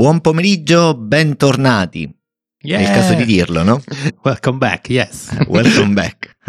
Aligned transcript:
Buon 0.00 0.22
pomeriggio, 0.22 0.94
bentornati. 0.94 2.10
Yeah. 2.62 2.78
È 2.78 2.82
il 2.84 2.88
caso 2.88 3.12
di 3.12 3.26
dirlo, 3.26 3.62
no? 3.62 3.82
Welcome 4.24 4.56
back, 4.56 4.88
yes. 4.88 5.28
Welcome 5.46 5.92
back. 5.92 6.38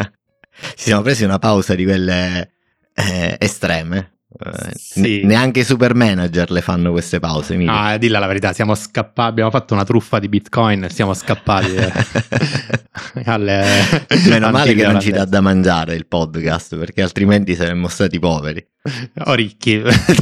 Ci 0.77 0.83
siamo 0.85 1.01
presi 1.01 1.25
una 1.25 1.37
pausa 1.37 1.75
di 1.75 1.83
quelle 1.83 2.53
eh, 2.93 3.35
estreme. 3.37 4.19
Eh, 4.39 4.71
sì. 4.73 5.25
neanche 5.25 5.59
i 5.59 5.63
super 5.65 5.93
manager 5.95 6.49
le 6.49 6.61
fanno 6.61 6.91
queste 6.91 7.19
pause. 7.19 7.55
Emilio. 7.55 7.73
Ah, 7.73 7.97
dilla 7.97 8.19
la 8.19 8.27
verità, 8.27 8.53
siamo 8.53 8.73
scappati, 8.73 9.29
abbiamo 9.31 9.49
fatto 9.49 9.73
una 9.73 9.83
truffa 9.83 10.19
di 10.19 10.29
bitcoin 10.29 10.85
e 10.85 10.89
siamo 10.89 11.13
scappati. 11.13 11.75
Eh. 11.75 11.91
alle, 13.25 13.65
Meno 14.29 14.49
male 14.49 14.73
che 14.73 14.87
non 14.87 15.01
ci 15.01 15.11
dà 15.11 15.25
da 15.25 15.41
mangiare 15.41 15.95
il 15.95 16.07
podcast, 16.07 16.77
perché 16.77 17.01
altrimenti 17.01 17.53
saremmo 17.55 17.89
stati 17.89 18.17
poveri. 18.17 18.65
O 19.25 19.33
ricchi, 19.33 19.81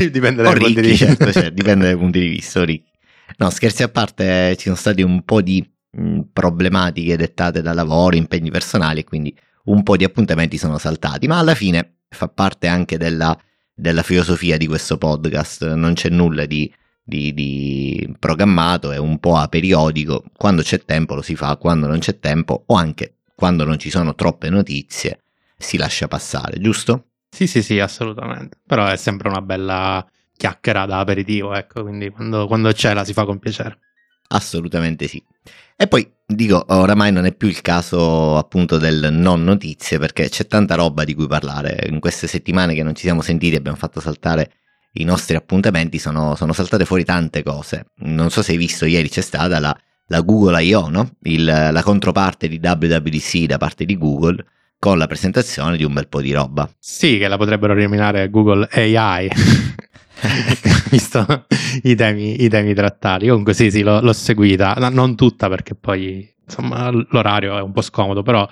dipende 0.09 0.41
dai 0.41 0.55
o 0.55 0.57
punti 0.57 0.81
ricchi, 0.81 0.81
di 0.81 0.87
vista. 0.87 1.05
Certo, 1.05 1.31
cioè, 1.31 1.51
dipende 1.51 1.85
dai 1.85 1.95
punti 1.95 2.19
di 2.19 2.27
vista, 2.27 2.65
ricchi. 2.65 2.88
No, 3.37 3.49
scherzi 3.49 3.83
a 3.83 3.89
parte, 3.89 4.55
ci 4.57 4.63
sono 4.63 4.75
stati 4.75 5.01
un 5.01 5.23
po' 5.23 5.41
di 5.41 5.67
mh, 5.91 6.21
problematiche 6.33 7.17
dettate 7.17 7.61
da 7.61 7.73
lavoro, 7.73 8.15
impegni 8.15 8.51
personali, 8.51 9.03
quindi 9.03 9.35
un 9.65 9.83
po' 9.83 9.97
di 9.97 10.03
appuntamenti 10.03 10.57
sono 10.57 10.77
saltati, 10.77 11.27
ma 11.27 11.37
alla 11.37 11.55
fine 11.55 11.99
fa 12.09 12.27
parte 12.27 12.67
anche 12.67 12.97
della 12.97 13.37
della 13.79 14.03
filosofia 14.03 14.57
di 14.57 14.67
questo 14.67 14.97
podcast, 14.97 15.73
non 15.73 15.93
c'è 15.93 16.09
nulla 16.09 16.45
di, 16.45 16.71
di, 17.01 17.33
di, 17.33 18.13
programmato, 18.19 18.91
è 18.91 18.97
un 18.97 19.19
po' 19.19 19.37
a 19.37 19.47
periodico, 19.47 20.25
quando 20.35 20.61
c'è 20.61 20.83
tempo 20.83 21.15
lo 21.15 21.21
si 21.21 21.35
fa, 21.35 21.55
quando 21.55 21.87
non 21.87 21.99
c'è 21.99 22.19
tempo 22.19 22.63
o 22.67 22.75
anche 22.75 23.15
quando 23.33 23.63
non 23.63 23.79
ci 23.79 23.89
sono 23.89 24.15
troppe 24.15 24.49
notizie 24.49 25.21
si 25.57 25.77
lascia 25.77 26.09
passare, 26.09 26.59
giusto? 26.59 27.05
Sì, 27.29 27.47
sì, 27.47 27.61
sì, 27.61 27.79
assolutamente, 27.79 28.57
però 28.65 28.85
è 28.87 28.97
sempre 28.97 29.29
una 29.29 29.41
bella 29.41 30.05
chiacchiera 30.39 30.85
da 30.85 30.99
aperitivo, 30.99 31.53
ecco, 31.53 31.83
quindi 31.83 32.09
quando, 32.09 32.47
quando 32.47 32.71
c'è 32.71 32.93
la 32.93 33.03
si 33.03 33.11
fa 33.11 33.25
con 33.25 33.39
piacere. 33.39 33.77
Assolutamente 34.29 35.07
sì. 35.07 35.21
E 35.75 35.87
poi 35.87 36.09
dico, 36.25 36.63
oramai 36.67 37.11
non 37.11 37.25
è 37.25 37.33
più 37.33 37.49
il 37.49 37.59
caso 37.61 38.37
appunto 38.37 38.77
del 38.77 39.09
non 39.11 39.43
notizie 39.43 39.99
perché 39.99 40.29
c'è 40.29 40.47
tanta 40.47 40.75
roba 40.75 41.03
di 41.03 41.13
cui 41.13 41.27
parlare. 41.27 41.87
In 41.89 41.99
queste 41.99 42.27
settimane 42.27 42.73
che 42.73 42.83
non 42.83 42.95
ci 42.95 43.01
siamo 43.01 43.21
sentiti 43.21 43.57
abbiamo 43.57 43.75
fatto 43.75 43.99
saltare 43.99 44.51
i 44.93 45.03
nostri 45.03 45.35
appuntamenti, 45.35 45.99
sono, 45.99 46.35
sono 46.35 46.53
saltate 46.53 46.85
fuori 46.85 47.03
tante 47.03 47.43
cose. 47.43 47.87
Non 47.97 48.29
so 48.29 48.41
se 48.41 48.53
hai 48.53 48.57
visto 48.57 48.85
ieri 48.85 49.09
c'è 49.09 49.21
stata 49.21 49.59
la, 49.59 49.77
la 50.07 50.21
Google 50.21 50.63
I.O., 50.63 50.87
no? 50.87 51.15
Il, 51.23 51.43
la 51.43 51.83
controparte 51.83 52.47
di 52.47 52.61
WWDC 52.63 53.43
da 53.43 53.57
parte 53.57 53.83
di 53.83 53.97
Google 53.97 54.45
con 54.79 54.97
la 54.97 55.07
presentazione 55.07 55.75
di 55.75 55.83
un 55.83 55.91
bel 55.91 56.07
po' 56.07 56.21
di 56.21 56.31
roba. 56.31 56.69
Sì, 56.79 57.17
che 57.17 57.27
la 57.27 57.35
potrebbero 57.35 57.73
rinominare 57.73 58.29
Google 58.29 58.69
AI. 58.71 59.29
visto 60.89 61.45
i 61.83 61.95
temi, 61.95 62.43
i 62.43 62.49
temi, 62.49 62.73
trattati. 62.73 63.27
Comunque 63.27 63.53
sì, 63.53 63.71
sì, 63.71 63.81
l'ho, 63.81 64.01
l'ho 64.01 64.13
seguita, 64.13 64.73
non 64.91 65.15
tutta 65.15 65.49
perché 65.49 65.75
poi 65.75 66.27
insomma 66.43 66.89
l'orario 66.89 67.57
è 67.57 67.61
un 67.61 67.71
po' 67.71 67.81
scomodo, 67.81 68.23
però 68.23 68.47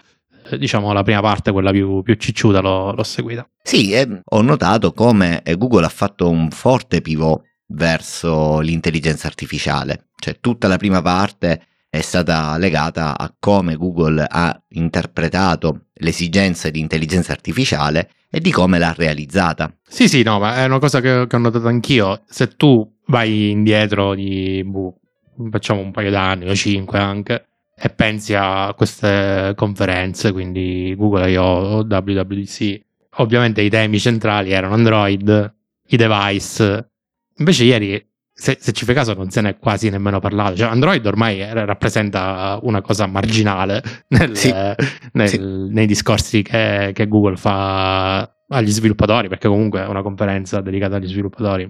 eh, 0.49 0.57
diciamo 0.57 0.93
la 0.93 1.03
prima 1.03 1.21
parte, 1.21 1.51
quella 1.51 1.71
più, 1.71 2.01
più 2.01 2.15
cicciuta, 2.15 2.59
l'ho, 2.59 2.93
l'ho 2.93 3.03
seguita. 3.03 3.47
Sì, 3.61 3.91
eh, 3.91 4.21
ho 4.23 4.41
notato 4.41 4.93
come 4.93 5.41
eh, 5.43 5.55
Google 5.55 5.85
ha 5.85 5.89
fatto 5.89 6.29
un 6.29 6.49
forte 6.51 7.01
pivot 7.01 7.43
verso 7.67 8.59
l'intelligenza 8.59 9.27
artificiale, 9.27 10.09
cioè 10.15 10.37
tutta 10.39 10.67
la 10.67 10.77
prima 10.77 11.01
parte 11.01 11.65
è 11.89 12.01
stata 12.01 12.57
legata 12.57 13.17
a 13.17 13.33
come 13.37 13.75
Google 13.75 14.25
ha 14.27 14.61
interpretato 14.69 15.87
l'esigenza 15.95 16.69
di 16.69 16.79
intelligenza 16.79 17.31
artificiale 17.31 18.09
e 18.29 18.39
di 18.39 18.51
come 18.51 18.79
l'ha 18.79 18.93
realizzata. 18.95 19.73
Sì, 19.87 20.07
sì, 20.07 20.23
no, 20.23 20.39
ma 20.39 20.57
è 20.57 20.65
una 20.65 20.79
cosa 20.79 20.99
che, 20.99 21.25
che 21.27 21.35
ho 21.35 21.39
notato 21.39 21.67
anch'io. 21.67 22.23
Se 22.27 22.49
tu 22.55 22.89
vai 23.07 23.51
indietro 23.51 24.13
di, 24.15 24.63
boh, 24.65 24.99
facciamo 25.49 25.81
un 25.81 25.91
paio 25.91 26.11
d'anni 26.11 26.49
o 26.49 26.55
cinque 26.55 26.99
anche, 26.99 27.45
e 27.79 27.89
pensi 27.89 28.33
a 28.33 28.73
queste 28.75 29.53
conferenze, 29.55 30.31
quindi 30.31 30.95
Google 30.97 31.29
I.O., 31.31 31.85
WWDC, 31.87 32.81
ovviamente 33.17 33.61
i 33.61 33.69
temi 33.69 33.99
centrali 33.99 34.51
erano 34.51 34.73
Android, 34.73 35.55
i 35.87 35.95
device. 35.95 36.89
Invece 37.37 37.63
ieri 37.65 38.05
se, 38.39 38.55
se, 38.59 38.71
ci 38.71 38.85
fai 38.85 38.93
caso 38.93 39.15
non 39.15 39.31
se 39.31 39.41
ne 39.41 39.49
è 39.49 39.57
quasi 39.57 39.89
nemmeno 39.89 40.19
parlato. 40.19 40.57
Cioè, 40.57 40.69
Android 40.69 41.03
ormai 41.07 41.43
rappresenta 41.51 42.59
una 42.61 42.81
cosa 42.81 43.07
marginale 43.07 43.81
nel, 44.09 44.37
sì, 44.37 44.53
nel, 45.13 45.27
sì. 45.27 45.39
nei 45.39 45.87
discorsi 45.87 46.43
che, 46.43 46.91
che, 46.93 47.07
Google 47.07 47.35
fa 47.35 48.19
agli 48.49 48.69
sviluppatori, 48.69 49.27
perché 49.27 49.47
comunque 49.47 49.81
è 49.81 49.87
una 49.87 50.03
conferenza 50.03 50.61
dedicata 50.61 50.97
agli 50.97 51.07
sviluppatori, 51.07 51.67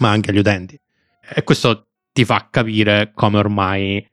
ma 0.00 0.08
anche 0.08 0.30
agli 0.30 0.38
utenti. 0.38 0.80
E 1.34 1.44
questo 1.44 1.88
ti 2.12 2.24
fa 2.24 2.48
capire 2.50 3.12
come 3.14 3.36
ormai 3.36 4.10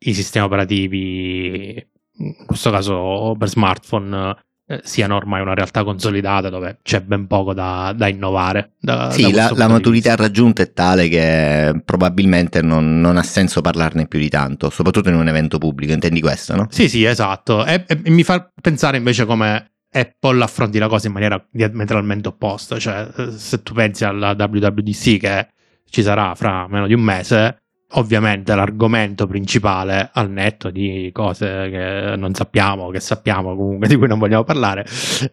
i 0.00 0.14
sistemi 0.14 0.44
operativi, 0.44 1.86
in 2.16 2.46
questo 2.46 2.72
caso 2.72 3.36
per 3.38 3.48
smartphone, 3.48 4.36
eh, 4.70 4.82
siano 4.84 5.16
ormai 5.16 5.40
una 5.40 5.54
realtà 5.54 5.82
consolidata 5.82 6.50
dove 6.50 6.80
c'è 6.82 7.00
ben 7.00 7.26
poco 7.26 7.54
da, 7.54 7.94
da 7.96 8.06
innovare. 8.06 8.72
Da, 8.78 9.10
sì, 9.10 9.22
da 9.30 9.48
la, 9.48 9.52
la 9.54 9.68
maturità 9.68 10.14
raggiunta 10.14 10.62
è 10.62 10.72
tale 10.72 11.08
che 11.08 11.80
probabilmente 11.86 12.60
non, 12.60 13.00
non, 13.00 13.16
ha 13.16 13.22
senso 13.22 13.62
parlarne 13.62 14.06
più 14.06 14.18
di 14.18 14.28
tanto, 14.28 14.68
soprattutto 14.68 15.08
in 15.08 15.14
un 15.14 15.26
evento 15.26 15.56
pubblico, 15.56 15.94
intendi 15.94 16.20
questo, 16.20 16.54
no? 16.54 16.66
Sì, 16.68 16.88
sì, 16.90 17.04
esatto. 17.04 17.64
E, 17.64 17.84
e, 17.86 18.00
e 18.04 18.10
mi 18.10 18.22
fa 18.24 18.50
pensare 18.60 18.98
invece 18.98 19.24
come 19.24 19.72
Apple 19.90 20.42
affronti 20.42 20.78
la 20.78 20.88
cosa 20.88 21.06
in 21.06 21.14
maniera 21.14 21.42
diametralmente 21.50 22.28
opposta, 22.28 22.78
cioè 22.78 23.08
eh, 23.16 23.30
se 23.32 23.62
tu 23.62 23.72
pensi 23.72 24.04
alla 24.04 24.36
WWDC 24.38 25.16
che 25.16 25.48
ci 25.88 26.02
sarà 26.02 26.34
fra 26.34 26.66
meno 26.68 26.86
di 26.86 26.92
un 26.92 27.00
mese, 27.00 27.62
ovviamente 27.92 28.54
l'argomento 28.54 29.26
principale 29.26 30.10
al 30.12 30.30
netto 30.30 30.70
di 30.70 31.10
cose 31.12 31.68
che 31.70 32.16
non 32.16 32.34
sappiamo, 32.34 32.90
che 32.90 33.00
sappiamo 33.00 33.56
comunque 33.56 33.88
di 33.88 33.96
cui 33.96 34.06
non 34.06 34.18
vogliamo 34.18 34.44
parlare, 34.44 34.84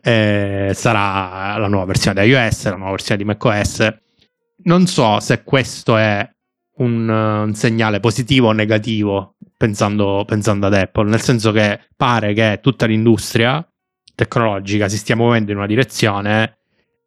eh, 0.02 0.72
sarà 0.74 1.58
la 1.58 1.68
nuova 1.68 1.86
versione 1.86 2.24
di 2.24 2.30
iOS, 2.30 2.66
la 2.66 2.76
nuova 2.76 2.92
versione 2.92 3.18
di 3.18 3.26
macOS. 3.26 3.98
Non 4.64 4.88
so 4.88 5.20
se 5.20 5.44
questo 5.44 5.98
è 5.98 6.28
un, 6.78 7.08
un 7.10 7.54
segnale 7.54 8.00
positivo 8.00 8.48
o 8.48 8.52
negativo 8.52 9.36
pensando, 9.58 10.24
pensando 10.26 10.68
ad 10.68 10.74
Apple, 10.74 11.10
nel 11.10 11.22
senso 11.22 11.52
che 11.52 11.82
pare 11.96 12.34
che 12.34 12.60
tutta 12.62 12.86
l'industria 12.86 13.66
tecnologica 14.16 14.88
si 14.88 14.98
stia 14.98 15.16
muovendo 15.16 15.52
in 15.52 15.58
una 15.58 15.68
direzione 15.68 16.60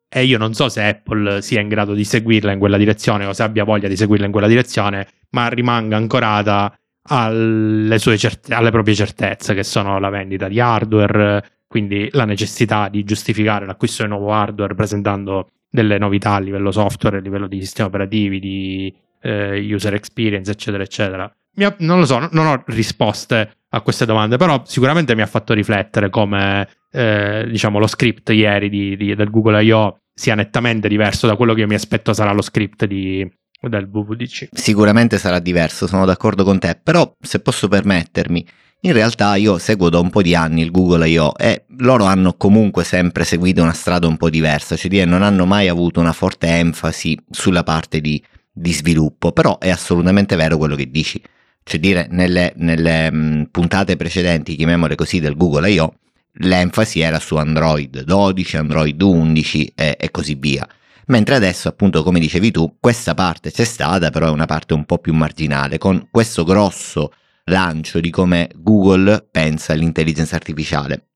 e 0.09 0.25
io 0.25 0.39
non 0.39 0.55
so 0.55 0.69
se 0.69 0.83
Apple 0.83 1.43
sia 1.43 1.61
in 1.61 1.69
grado 1.69 1.93
di 1.93 2.05
seguirla 2.05 2.53
in 2.53 2.59
quella 2.59 2.79
direzione 2.79 3.27
o 3.27 3.33
se 3.33 3.43
abbia 3.43 3.65
voglia 3.65 3.89
di 3.89 3.97
seguirla 3.97 4.27
in 4.27 4.33
quella 4.33 4.47
direzione, 4.47 5.07
ma 5.31 5.49
rimanga 5.49 5.97
ancorata 5.97 6.75
alle, 7.11 7.99
certe- 7.99 8.55
alle 8.55 8.71
proprie 8.71 8.95
certezze, 8.95 9.55
che 9.55 9.65
sono 9.65 9.99
la 9.99 10.09
vendita 10.09 10.49
di 10.49 10.61
hardware, 10.61 11.63
quindi 11.67 12.09
la 12.13 12.25
necessità 12.25 12.89
di 12.89 13.05
giustificare 13.05 13.67
l'acquisto 13.67 14.03
di 14.03 14.09
nuovo 14.09 14.33
hardware 14.33 14.75
presentando 14.75 15.49
delle 15.71 15.99
novità 15.99 16.33
a 16.35 16.39
livello 16.39 16.71
software, 16.71 17.19
a 17.19 17.21
livello 17.21 17.47
di 17.47 17.61
sistemi 17.61 17.89
operativi, 17.89 18.41
di 18.41 18.95
eh, 19.21 19.75
user 19.75 19.95
experience, 19.95 20.51
eccetera, 20.51 20.83
eccetera. 20.83 21.33
Ha, 21.65 21.75
non 21.79 21.99
lo 21.99 22.07
so, 22.07 22.29
non 22.33 22.47
ho 22.47 22.63
risposte 22.67 23.59
a 23.71 23.81
queste 23.81 24.07
domande, 24.07 24.37
però 24.37 24.63
sicuramente 24.65 25.15
mi 25.15 25.23
ha 25.23 25.27
fatto 25.27 25.53
riflettere 25.53 26.11
come 26.11 26.69
eh, 26.91 27.47
diciamo, 27.49 27.79
lo 27.79 27.87
script 27.87 28.31
ieri 28.31 28.69
di, 28.69 28.97
di, 28.97 29.15
del 29.15 29.31
Google 29.31 29.63
I.O. 29.63 30.01
sia 30.15 30.35
nettamente 30.35 30.89
diverso 30.89 31.27
da 31.27 31.37
quello 31.37 31.55
che 31.55 31.61
io 31.61 31.67
mi 31.67 31.75
aspetto 31.75 32.13
sarà 32.13 32.33
lo 32.33 32.43
script 32.43 32.87
di, 32.87 33.29
del 33.61 33.89
WWDC. 33.91 34.49
Sicuramente 34.53 35.19
sarà 35.19 35.39
diverso, 35.39 35.87
sono 35.87 36.05
d'accordo 36.05 36.45
con 36.45 36.59
te, 36.59 36.79
però 36.83 37.15
se 37.21 37.41
posso 37.41 37.69
permettermi, 37.69 38.47
in 38.83 38.93
realtà 38.93 39.35
io 39.35 39.59
seguo 39.59 39.91
da 39.91 39.99
un 39.99 40.09
po' 40.09 40.23
di 40.23 40.35
anni 40.35 40.63
il 40.63 40.71
Google 40.71 41.09
I.O. 41.09 41.35
e 41.37 41.65
loro 41.79 42.05
hanno 42.05 42.35
comunque 42.35 42.85
sempre 42.85 43.25
seguito 43.25 43.61
una 43.61 43.73
strada 43.73 44.07
un 44.07 44.17
po' 44.17 44.31
diversa, 44.31 44.77
cioè 44.77 44.89
dire, 44.89 45.05
non 45.05 45.23
hanno 45.23 45.45
mai 45.45 45.69
avuto 45.69 46.01
una 46.01 46.13
forte 46.13 46.47
enfasi 46.47 47.19
sulla 47.31 47.65
parte 47.65 48.01
di, 48.01 48.23
di 48.51 48.73
sviluppo, 48.73 49.33
però 49.33 49.59
è 49.59 49.69
assolutamente 49.69 50.37
vero 50.37 50.57
quello 50.57 50.77
che 50.77 50.91
dici. 50.91 51.21
Cioè 51.69 51.79
dire, 51.81 52.07
nelle, 52.11 52.55
nelle 52.57 53.13
mh, 53.13 53.49
puntate 53.51 53.97
precedenti, 53.97 54.57
chiamiamole 54.57 54.95
così, 54.95 55.21
del 55.21 55.37
Google 55.37 55.71
I.O., 55.71 55.97
l'enfasi 56.41 57.01
era 57.01 57.21
su 57.21 57.37
Android 57.37 58.05
12, 58.05 58.57
Android 58.57 59.03
11 59.03 59.73
e, 59.75 59.97
e 60.01 60.11
così 60.11 60.35
via. 60.35 60.67
Mentre 61.09 61.35
adesso, 61.35 61.69
appunto, 61.69 62.03
come 62.03 62.21
dicevi 62.21 62.51
tu, 62.51 62.77
questa 62.81 63.13
parte 63.13 63.51
c'è 63.51 63.65
stata, 63.65 64.09
però 64.09 64.29
è 64.29 64.31
una 64.31 64.47
parte 64.47 64.73
un 64.73 64.87
po' 64.87 64.97
più 64.97 65.13
marginale, 65.13 65.77
con 65.77 66.09
questo 66.11 66.43
grosso 66.43 67.13
lancio 67.45 68.01
di 68.01 68.09
come 68.09 68.49
Google 68.57 69.29
pensa 69.31 69.75
all'intelligenza 69.75 70.37
artificiale. 70.37 71.09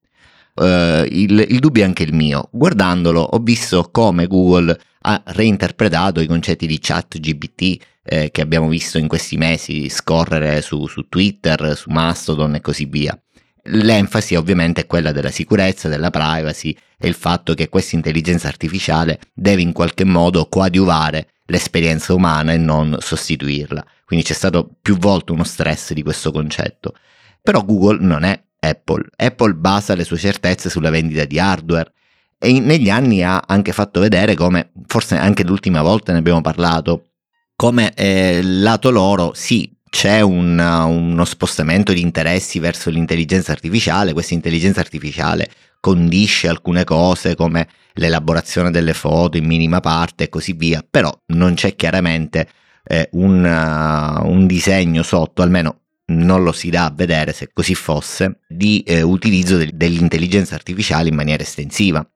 Uh, 0.55 1.07
il, 1.09 1.47
il, 1.49 1.59
dubbio 1.61 1.83
è 1.83 1.87
anche 1.87 2.03
il 2.03 2.13
mio. 2.13 2.51
Guardandolo, 2.53 3.23
ho 3.23 3.39
visto 3.39 3.89
come 3.91 4.27
Google 4.27 4.79
ha 5.01 5.23
reinterpretato 5.25 6.21
i 6.21 6.27
concetti 6.27 6.67
di 6.67 6.79
chat 6.79 7.19
GPT 7.19 7.83
eh, 8.05 8.31
che 8.31 8.41
abbiamo 8.41 8.69
visto 8.69 8.99
in 8.99 9.09
questi 9.09 9.37
mesi 9.37 9.89
scorrere 9.89 10.61
su, 10.63 10.87
su 10.87 11.09
Twitter, 11.09 11.77
su 11.77 11.91
Mastodon 11.91 12.57
e 12.57 12.61
così 12.61 12.87
via. 12.87 13.19
L'enfasi 13.67 14.35
ovviamente 14.35 14.83
è 14.83 14.87
quella 14.87 15.13
della 15.13 15.31
sicurezza, 15.31 15.89
della 15.89 16.11
privacy 16.11 16.77
e 16.99 17.07
il 17.07 17.15
fatto 17.15 17.55
che 17.55 17.69
questa 17.69 17.95
intelligenza 17.95 18.49
artificiale 18.49 19.21
deve 19.33 19.63
in 19.63 19.73
qualche 19.73 20.05
modo 20.05 20.49
coadiuvare 20.49 21.29
l'esperienza 21.47 22.13
umana 22.13 22.53
e 22.53 22.59
non 22.59 22.97
sostituirla. 22.99 23.85
Quindi 24.05 24.25
c'è 24.25 24.35
stato 24.35 24.69
più 24.83 24.97
volte 24.97 25.33
uno 25.33 25.45
stress 25.45 25.93
di 25.93 26.03
questo 26.03 26.33
concetto. 26.33 26.95
Però 27.41 27.65
Google 27.65 27.99
non 28.01 28.25
è 28.25 28.41
Apple. 28.59 29.05
Apple 29.17 29.55
basa 29.55 29.95
le 29.95 30.05
sue 30.05 30.19
certezze 30.19 30.69
sulla 30.69 30.91
vendita 30.91 31.25
di 31.25 31.39
hardware 31.39 31.93
e 32.39 32.59
negli 32.59 32.91
anni 32.91 33.23
ha 33.23 33.43
anche 33.47 33.73
fatto 33.73 34.01
vedere 34.01 34.35
come, 34.35 34.73
forse 34.87 35.17
anche 35.17 35.45
l'ultima 35.45 35.83
volta 35.83 36.13
ne 36.13 36.19
abbiamo 36.19 36.41
parlato, 36.41 37.12
come 37.57 37.93
eh, 37.95 38.41
lato 38.43 38.91
loro 38.91 39.33
sì 39.35 39.71
c'è 39.93 40.23
un, 40.23 40.59
uno 40.59 41.25
spostamento 41.27 41.93
di 41.93 42.01
interessi 42.01 42.59
verso 42.59 42.89
l'intelligenza 42.89 43.53
artificiale, 43.53 44.15
questa 44.15 44.33
intelligenza 44.33 44.81
artificiale 44.81 45.51
condisce 45.81 46.49
alcune 46.49 46.85
cose 46.85 47.35
come 47.35 47.69
l'elaborazione 47.95 48.71
delle 48.71 48.95
foto 48.95 49.37
in 49.37 49.45
minima 49.45 49.81
parte 49.81 50.25
e 50.25 50.29
così 50.31 50.55
via, 50.55 50.83
però 50.89 51.13
non 51.27 51.53
c'è 51.53 51.77
chiaramente 51.77 52.49
eh, 52.85 53.09
un, 53.13 53.45
uh, 53.45 54.27
un, 54.27 54.47
disegno 54.47 55.03
sotto, 55.03 55.43
almeno 55.43 55.81
non 56.07 56.43
lo 56.43 56.53
si 56.53 56.71
dà 56.71 56.87
a 56.87 56.93
vedere 56.95 57.33
se 57.33 57.51
così 57.53 57.75
fosse, 57.75 58.41
di 58.49 58.83
eh, 58.87 59.03
utilizzo 59.03 59.57
de- 59.57 59.71
dell'intelligenza 59.75 60.55
artificiale 60.55 61.09
in 61.09 61.15
maniera 61.15 61.43
estensiva. 61.43 62.07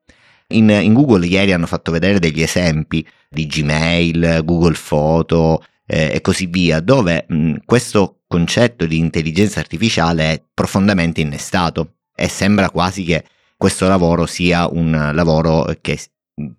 In, 0.49 0.71
in, 0.71 0.93
Google 0.95 1.27
ieri 1.27 1.53
hanno 1.53 1.67
fatto 1.67 1.91
vedere 1.91 2.19
degli 2.21 2.43
esempi 2.43 3.07
di 3.29 3.47
Gmail, 3.47 4.43
Google 4.45 4.75
Foto 4.75 5.65
eh, 5.87 6.13
e 6.15 6.21
così 6.21 6.47
via, 6.47 6.81
dove 6.81 7.25
mh, 7.29 7.55
questo 7.65 8.21
concetto 8.29 8.87
di 8.87 8.99
intelligenza 8.99 9.61
artificiale 9.61 10.33
è 10.33 10.43
profondamente 10.55 11.21
innestato 11.21 11.95
e 12.15 12.29
sembra 12.29 12.71
quasi 12.71 13.05
che 13.05 13.25
questo 13.57 13.89
lavoro 13.89 14.27
sia 14.27 14.69
un 14.69 15.11
lavoro 15.13 15.75
che 15.81 15.99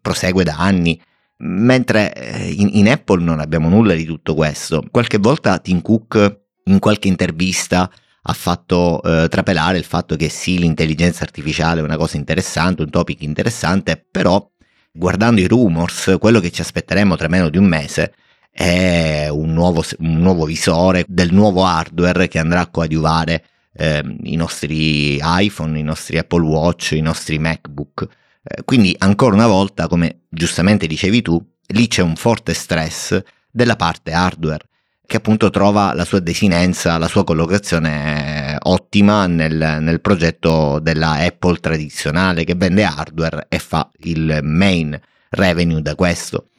prosegue 0.01 0.43
da 0.43 0.57
anni, 0.57 0.99
mentre 1.37 2.13
eh, 2.13 2.51
in, 2.51 2.69
in 2.73 2.89
Apple 2.89 3.23
non 3.23 3.39
abbiamo 3.39 3.69
nulla 3.69 3.93
di 3.93 4.05
tutto 4.05 4.33
questo. 4.33 4.83
Qualche 4.89 5.17
volta 5.17 5.59
Tim 5.59 5.81
Cook 5.81 6.39
in 6.65 6.79
qualche 6.79 7.07
intervista 7.07 7.89
ha 8.29 8.33
fatto 8.33 9.01
eh, 9.03 9.29
trapelare 9.29 9.77
il 9.77 9.85
fatto 9.85 10.17
che 10.17 10.27
sì, 10.27 10.59
l'intelligenza 10.59 11.23
artificiale 11.23 11.79
è 11.79 11.83
una 11.83 11.95
cosa 11.95 12.17
interessante, 12.17 12.81
un 12.81 12.89
topic 12.89 13.21
interessante, 13.21 14.05
però 14.11 14.45
guardando 14.91 15.39
i 15.39 15.47
rumors, 15.47 16.17
quello 16.19 16.41
che 16.41 16.51
ci 16.51 16.59
aspetteremo 16.59 17.15
tra 17.15 17.29
meno 17.29 17.47
di 17.47 17.57
un 17.57 17.65
mese 17.65 18.13
è 18.51 19.29
un 19.29 19.53
nuovo, 19.53 19.81
un 19.99 20.19
nuovo 20.19 20.43
visore 20.43 21.05
del 21.07 21.31
nuovo 21.31 21.63
hardware 21.63 22.27
che 22.27 22.39
andrà 22.39 22.61
a 22.61 22.67
coadiuvare 22.67 23.45
eh, 23.73 24.03
i 24.23 24.35
nostri 24.35 25.19
iPhone, 25.21 25.79
i 25.79 25.83
nostri 25.83 26.17
Apple 26.17 26.43
Watch, 26.43 26.91
i 26.91 27.01
nostri 27.01 27.39
MacBook. 27.39 28.07
Eh, 28.43 28.63
quindi 28.65 28.93
ancora 28.97 29.35
una 29.35 29.47
volta, 29.47 29.87
come 29.87 30.23
giustamente 30.27 30.85
dicevi 30.85 31.21
tu, 31.21 31.41
lì 31.67 31.87
c'è 31.87 32.01
un 32.01 32.17
forte 32.17 32.53
stress 32.53 33.21
della 33.49 33.77
parte 33.77 34.11
hardware 34.11 34.65
che 35.07 35.17
appunto 35.17 35.49
trova 35.49 35.93
la 35.93 36.03
sua 36.03 36.19
desinenza, 36.19 36.97
la 36.97 37.07
sua 37.07 37.23
collocazione 37.23 38.57
ottima 38.61 39.25
nel, 39.25 39.77
nel, 39.79 40.01
progetto 40.01 40.79
della 40.79 41.13
Apple 41.13 41.59
tradizionale 41.59 42.43
che 42.43 42.55
vende 42.55 42.83
hardware 42.83 43.45
e 43.47 43.57
fa 43.57 43.89
il 43.99 44.41
main 44.43 44.99
revenue 45.29 45.81
da 45.81 45.95
questo. 45.95 46.49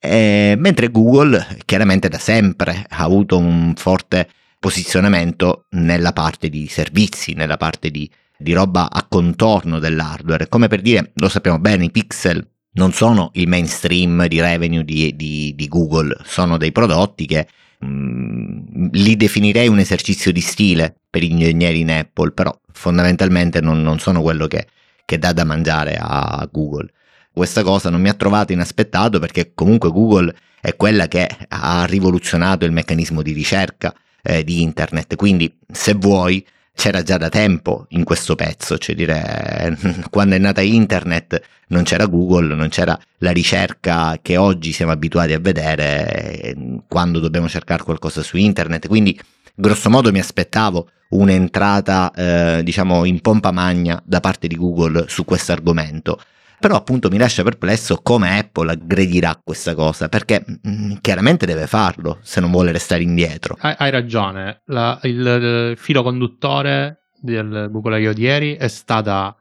E, 0.00 0.56
mentre 0.58 0.90
Google 0.90 1.46
chiaramente 1.64 2.08
da 2.08 2.18
sempre 2.18 2.84
ha 2.88 3.04
avuto 3.04 3.38
un 3.38 3.74
forte 3.76 4.28
posizionamento 4.58 5.66
nella 5.70 6.12
parte 6.12 6.48
di 6.48 6.66
servizi, 6.66 7.34
nella 7.34 7.56
parte 7.56 7.92
di, 7.92 8.10
di 8.36 8.52
roba 8.52 8.90
a 8.90 9.06
contorno 9.08 9.78
dell'hardware. 9.78 10.48
Come 10.48 10.66
per 10.66 10.82
dire, 10.82 11.12
lo 11.14 11.28
sappiamo 11.28 11.60
bene, 11.60 11.84
i 11.84 11.90
pixel 11.92 12.44
non 12.72 12.92
sono 12.92 13.30
il 13.34 13.46
mainstream 13.46 14.26
di 14.26 14.40
revenue 14.40 14.84
di, 14.84 15.14
di, 15.14 15.54
di 15.54 15.68
Google, 15.68 16.16
sono 16.24 16.56
dei 16.56 16.72
prodotti 16.72 17.26
che 17.26 17.46
Mm, 17.84 18.88
li 18.92 19.16
definirei 19.16 19.68
un 19.68 19.78
esercizio 19.78 20.32
di 20.32 20.40
stile 20.40 20.94
per 21.10 21.22
gli 21.22 21.30
ingegneri 21.30 21.80
in 21.80 21.90
Apple, 21.90 22.32
però 22.32 22.56
fondamentalmente 22.72 23.60
non, 23.60 23.82
non 23.82 23.98
sono 23.98 24.22
quello 24.22 24.46
che, 24.46 24.66
che 25.04 25.18
dà 25.18 25.32
da 25.32 25.44
mangiare 25.44 25.96
a 26.00 26.48
Google. 26.50 26.90
Questa 27.32 27.62
cosa 27.62 27.90
non 27.90 28.00
mi 28.00 28.08
ha 28.08 28.14
trovato 28.14 28.52
inaspettato 28.52 29.18
perché 29.18 29.52
comunque 29.54 29.90
Google 29.90 30.34
è 30.60 30.76
quella 30.76 31.08
che 31.08 31.28
ha 31.48 31.84
rivoluzionato 31.84 32.64
il 32.64 32.72
meccanismo 32.72 33.22
di 33.22 33.32
ricerca 33.32 33.94
eh, 34.22 34.42
di 34.44 34.62
internet, 34.62 35.16
quindi 35.16 35.52
se 35.70 35.94
vuoi 35.94 36.44
c'era 36.74 37.02
già 37.02 37.16
da 37.16 37.28
tempo 37.28 37.86
in 37.90 38.04
questo 38.04 38.34
pezzo, 38.34 38.76
cioè 38.78 38.94
dire 38.94 39.78
quando 40.10 40.34
è 40.34 40.38
nata 40.38 40.60
internet 40.60 41.40
non 41.68 41.84
c'era 41.84 42.06
Google, 42.06 42.54
non 42.54 42.68
c'era 42.68 42.98
la 43.18 43.30
ricerca 43.30 44.18
che 44.20 44.36
oggi 44.36 44.72
siamo 44.72 44.92
abituati 44.92 45.32
a 45.32 45.38
vedere 45.38 46.54
quando 46.88 47.20
dobbiamo 47.20 47.48
cercare 47.48 47.82
qualcosa 47.82 48.22
su 48.22 48.36
internet, 48.36 48.88
quindi 48.88 49.18
grosso 49.54 49.88
modo 49.88 50.10
mi 50.10 50.18
aspettavo 50.18 50.88
un'entrata 51.10 52.12
eh, 52.12 52.62
diciamo 52.64 53.04
in 53.04 53.20
pompa 53.20 53.52
magna 53.52 54.02
da 54.04 54.20
parte 54.20 54.48
di 54.48 54.56
Google 54.56 55.04
su 55.08 55.24
questo 55.24 55.52
argomento 55.52 56.18
però 56.58 56.76
appunto 56.76 57.10
mi 57.10 57.18
lascia 57.18 57.42
perplesso 57.42 58.00
come 58.02 58.38
Apple 58.38 58.72
aggredirà 58.72 59.40
questa 59.42 59.74
cosa, 59.74 60.08
perché 60.08 60.44
mh, 60.44 60.68
mm, 60.68 60.92
chiaramente 61.00 61.46
deve 61.46 61.66
farlo 61.66 62.18
se 62.22 62.40
non 62.40 62.50
vuole 62.50 62.72
restare 62.72 63.02
indietro. 63.02 63.56
Hai, 63.60 63.74
hai 63.78 63.90
ragione, 63.90 64.62
La, 64.66 64.98
il, 65.02 65.18
il, 65.18 65.74
filo 65.76 66.02
conduttore 66.02 67.08
del 67.20 67.68
bucolaio 67.70 68.12
di 68.12 68.22
ieri 68.22 68.54
è 68.54 68.68
stata 68.68 69.36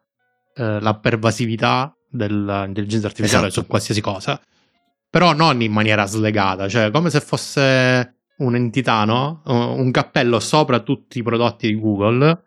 eh, 0.55 0.79
la 0.79 0.93
pervasività 0.95 1.95
dell'intelligenza 2.09 3.07
artificiale 3.07 3.47
esatto. 3.47 3.61
su 3.61 3.67
qualsiasi 3.67 4.01
cosa, 4.01 4.39
però 5.09 5.33
non 5.33 5.61
in 5.61 5.71
maniera 5.71 6.05
slegata, 6.05 6.67
cioè 6.67 6.91
come 6.91 7.09
se 7.09 7.19
fosse 7.19 8.15
un'entità, 8.37 9.05
no? 9.05 9.41
Un 9.45 9.91
cappello 9.91 10.39
sopra 10.39 10.79
tutti 10.79 11.19
i 11.19 11.23
prodotti 11.23 11.67
di 11.67 11.79
Google 11.79 12.43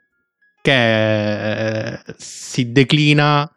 che 0.62 1.92
eh, 1.92 2.00
si 2.16 2.72
declina 2.72 3.48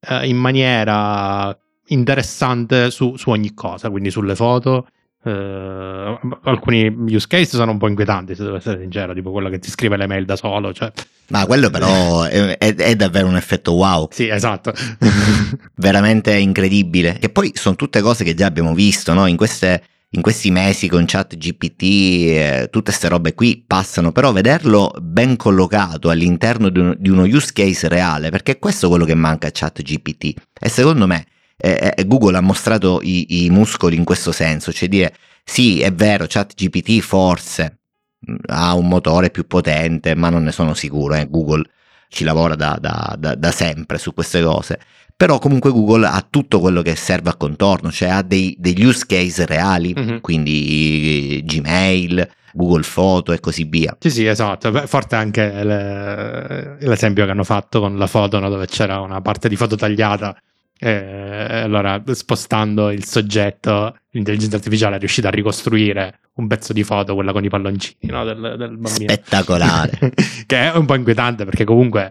eh, 0.00 0.26
in 0.26 0.36
maniera 0.36 1.56
interessante 1.88 2.90
su, 2.90 3.16
su, 3.16 3.30
ogni 3.30 3.54
cosa, 3.54 3.90
quindi 3.90 4.10
sulle 4.10 4.34
foto. 4.34 4.86
Eh, 5.22 6.18
alcuni 6.44 6.86
use 6.86 7.26
case 7.28 7.56
sono 7.56 7.72
un 7.72 7.78
po' 7.78 7.88
inquietanti, 7.88 8.34
se 8.34 8.42
devo 8.42 8.56
essere 8.56 8.80
sincero, 8.80 9.12
tipo 9.12 9.30
quello 9.30 9.50
che 9.50 9.58
ti 9.58 9.70
scrive 9.70 9.96
le 9.96 10.06
mail 10.06 10.24
da 10.24 10.36
solo. 10.36 10.72
Cioè. 10.72 10.90
Ma 11.28 11.46
quello 11.46 11.70
però 11.70 12.22
è, 12.22 12.56
è, 12.58 12.74
è, 12.74 12.96
davvero 12.96 13.26
un 13.26 13.36
effetto 13.36 13.72
wow. 13.72 14.08
Sì, 14.10 14.28
esatto. 14.28 14.72
Veramente 15.76 16.34
incredibile. 16.36 17.18
Che 17.18 17.28
poi 17.28 17.52
sono 17.54 17.76
tutte 17.76 18.00
cose 18.00 18.24
che 18.24 18.34
già 18.34 18.46
abbiamo 18.46 18.74
visto, 18.74 19.12
no? 19.12 19.26
In 19.26 19.36
queste 19.36 19.82
in 20.12 20.22
questi 20.22 20.50
mesi 20.50 20.88
con 20.88 21.04
chat 21.06 21.36
GPT, 21.36 21.82
eh, 21.82 22.68
tutte 22.70 22.90
queste 22.90 23.08
robe 23.08 23.34
qui 23.34 23.62
passano, 23.64 24.10
però 24.10 24.32
vederlo 24.32 24.92
ben 25.00 25.36
collocato 25.36 26.10
all'interno 26.10 26.68
di, 26.68 26.80
un, 26.80 26.96
di, 26.98 27.08
uno 27.10 27.22
use 27.22 27.52
case 27.52 27.86
reale, 27.88 28.30
perché 28.30 28.58
questo 28.58 28.86
è 28.86 28.88
quello 28.88 29.04
che 29.04 29.14
manca 29.14 29.46
a 29.46 29.50
chat 29.52 29.82
GPT. 29.82 30.34
E 30.60 30.68
secondo 30.68 31.06
me 31.06 31.26
eh, 31.56 31.94
eh, 31.96 32.06
Google 32.06 32.36
ha 32.36 32.40
mostrato 32.40 33.00
i, 33.02 33.44
i, 33.44 33.50
muscoli 33.50 33.96
in 33.96 34.04
questo 34.04 34.32
senso, 34.32 34.72
cioè 34.72 34.88
dire 34.88 35.14
sì, 35.44 35.80
è 35.80 35.92
vero, 35.92 36.26
chat 36.28 36.54
GPT 36.54 37.00
forse 37.00 37.80
mm, 38.28 38.36
ha 38.46 38.74
un 38.74 38.88
motore 38.88 39.30
più 39.30 39.46
potente, 39.46 40.16
ma 40.16 40.28
non 40.28 40.42
ne 40.42 40.52
sono 40.52 40.74
sicuro, 40.74 41.14
eh. 41.14 41.28
Google 41.28 41.64
ci 42.08 42.24
lavora 42.24 42.56
da, 42.56 42.76
da, 42.80 43.14
da, 43.16 43.36
da 43.36 43.52
sempre 43.52 43.96
su 43.98 44.12
queste 44.12 44.42
cose 44.42 44.80
però 45.20 45.38
comunque 45.38 45.70
Google 45.70 46.06
ha 46.06 46.26
tutto 46.30 46.60
quello 46.60 46.80
che 46.80 46.96
serve 46.96 47.28
a 47.28 47.34
contorno, 47.34 47.90
cioè 47.90 48.08
ha 48.08 48.22
dei, 48.22 48.56
degli 48.58 48.82
use 48.82 49.04
case 49.06 49.44
reali, 49.44 49.94
mm-hmm. 49.94 50.16
quindi 50.20 51.42
Gmail, 51.44 52.26
Google 52.54 52.84
Foto 52.84 53.34
e 53.34 53.38
così 53.38 53.64
via. 53.64 53.94
Sì, 54.00 54.08
sì, 54.08 54.24
esatto. 54.24 54.70
Beh, 54.70 54.86
forte 54.86 55.16
anche 55.16 55.62
le, 55.62 56.78
l'esempio 56.80 57.26
che 57.26 57.32
hanno 57.32 57.44
fatto 57.44 57.80
con 57.80 57.98
la 57.98 58.06
foto 58.06 58.38
no, 58.38 58.48
dove 58.48 58.64
c'era 58.64 59.00
una 59.00 59.20
parte 59.20 59.50
di 59.50 59.56
foto 59.56 59.76
tagliata. 59.76 60.34
E 60.78 61.60
allora, 61.64 62.02
spostando 62.12 62.90
il 62.90 63.04
soggetto, 63.04 63.94
l'intelligenza 64.12 64.56
artificiale 64.56 64.96
è 64.96 64.98
riuscita 65.00 65.28
a 65.28 65.32
ricostruire 65.32 66.20
un 66.36 66.46
pezzo 66.46 66.72
di 66.72 66.82
foto, 66.82 67.12
quella 67.12 67.32
con 67.32 67.44
i 67.44 67.50
palloncini 67.50 68.10
no, 68.10 68.24
del, 68.24 68.54
del 68.56 68.78
bambino. 68.78 69.12
Spettacolare. 69.12 69.98
che 70.46 70.72
è 70.72 70.74
un 70.74 70.86
po' 70.86 70.94
inquietante 70.94 71.44
perché 71.44 71.64
comunque 71.64 72.08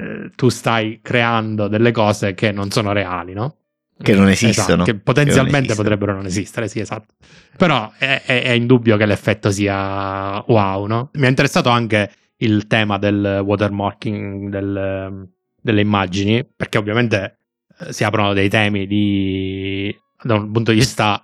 eh, 0.00 0.30
tu 0.34 0.48
stai 0.48 1.00
creando 1.02 1.68
delle 1.68 1.92
cose 1.92 2.32
che 2.32 2.52
non 2.52 2.70
sono 2.70 2.92
reali, 2.92 3.34
no? 3.34 3.56
Che 4.02 4.14
non 4.14 4.30
esistono. 4.30 4.82
Esatto, 4.82 4.84
che 4.84 4.98
potenzialmente 4.98 5.68
che 5.68 5.74
non 5.74 5.76
potrebbero 5.76 6.14
non 6.14 6.24
esistere, 6.24 6.68
sì, 6.68 6.80
esatto. 6.80 7.14
Però 7.54 7.92
è, 7.98 8.22
è, 8.24 8.42
è, 8.44 8.50
indubbio 8.52 8.96
che 8.96 9.04
l'effetto 9.04 9.50
sia 9.50 10.42
wow, 10.46 10.86
no? 10.86 11.10
Mi 11.14 11.26
è 11.26 11.28
interessato 11.28 11.68
anche 11.68 12.10
il 12.36 12.66
tema 12.66 12.96
del 12.96 13.42
watermarking 13.44 14.48
del, 14.48 15.28
delle 15.60 15.80
immagini, 15.82 16.46
perché 16.46 16.78
ovviamente 16.78 17.40
eh, 17.78 17.92
si 17.92 18.04
aprono 18.04 18.32
dei 18.32 18.48
temi 18.48 18.86
di, 18.86 19.94
da 20.22 20.36
un 20.36 20.50
punto 20.50 20.70
di 20.70 20.78
vista 20.78 21.22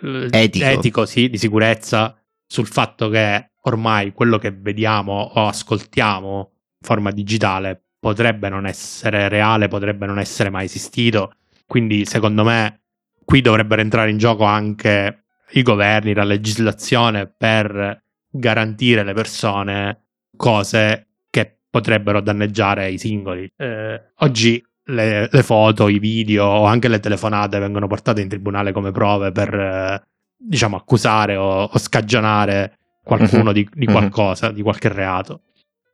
eh, 0.00 0.28
etico, 0.30 0.64
etico 0.64 1.04
sì, 1.04 1.28
di 1.28 1.36
sicurezza, 1.36 2.18
sul 2.46 2.66
fatto 2.66 3.10
che 3.10 3.50
ormai 3.62 4.12
quello 4.12 4.38
che 4.38 4.50
vediamo 4.50 5.12
o 5.34 5.46
ascoltiamo 5.46 6.52
in 6.56 6.86
forma 6.86 7.10
digitale 7.10 7.83
potrebbe 8.04 8.50
non 8.50 8.66
essere 8.66 9.30
reale, 9.30 9.66
potrebbe 9.66 10.04
non 10.04 10.18
essere 10.18 10.50
mai 10.50 10.66
esistito. 10.66 11.36
Quindi, 11.66 12.04
secondo 12.04 12.44
me, 12.44 12.82
qui 13.24 13.40
dovrebbero 13.40 13.80
entrare 13.80 14.10
in 14.10 14.18
gioco 14.18 14.44
anche 14.44 15.24
i 15.52 15.62
governi, 15.62 16.12
la 16.12 16.24
legislazione 16.24 17.26
per 17.26 18.02
garantire 18.28 19.00
alle 19.00 19.14
persone 19.14 20.08
cose 20.36 21.12
che 21.30 21.60
potrebbero 21.70 22.20
danneggiare 22.20 22.90
i 22.90 22.98
singoli. 22.98 23.50
Eh, 23.56 24.02
oggi 24.16 24.62
le, 24.88 25.30
le, 25.32 25.42
foto, 25.42 25.88
i 25.88 25.98
video 25.98 26.44
o 26.44 26.64
anche 26.66 26.88
le 26.88 27.00
telefonate 27.00 27.58
vengono 27.58 27.86
portate 27.86 28.20
in 28.20 28.28
tribunale 28.28 28.72
come 28.72 28.90
prove 28.90 29.32
per, 29.32 29.54
eh, 29.54 30.02
diciamo, 30.36 30.76
accusare 30.76 31.36
o, 31.36 31.62
o 31.62 31.78
scagionare 31.78 32.80
qualcuno 33.02 33.44
uh-huh. 33.44 33.52
di, 33.52 33.66
di, 33.72 33.86
mhm. 33.86 33.92
qualcosa, 33.92 34.50
di 34.50 34.60
qualche 34.60 34.92
reato. 34.92 35.40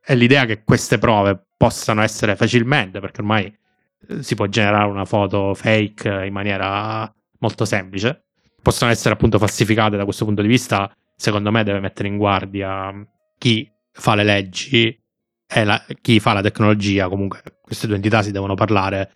E 0.03 0.15
l'idea 0.15 0.45
che 0.45 0.63
queste 0.63 0.97
prove 0.97 1.47
possano 1.57 2.01
essere 2.01 2.35
facilmente, 2.35 2.99
perché 2.99 3.21
ormai 3.21 3.45
eh, 4.07 4.23
si 4.23 4.35
può 4.35 4.47
generare 4.47 4.89
una 4.89 5.05
foto 5.05 5.53
fake 5.53 6.25
in 6.25 6.33
maniera 6.33 7.13
molto 7.39 7.65
semplice, 7.65 8.25
possono 8.61 8.91
essere 8.91 9.13
appunto 9.13 9.37
falsificate 9.37 9.97
da 9.97 10.03
questo 10.03 10.25
punto 10.25 10.41
di 10.41 10.47
vista, 10.47 10.91
secondo 11.15 11.51
me 11.51 11.63
deve 11.63 11.79
mettere 11.79 12.07
in 12.07 12.17
guardia 12.17 12.93
chi 13.37 13.69
fa 13.91 14.15
le 14.15 14.23
leggi 14.23 14.99
e 15.47 15.63
la, 15.63 15.83
chi 15.99 16.19
fa 16.19 16.33
la 16.33 16.41
tecnologia, 16.41 17.09
comunque 17.09 17.41
queste 17.61 17.87
due 17.87 17.95
entità 17.95 18.21
si 18.21 18.31
devono 18.31 18.55
parlare 18.55 19.11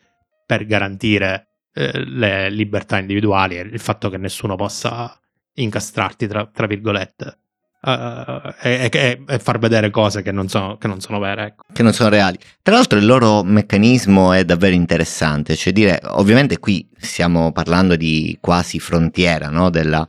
per 0.46 0.65
garantire 0.65 1.48
eh, 1.74 2.04
le 2.06 2.50
libertà 2.50 3.00
individuali 3.00 3.58
e 3.58 3.62
il 3.62 3.80
fatto 3.80 4.10
che 4.10 4.18
nessuno 4.18 4.56
possa 4.56 5.18
incastrarti, 5.54 6.27
tra, 6.27 6.46
tra 6.48 6.68
virgolette. 6.68 7.39
Uh, 7.86 8.51
e, 8.63 8.89
e, 8.92 9.22
e, 9.27 9.38
far 9.38 9.60
vedere 9.60 9.92
cose 9.92 10.24
che 10.24 10.32
non 10.32 10.48
sono, 10.50 10.77
che 10.77 10.88
non 10.88 11.01
sono 11.01 11.20
vere. 11.20 11.46
Ecco. 11.46 11.65
Che 11.72 11.84
non 11.84 11.94
sono 11.94 12.10
reali. 12.10 12.36
Tra 12.63 12.74
l'altro 12.74 12.98
il 12.98 13.06
loro 13.06 13.44
meccanismo 13.44 14.34
è 14.34 14.44
davvero 14.44 14.74
interessante, 14.74 15.56
cioè 15.56 15.72
dire, 15.72 16.01
ovviamente 16.06 16.58
qui 16.58 16.89
stiamo 16.98 17.51
parlando 17.51 17.96
di 17.96 18.36
quasi 18.42 18.80
frontiera 18.80 19.50
no? 19.50 19.70
della, 19.70 20.08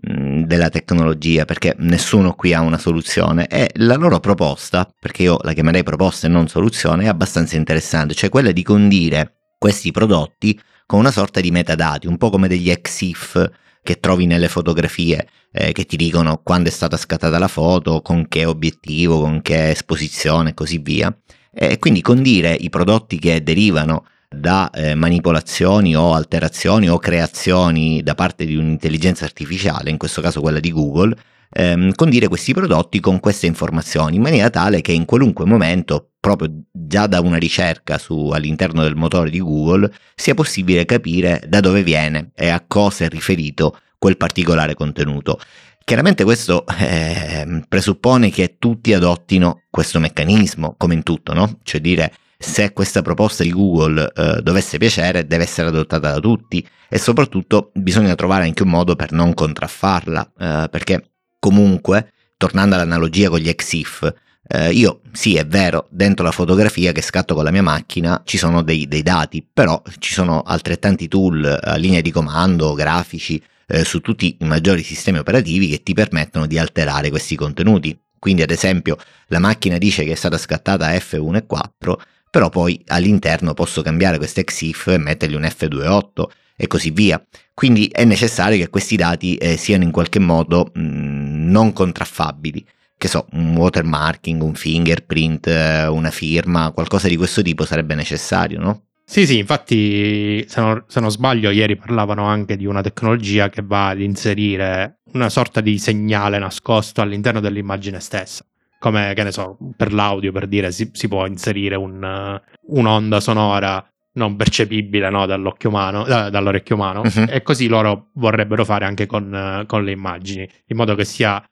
mh, 0.00 0.42
della 0.42 0.68
tecnologia, 0.68 1.44
perché 1.44 1.76
nessuno 1.78 2.34
qui 2.34 2.54
ha 2.54 2.60
una 2.60 2.78
soluzione 2.78 3.46
e 3.46 3.70
la 3.74 3.94
loro 3.94 4.18
proposta, 4.18 4.88
perché 4.98 5.22
io 5.22 5.38
la 5.42 5.52
chiamerei 5.52 5.84
proposta 5.84 6.26
e 6.26 6.30
non 6.30 6.48
soluzione, 6.48 7.04
è 7.04 7.08
abbastanza 7.08 7.54
interessante, 7.54 8.14
cioè 8.14 8.30
quella 8.30 8.50
di 8.50 8.64
condire 8.64 9.36
questi 9.58 9.92
prodotti 9.92 10.60
con 10.86 10.98
una 10.98 11.12
sorta 11.12 11.40
di 11.40 11.52
metadati, 11.52 12.08
un 12.08 12.18
po' 12.18 12.30
come 12.30 12.48
degli 12.48 12.68
EXIF 12.68 13.48
che 13.82 13.98
trovi 13.98 14.26
nelle 14.26 14.48
fotografie 14.48 15.26
eh, 15.52 15.72
che 15.72 15.84
ti 15.84 15.96
dicono 15.96 16.40
quando 16.42 16.68
è 16.68 16.72
stata 16.72 16.96
scattata 16.96 17.38
la 17.38 17.48
foto, 17.48 18.00
con 18.00 18.26
che 18.28 18.44
obiettivo, 18.44 19.20
con 19.20 19.42
che 19.42 19.70
esposizione 19.70 20.50
e 20.50 20.54
così 20.54 20.78
via. 20.78 21.14
E 21.52 21.78
quindi 21.78 22.00
condire 22.00 22.54
i 22.54 22.70
prodotti 22.70 23.18
che 23.18 23.42
derivano 23.42 24.06
da 24.34 24.70
eh, 24.70 24.94
manipolazioni 24.94 25.94
o 25.94 26.14
alterazioni 26.14 26.88
o 26.88 26.98
creazioni 26.98 28.02
da 28.02 28.14
parte 28.14 28.46
di 28.46 28.56
un'intelligenza 28.56 29.24
artificiale, 29.24 29.90
in 29.90 29.98
questo 29.98 30.22
caso 30.22 30.40
quella 30.40 30.60
di 30.60 30.72
Google, 30.72 31.14
ehm, 31.50 31.94
condire 31.94 32.28
questi 32.28 32.54
prodotti 32.54 33.00
con 33.00 33.20
queste 33.20 33.46
informazioni 33.46 34.16
in 34.16 34.22
maniera 34.22 34.48
tale 34.48 34.80
che 34.80 34.92
in 34.92 35.04
qualunque 35.04 35.44
momento, 35.44 36.11
proprio 36.22 36.62
già 36.70 37.08
da 37.08 37.20
una 37.20 37.36
ricerca 37.36 37.98
su, 37.98 38.28
all'interno 38.28 38.82
del 38.82 38.94
motore 38.94 39.28
di 39.28 39.40
Google, 39.40 39.92
sia 40.14 40.34
possibile 40.34 40.84
capire 40.84 41.42
da 41.48 41.58
dove 41.58 41.82
viene 41.82 42.30
e 42.36 42.48
a 42.48 42.62
cosa 42.64 43.04
è 43.04 43.08
riferito 43.08 43.78
quel 43.98 44.16
particolare 44.16 44.74
contenuto. 44.74 45.40
Chiaramente 45.84 46.22
questo 46.22 46.64
eh, 46.78 47.64
presuppone 47.68 48.30
che 48.30 48.56
tutti 48.58 48.94
adottino 48.94 49.62
questo 49.68 49.98
meccanismo, 49.98 50.76
come 50.78 50.94
in 50.94 51.02
tutto, 51.02 51.32
no? 51.32 51.58
Cioè 51.64 51.80
dire 51.80 52.14
se 52.38 52.72
questa 52.72 53.02
proposta 53.02 53.42
di 53.42 53.50
Google 53.50 54.12
eh, 54.14 54.40
dovesse 54.42 54.78
piacere 54.78 55.26
deve 55.26 55.42
essere 55.42 55.68
adottata 55.68 56.12
da 56.12 56.20
tutti 56.20 56.64
e 56.88 56.98
soprattutto 56.98 57.72
bisogna 57.74 58.14
trovare 58.14 58.44
anche 58.44 58.62
un 58.62 58.68
modo 58.68 58.94
per 58.94 59.10
non 59.10 59.34
contraffarla, 59.34 60.32
eh, 60.38 60.68
perché 60.70 61.12
Comunque, 61.42 62.12
tornando 62.36 62.76
all'analogia 62.76 63.28
con 63.28 63.40
gli 63.40 63.48
EXIF, 63.48 64.14
eh, 64.48 64.72
io 64.72 65.00
sì 65.12 65.36
è 65.36 65.46
vero, 65.46 65.86
dentro 65.90 66.24
la 66.24 66.32
fotografia 66.32 66.92
che 66.92 67.00
scatto 67.00 67.34
con 67.34 67.44
la 67.44 67.50
mia 67.50 67.62
macchina 67.62 68.22
ci 68.24 68.36
sono 68.36 68.62
dei, 68.62 68.86
dei 68.88 69.02
dati, 69.02 69.46
però 69.50 69.80
ci 69.98 70.12
sono 70.12 70.42
altrettanti 70.42 71.08
tool 71.08 71.58
a 71.62 71.76
linea 71.76 72.00
di 72.00 72.10
comando, 72.10 72.74
grafici, 72.74 73.42
eh, 73.66 73.84
su 73.84 74.00
tutti 74.00 74.36
i 74.40 74.44
maggiori 74.44 74.82
sistemi 74.82 75.18
operativi 75.18 75.68
che 75.68 75.82
ti 75.82 75.94
permettono 75.94 76.46
di 76.46 76.58
alterare 76.58 77.10
questi 77.10 77.36
contenuti. 77.36 77.98
Quindi 78.18 78.42
ad 78.42 78.50
esempio 78.50 78.96
la 79.28 79.38
macchina 79.38 79.78
dice 79.78 80.04
che 80.04 80.12
è 80.12 80.16
stata 80.16 80.38
scattata 80.38 80.90
F1 80.90 81.36
e 81.36 81.46
4, 81.46 82.02
però 82.30 82.48
poi 82.50 82.82
all'interno 82.86 83.54
posso 83.54 83.82
cambiare 83.82 84.18
questo 84.18 84.40
EXIF 84.40 84.88
e 84.88 84.98
mettergli 84.98 85.34
un 85.34 85.42
F28 85.42 86.24
e 86.56 86.66
così 86.66 86.90
via. 86.90 87.24
Quindi 87.54 87.88
è 87.88 88.04
necessario 88.04 88.58
che 88.58 88.70
questi 88.70 88.96
dati 88.96 89.36
eh, 89.36 89.56
siano 89.56 89.84
in 89.84 89.90
qualche 89.90 90.18
modo 90.18 90.70
mh, 90.72 90.80
mm, 90.80 91.50
non 91.50 91.72
contraffabili. 91.72 92.64
Che 93.02 93.08
so, 93.08 93.26
un 93.32 93.56
watermarking, 93.56 94.40
un 94.40 94.54
fingerprint, 94.54 95.48
eh, 95.48 95.88
una 95.88 96.12
firma, 96.12 96.70
qualcosa 96.70 97.08
di 97.08 97.16
questo 97.16 97.42
tipo 97.42 97.64
sarebbe 97.64 97.96
necessario, 97.96 98.60
no? 98.60 98.82
Sì, 99.04 99.26
sì, 99.26 99.38
infatti, 99.38 100.46
se 100.46 100.60
non, 100.60 100.84
se 100.86 101.00
non, 101.00 101.10
sbaglio, 101.10 101.50
ieri 101.50 101.74
parlavano 101.74 102.26
anche 102.26 102.56
di 102.56 102.64
una 102.64 102.80
tecnologia 102.80 103.48
che 103.48 103.60
va 103.64 103.88
ad 103.88 104.00
inserire 104.00 105.00
una 105.14 105.28
sorta 105.30 105.60
di 105.60 105.78
segnale 105.78 106.38
nascosto 106.38 107.00
all'interno 107.00 107.40
dell'immagine 107.40 107.98
stessa. 107.98 108.44
Come, 108.78 109.14
che 109.16 109.24
ne 109.24 109.32
so, 109.32 109.58
per 109.76 109.92
l'audio, 109.92 110.30
per 110.30 110.46
dire, 110.46 110.70
si, 110.70 110.88
si 110.92 111.08
può 111.08 111.26
inserire 111.26 111.74
un, 111.74 112.00
uh, 112.04 112.78
un'onda 112.78 113.18
sonora 113.18 113.84
non 114.14 114.36
percepibile 114.36 115.10
no, 115.10 115.26
dall'occhio 115.26 115.70
umano, 115.70 116.04
da, 116.04 116.30
dall'orecchio 116.30 116.76
umano, 116.76 117.00
uh-huh. 117.00 117.26
e 117.28 117.42
così 117.42 117.66
loro 117.66 118.10
vorrebbero 118.14 118.64
fare 118.64 118.84
anche 118.84 119.06
con, 119.06 119.32
uh, 119.32 119.66
con, 119.66 119.82
le 119.82 119.90
immagini, 119.90 120.48
in 120.66 120.76
modo 120.76 120.94
che 120.94 121.04
sia 121.04 121.42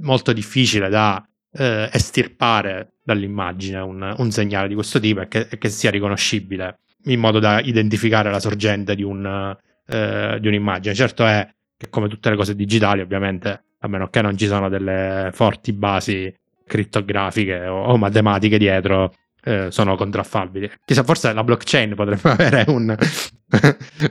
molto 0.00 0.32
difficile 0.32 0.88
da 0.88 1.22
uh, 1.24 1.62
estirpare 1.90 2.94
dall'immagine 3.02 3.78
un, 3.80 4.14
un, 4.16 4.30
segnale 4.30 4.68
di 4.68 4.74
questo 4.74 5.00
tipo 5.00 5.20
e 5.20 5.28
che, 5.28 5.48
che, 5.58 5.68
sia 5.68 5.90
riconoscibile, 5.90 6.80
in 7.04 7.20
modo 7.20 7.38
da 7.38 7.60
identificare 7.60 8.30
la 8.30 8.40
sorgente 8.40 8.94
di, 8.94 9.02
un, 9.02 9.56
uh, 9.86 10.38
di 10.38 10.48
un'immagine. 10.48 10.94
Certo 10.94 11.26
è 11.26 11.48
che 11.76 11.88
come 11.88 12.08
tutte 12.08 12.30
le 12.30 12.36
cose 12.36 12.54
digitali, 12.54 13.00
ovviamente, 13.00 13.64
a 13.80 13.88
meno 13.88 14.08
che 14.08 14.22
non 14.22 14.36
ci 14.36 14.46
sono 14.46 14.68
delle 14.68 15.30
forti 15.32 15.72
basi 15.72 16.32
crittografiche 16.64 17.66
o, 17.66 17.84
o 17.84 17.96
matematiche 17.96 18.58
dietro, 18.58 19.12
eh, 19.44 19.68
sono 19.70 19.96
contraffabili. 19.96 20.70
Chissà, 20.84 21.02
forse 21.02 21.32
la 21.32 21.42
blockchain 21.42 21.94
potrebbe 21.94 22.30
avere 22.30 22.64
un, 22.68 22.96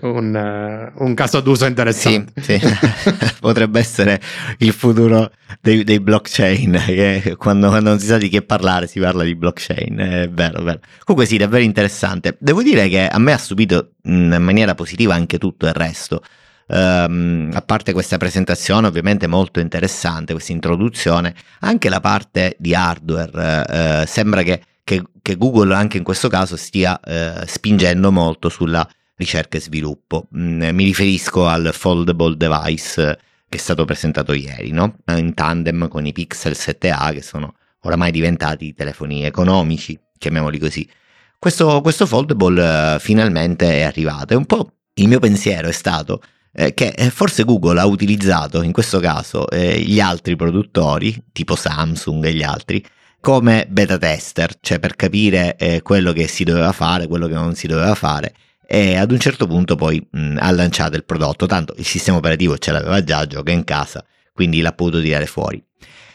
un, 0.02 0.92
uh, 0.98 1.04
un 1.04 1.14
caso 1.14 1.40
d'uso 1.40 1.66
interessante. 1.66 2.42
Sì, 2.42 2.60
sì. 2.60 2.68
potrebbe 3.40 3.80
essere 3.80 4.20
il 4.58 4.74
futuro 4.74 5.32
dei, 5.62 5.84
dei 5.84 6.00
blockchain, 6.00 7.36
quando, 7.38 7.70
quando, 7.70 7.90
non 7.90 8.00
si 8.00 8.08
sa 8.08 8.18
di 8.18 8.30
che 8.30 8.42
parlare 8.42 8.88
si 8.88 9.00
parla 9.00 9.24
di 9.24 9.36
blockchain, 9.36 9.98
è 9.98 10.30
vero, 10.30 10.62
vero. 10.64 10.80
Comunque 11.04 11.26
sì, 11.26 11.38
davvero 11.38 11.64
interessante. 11.64 12.36
Devo 12.40 12.62
dire 12.62 12.90
che 12.90 13.08
a 13.08 13.18
me 13.18 13.32
ha 13.32 13.38
stupito 13.38 13.94
in 14.04 14.36
maniera 14.40 14.76
positiva 14.76 15.14
anche 15.14 15.38
tutto 15.38 15.66
il 15.66 15.74
resto. 15.74 16.22
Um, 16.68 17.50
a 17.54 17.62
parte 17.62 17.92
questa 17.92 18.16
presentazione 18.16 18.88
ovviamente 18.88 19.28
molto 19.28 19.60
interessante, 19.60 20.32
questa 20.32 20.54
introduzione, 20.54 21.36
anche 21.62 21.90
la 21.90 22.00
parte 22.00 22.56
di 22.60 22.74
hardware 22.74 24.04
uh, 24.04 24.06
sembra 24.06 24.42
che 24.42 24.62
che, 24.84 25.04
che 25.22 25.38
Google 25.38 25.74
anche 25.74 25.98
in 25.98 26.04
questo 26.04 26.28
caso 26.28 26.56
stia 26.56 27.00
eh, 27.00 27.46
spingendo 27.46 28.12
molto 28.12 28.50
sulla 28.50 28.88
ricerca 29.16 29.58
e 29.58 29.62
sviluppo. 29.62 30.28
Mm, 30.36 30.70
mi 30.74 30.84
riferisco 30.84 31.48
al 31.48 31.72
foldable 31.74 32.36
device 32.36 33.10
eh, 33.10 33.18
che 33.48 33.58
è 33.58 33.60
stato 33.60 33.86
presentato 33.86 34.34
ieri, 34.34 34.72
no? 34.72 34.96
in 35.08 35.34
tandem 35.34 35.88
con 35.90 36.06
i 36.06 36.14
Pixel 36.14 36.54
7a 36.54 37.12
che 37.12 37.22
sono 37.22 37.56
oramai 37.82 38.12
diventati 38.12 38.74
telefoni 38.74 39.26
economici, 39.26 40.00
chiamiamoli 40.18 40.58
così. 40.58 40.90
Questo, 41.38 41.82
questo 41.82 42.06
foldable 42.06 42.96
eh, 42.96 43.00
finalmente 43.00 43.70
è 43.72 43.82
arrivato 43.82 44.34
e 44.34 44.38
un 44.38 44.46
po' 44.46 44.74
il 44.96 45.08
mio 45.08 45.20
pensiero 45.20 45.68
è 45.68 45.72
stato 45.72 46.22
eh, 46.54 46.74
che 46.74 46.94
eh, 46.96 47.10
forse 47.10 47.44
Google 47.44 47.80
ha 47.80 47.86
utilizzato 47.86 48.62
in 48.62 48.72
questo 48.72 49.00
caso 49.00 49.50
eh, 49.50 49.80
gli 49.80 50.00
altri 50.00 50.36
produttori, 50.36 51.24
tipo 51.32 51.56
Samsung 51.56 52.24
e 52.26 52.34
gli 52.34 52.44
altri, 52.44 52.86
come 53.22 53.68
beta 53.70 53.98
tester, 53.98 54.56
cioè 54.60 54.80
per 54.80 54.96
capire 54.96 55.56
eh, 55.56 55.82
quello 55.82 56.12
che 56.12 56.28
si 56.28 56.44
doveva 56.44 56.74
fare, 56.74 57.08
quello 57.08 57.28
che 57.28 57.36
non 57.36 57.56
si 57.56 57.68
doveva 57.68 57.96
fare 57.96 58.34
e 58.74 58.96
ad 58.96 59.12
un 59.12 59.20
certo 59.20 59.48
punto 59.48 59.76
poi 59.76 60.06
mh, 60.10 60.38
ha 60.40 60.50
lanciato 60.52 60.96
il 60.96 61.04
prodotto, 61.04 61.46
tanto 61.46 61.74
il 61.78 61.86
sistema 61.86 62.18
operativo 62.18 62.58
ce 62.58 62.72
l'aveva 62.72 63.04
già, 63.04 63.28
gioca 63.28 63.52
in 63.52 63.66
casa, 63.66 64.04
quindi 64.34 64.62
l'ha 64.62 64.72
potuto 64.72 65.02
tirare 65.02 65.26
fuori. 65.26 65.62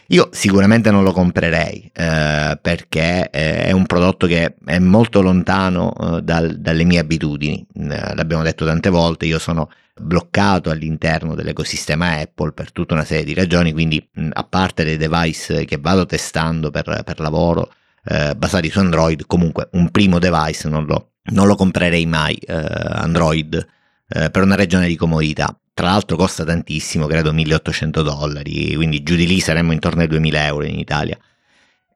Io 0.08 0.30
sicuramente 0.32 0.90
non 0.90 1.02
lo 1.02 1.12
comprerei 1.12 1.90
eh, 1.92 2.58
perché 2.62 3.28
eh, 3.30 3.64
è 3.64 3.72
un 3.72 3.84
prodotto 3.84 4.26
che 4.26 4.54
è 4.64 4.78
molto 4.78 5.20
lontano 5.20 5.92
eh, 5.92 6.22
dal, 6.22 6.56
dalle 6.58 6.84
mie 6.84 7.00
abitudini, 7.00 7.66
eh, 7.74 8.14
l'abbiamo 8.14 8.42
detto 8.42 8.64
tante 8.64 8.88
volte, 8.88 9.26
io 9.26 9.38
sono 9.38 9.68
bloccato 9.98 10.70
all'interno 10.70 11.34
dell'ecosistema 11.34 12.18
Apple 12.18 12.52
per 12.52 12.70
tutta 12.72 12.94
una 12.94 13.04
serie 13.04 13.24
di 13.24 13.34
ragioni, 13.34 13.72
quindi 13.72 14.06
a 14.32 14.44
parte 14.44 14.84
dei 14.84 14.96
device 14.96 15.64
che 15.64 15.78
vado 15.78 16.04
testando 16.04 16.70
per, 16.70 17.02
per 17.04 17.20
lavoro 17.20 17.72
eh, 18.04 18.34
basati 18.36 18.70
su 18.70 18.78
Android, 18.78 19.26
comunque 19.26 19.68
un 19.72 19.90
primo 19.90 20.18
device 20.18 20.68
non 20.68 20.84
lo, 20.84 21.12
non 21.32 21.46
lo 21.46 21.56
comprerei 21.56 22.06
mai 22.06 22.34
eh, 22.36 22.54
Android 22.54 23.54
eh, 24.08 24.30
per 24.30 24.42
una 24.42 24.54
regione 24.54 24.86
di 24.86 24.96
comodità. 24.96 25.58
Tra 25.72 25.86
l'altro 25.88 26.16
costa 26.16 26.44
tantissimo, 26.44 27.06
credo 27.06 27.32
1800 27.32 28.02
dollari, 28.02 28.74
quindi 28.74 29.02
giù 29.02 29.14
di 29.14 29.26
lì 29.26 29.40
saremmo 29.40 29.72
intorno 29.72 30.02
ai 30.02 30.08
2000 30.08 30.46
euro 30.46 30.64
in 30.64 30.78
Italia. 30.78 31.18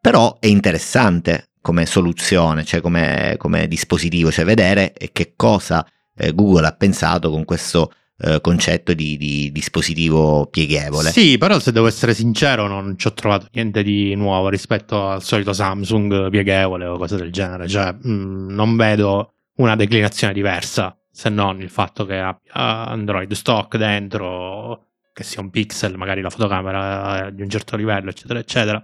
Però 0.01 0.37
è 0.39 0.47
interessante 0.47 1.51
come 1.63 1.87
soluzione, 1.87 2.65
cioè 2.65 2.81
come, 2.81 3.37
come 3.39 3.69
dispositivo, 3.69 4.31
cioè 4.31 4.45
vedere 4.45 4.93
che 5.13 5.33
cosa 5.37 5.87
eh, 6.21 6.35
Google 6.35 6.67
ha 6.67 6.73
pensato 6.73 7.31
con 7.31 7.45
questo 7.45 7.93
eh, 8.19 8.41
concetto 8.43 8.93
di, 8.93 9.17
di, 9.17 9.51
dispositivo 9.51 10.47
pieghevole. 10.47 11.11
Sì, 11.11 11.39
però 11.39 11.59
se 11.59 11.73
devo 11.73 11.87
essere 11.87 12.13
sincero 12.13 12.67
non 12.67 12.99
ci 12.99 13.07
ho 13.07 13.15
trovato 13.15 13.47
niente 13.53 13.83
di 13.83 14.15
nuovo 14.15 14.51
rispetto 14.51 15.09
al 15.09 15.23
solito 15.23 15.55
Samsung 15.55 16.29
pieghevole 16.29 16.85
o 16.85 16.99
cose 16.99 17.17
del 17.17 17.33
genere, 17.33 17.67
cioè 17.67 17.93
mh, 17.93 18.11
mm, 18.11 18.51
non 18.51 18.77
vedo 18.77 19.33
una 19.57 19.75
declinazione 19.77 20.35
diversa 20.35 20.95
se 21.11 21.29
non 21.29 21.61
il 21.61 21.71
fatto 21.71 22.05
che 22.05 22.19
abbia 22.19 22.87
Android 22.87 23.33
stock 23.33 23.77
dentro, 23.77 24.87
che 25.13 25.25
sia 25.25 25.41
un 25.41 25.51
pixel, 25.51 25.97
magari 25.97 26.21
la 26.21 26.31
fotocamera 26.31 27.31
di 27.31 27.43
un 27.43 27.49
certo 27.49 27.77
livello, 27.77 28.11
eccetera, 28.11 28.39
eccetera. 28.39 28.83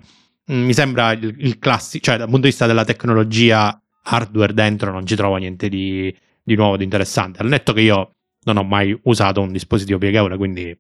Mm, 0.51 0.65
mi 0.65 0.73
sembra 0.73 1.13
il, 1.13 1.35
il 1.39 1.59
classico, 1.59 2.05
cioè 2.05 2.17
dal 2.17 2.27
punto 2.27 2.43
di 2.43 2.49
vista 2.49 2.67
della 2.67 2.85
tecnologia 2.85 3.79
hardware 4.09 4.55
dentro 4.55 4.93
non 4.93 5.05
ci 5.07 5.17
trovo 5.17 5.37
niente 5.37 5.69
di, 5.69 6.15
di 6.47 6.55
nuovo, 6.55 6.77
di 6.77 6.85
interessante. 6.85 7.41
Al 7.41 7.49
netto 7.49 7.73
che 7.73 7.81
io 7.81 8.13
non 8.45 8.57
ho 8.57 8.63
mai 8.63 8.97
usato 9.03 9.41
un 9.41 9.51
dispositivo 9.51 9.99
pieghevole, 9.99 10.37
quindi 10.37 10.79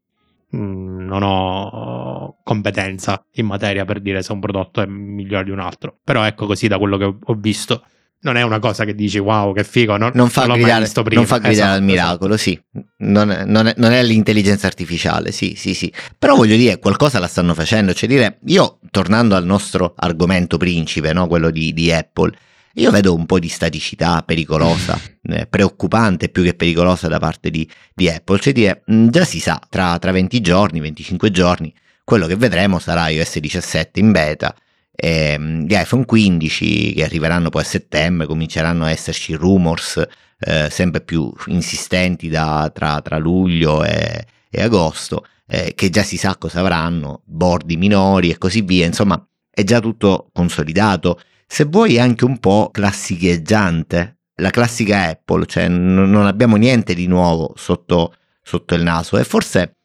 mh, 0.50 0.58
mm, 0.58 1.06
non 1.06 1.23
ho 1.25 2.37
competenza 2.44 3.26
in 3.32 3.46
materia 3.46 3.85
per 3.85 4.00
dire 4.00 4.23
se 4.23 4.30
un 4.30 4.38
prodotto 4.38 4.80
è 4.80 4.87
migliore 4.87 5.42
di 5.44 5.50
un 5.50 5.58
altro. 5.58 5.99
Però 6.04 6.23
ecco 6.23 6.46
così 6.46 6.68
da 6.68 6.78
quello 6.78 6.96
che 6.96 7.04
ho 7.20 7.35
visto 7.35 7.82
non 8.20 8.37
è 8.37 8.42
una 8.42 8.61
cosa 8.61 8.85
che 8.85 8.94
dici 8.94 9.18
wow 9.18 9.52
che 9.52 9.62
figo 9.62 9.96
non, 9.99 10.11
non 10.14 10.30
fa 10.30 10.46
non 10.46 10.56
gridare, 10.56 10.90
non 11.11 11.26
fa 11.26 11.37
gridare 11.37 11.52
esatto, 11.52 11.75
al 11.75 11.82
miracolo 11.82 12.35
esatto. 12.35 12.50
sì 12.50 12.61
non 13.04 13.30
è, 13.30 13.44
non, 13.44 13.66
è, 13.66 13.75
non 13.76 13.92
è, 13.92 14.02
l'intelligenza 14.02 14.66
artificiale 14.66 15.32
sì 15.32 15.54
sì 15.54 15.75
sì 15.75 15.92
però 16.18 16.35
voglio 16.35 16.56
dire 16.56 16.78
qualcosa 16.78 17.18
la 17.18 17.28
stanno 17.28 17.52
facendo 17.52 17.92
cioè 17.92 18.08
dire 18.08 18.38
io 18.46 18.78
tornando 18.90 19.37
al 19.37 19.44
nostro 19.44 19.92
argomento 19.94 20.56
principe 20.56 21.12
no? 21.12 21.28
quello 21.28 21.50
di, 21.50 21.75
di 21.75 21.92
Apple 21.92 22.32
io 22.78 22.90
vedo 22.90 23.14
un 23.14 23.26
po' 23.26 23.38
di 23.38 23.49
staticità 23.49 24.23
pericolosa, 24.23 24.99
eh, 25.23 25.47
preoccupante 25.47 26.28
più 26.28 26.42
che 26.42 26.54
pericolosa 26.54 27.09
da 27.09 27.18
parte 27.18 27.50
di, 27.50 27.68
di 27.95 28.09
Apple, 28.09 28.38
cioè 28.38 28.52
dire, 28.52 28.83
mm, 28.90 29.09
già 29.09 29.25
si 29.25 29.40
sa, 29.40 29.61
tra, 29.68 29.99
tra 29.99 30.12
20 30.12 30.40
giorni, 30.40 30.80
25 30.80 31.30
giorni, 31.30 31.75
quello 32.04 32.26
che 32.26 32.37
vedremo 32.37 32.78
sarà 32.78 33.09
iOS 33.09 33.38
17 33.38 34.00
in 34.00 34.12
beta, 34.12 34.54
e, 34.95 35.37
mm, 35.38 35.64
gli 35.64 35.75
iPhone 35.75 36.04
15 36.04 36.92
che 36.92 37.04
arriveranno 37.04 37.49
poi 37.49 37.62
a 37.62 37.66
settembre, 37.66 38.26
cominceranno 38.26 38.85
a 38.85 38.90
esserci 38.90 39.35
rumors 39.35 40.02
eh, 40.38 40.68
sempre 40.71 41.00
più 41.00 41.33
insistenti 41.47 42.28
da, 42.28 42.71
tra, 42.75 43.00
tra 43.00 43.16
luglio 43.16 43.85
e, 43.85 44.26
e 44.50 44.62
agosto, 44.62 45.26
eh, 45.47 45.73
che 45.75 45.88
già 45.90 46.02
si 46.02 46.18
sa 46.18 46.37
cosa 46.37 46.61
avranno, 46.61 47.23
bordi 47.25 47.76
minori 47.76 48.30
e 48.30 48.38
così 48.38 48.61
via, 48.61 48.85
insomma 48.85 49.25
è 49.50 49.64
già 49.64 49.80
tutto 49.80 50.28
consolidato 50.33 51.18
se 51.46 51.64
vuoi 51.64 51.98
anche 51.98 52.24
un 52.24 52.38
po' 52.38 52.70
classicheggiante, 52.72 54.18
la 54.36 54.50
classica 54.50 55.08
Apple, 55.08 55.46
cioè 55.46 55.68
n- 55.68 56.10
non 56.10 56.26
abbiamo 56.26 56.56
niente 56.56 56.94
di 56.94 57.06
nuovo 57.06 57.52
sotto, 57.56 58.14
sotto 58.42 58.74
il 58.74 58.82
naso 58.82 59.16
e 59.18 59.24
forse 59.24 59.76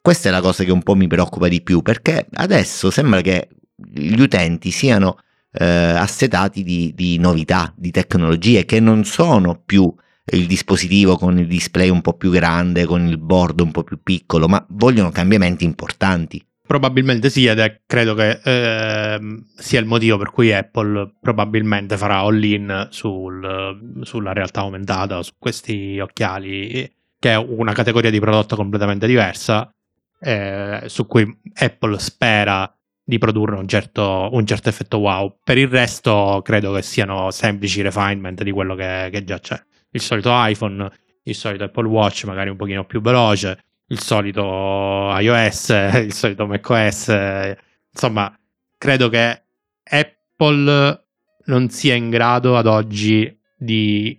questa 0.00 0.28
è 0.28 0.32
la 0.32 0.40
cosa 0.40 0.64
che 0.64 0.72
un 0.72 0.82
po' 0.82 0.94
mi 0.94 1.06
preoccupa 1.06 1.48
di 1.48 1.62
più 1.62 1.82
perché 1.82 2.26
adesso 2.32 2.90
sembra 2.90 3.20
che 3.20 3.48
gli 3.74 4.20
utenti 4.20 4.70
siano 4.70 5.18
eh, 5.52 5.64
assetati 5.64 6.62
di, 6.62 6.92
di, 6.94 7.18
novità, 7.18 7.72
di 7.76 7.90
tecnologie 7.90 8.64
che 8.64 8.80
non 8.80 9.04
sono 9.04 9.60
più 9.64 9.92
il 10.32 10.46
dispositivo 10.46 11.16
con 11.16 11.38
il 11.38 11.46
display 11.46 11.88
un 11.88 12.00
po' 12.02 12.14
più 12.14 12.30
grande, 12.30 12.86
con 12.86 13.06
il 13.06 13.18
board 13.18 13.60
un 13.60 13.72
po' 13.72 13.82
più 13.82 14.00
piccolo, 14.02 14.48
ma 14.48 14.64
vogliono 14.70 15.10
cambiamenti 15.10 15.64
importanti. 15.64 16.42
Probabilmente 16.70 17.30
sì, 17.30 17.46
ed 17.46 17.58
è, 17.58 17.80
credo 17.84 18.14
che 18.14 18.40
eh, 18.44 19.42
sia 19.56 19.80
il 19.80 19.86
motivo 19.86 20.18
per 20.18 20.30
cui 20.30 20.52
Apple 20.52 21.16
probabilmente 21.20 21.96
farà 21.96 22.18
all-in 22.18 22.86
sul, 22.90 23.98
sulla 24.02 24.32
realtà 24.32 24.60
aumentata, 24.60 25.20
su 25.24 25.32
questi 25.36 25.98
occhiali, 25.98 26.88
che 27.18 27.32
è 27.32 27.34
una 27.34 27.72
categoria 27.72 28.08
di 28.08 28.20
prodotto 28.20 28.54
completamente 28.54 29.08
diversa, 29.08 29.74
eh, 30.20 30.82
su 30.86 31.08
cui 31.08 31.40
Apple 31.54 31.98
spera 31.98 32.72
di 33.02 33.18
produrre 33.18 33.56
un 33.56 33.66
certo, 33.66 34.28
un 34.30 34.46
certo, 34.46 34.68
effetto 34.68 34.98
wow. 34.98 35.38
Per 35.42 35.58
il 35.58 35.66
resto 35.66 36.40
credo 36.44 36.70
che 36.72 36.82
siano 36.82 37.32
semplici 37.32 37.82
refinement 37.82 38.44
di 38.44 38.52
quello 38.52 38.76
che, 38.76 39.08
che 39.10 39.24
già 39.24 39.40
c'è. 39.40 39.60
Il 39.90 40.00
solito 40.00 40.30
iPhone, 40.32 40.88
il 41.24 41.34
solito 41.34 41.64
Apple 41.64 41.88
Watch, 41.88 42.26
magari 42.26 42.48
un 42.48 42.56
pochino 42.56 42.84
più 42.84 43.00
veloce 43.00 43.58
il 43.90 44.00
solito 44.00 45.14
iOS, 45.18 45.68
il 46.02 46.12
solito 46.12 46.46
macOS, 46.46 47.56
insomma, 47.92 48.32
credo 48.78 49.08
che 49.08 49.42
Apple 49.84 51.04
non 51.44 51.68
sia 51.70 51.94
in 51.94 52.10
grado 52.10 52.56
ad 52.56 52.66
oggi 52.66 53.36
di 53.56 54.18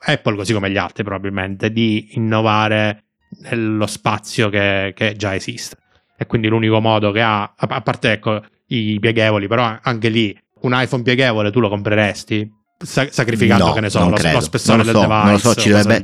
Apple, 0.00 0.36
così 0.36 0.52
come 0.52 0.70
gli 0.70 0.76
altri 0.76 1.04
probabilmente, 1.04 1.72
di 1.72 2.10
innovare 2.12 3.04
nello 3.42 3.86
spazio 3.86 4.48
che, 4.48 4.92
che 4.94 5.14
già 5.16 5.34
esiste. 5.34 5.76
E 6.16 6.26
quindi 6.26 6.48
l'unico 6.48 6.80
modo 6.80 7.12
che 7.12 7.22
ha, 7.22 7.54
a 7.56 7.80
parte 7.80 8.12
ecco, 8.12 8.42
i 8.68 8.98
pieghevoli, 9.00 9.46
però 9.46 9.78
anche 9.80 10.08
lì 10.08 10.36
un 10.62 10.72
iPhone 10.74 11.02
pieghevole 11.04 11.52
tu 11.52 11.60
lo 11.60 11.68
compreresti 11.68 12.56
sacrificando, 12.80 13.66
no, 13.66 13.72
che 13.72 13.80
ne 13.80 13.90
so, 13.90 14.00
lo, 14.00 14.10
lo, 14.10 14.40
spessore 14.40 14.84
so, 14.84 14.92
del 14.92 15.00
device. 15.00 15.22
Non 15.22 15.32
lo 15.32 15.38
so, 15.38 15.54
ci 15.54 15.68
dovrebbe, 15.68 16.02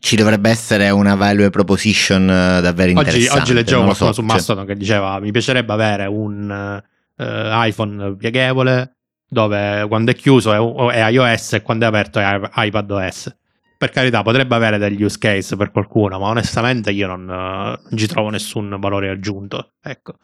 ci 0.00 0.16
dovrebbe 0.16 0.48
essere 0.48 0.88
una 0.90 1.14
value 1.14 1.50
proposition 1.50 2.22
uh, 2.22 2.60
davvero 2.60 2.90
interessante. 2.90 3.28
Oggi, 3.28 3.38
oggi 3.38 3.54
leggevo 3.54 3.82
qualcuno 3.84 4.12
so, 4.12 4.20
su 4.20 4.22
Mastodon 4.22 4.64
cioè... 4.64 4.72
che 4.72 4.80
diceva 4.80 5.20
mi 5.20 5.30
piacerebbe 5.30 5.72
avere 5.72 6.06
un 6.06 6.82
uh, 7.16 7.24
iPhone 7.24 8.16
pieghevole 8.16 8.96
dove 9.28 9.84
quando 9.86 10.10
è 10.10 10.14
chiuso 10.14 10.88
è, 10.90 10.94
è, 10.94 11.10
iOS 11.10 11.52
e 11.52 11.62
quando 11.62 11.84
è 11.84 11.88
aperto 11.88 12.18
è 12.18 12.40
iPadOS. 12.52 13.36
Per 13.78 13.90
carità, 13.90 14.22
potrebbe 14.22 14.54
avere 14.54 14.76
degli 14.76 15.02
use 15.02 15.16
case 15.18 15.56
per 15.56 15.70
qualcuno, 15.70 16.18
ma 16.18 16.26
onestamente 16.26 16.90
io 16.90 17.06
non, 17.06 17.24
non 17.24 17.96
ci 17.96 18.06
trovo 18.06 18.28
nessun 18.28 18.76
valore 18.78 19.08
aggiunto. 19.08 19.72
Ecco. 19.80 20.16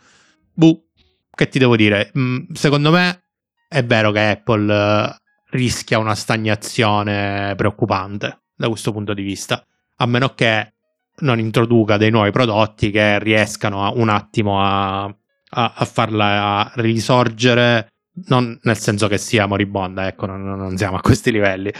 Buh, 0.53 0.79
che 1.31 1.49
ti 1.49 1.59
devo 1.59 1.75
dire? 1.75 2.13
Mm, 2.19 2.53
secondo 2.53 2.91
me 2.91 3.29
è 3.67 3.83
vero 3.83 4.11
che 4.11 4.21
Apple 4.21 5.19
rischia 5.51 5.99
una 5.99 6.15
stagnazione 6.15 7.55
preoccupante 7.57 8.41
da 8.57 8.69
questo 8.69 8.93
punto 8.93 9.15
di 9.15 9.23
vista, 9.23 9.65
a 9.97 10.07
meno 10.07 10.35
che 10.35 10.73
non 11.19 11.39
introduca 11.39 11.97
dei 11.97 12.11
nuovi 12.11 12.31
prodotti 12.31 12.91
che 12.91 13.19
riescano 13.19 13.85
a, 13.85 13.93
un 13.95 14.09
attimo 14.09 14.61
a, 14.61 15.05
a, 15.05 15.15
a, 15.51 15.85
farla 15.85 16.71
risorgere, 16.77 17.93
non 18.27 18.59
nel 18.63 18.77
senso 18.77 19.09
che 19.09 19.19
sia 19.19 19.47
moribonda, 19.47 20.07
ecco, 20.07 20.27
non, 20.27 20.43
non 20.43 20.77
siamo 20.77 20.97
a 20.97 21.01
questi 21.01 21.31
livelli, 21.31 21.73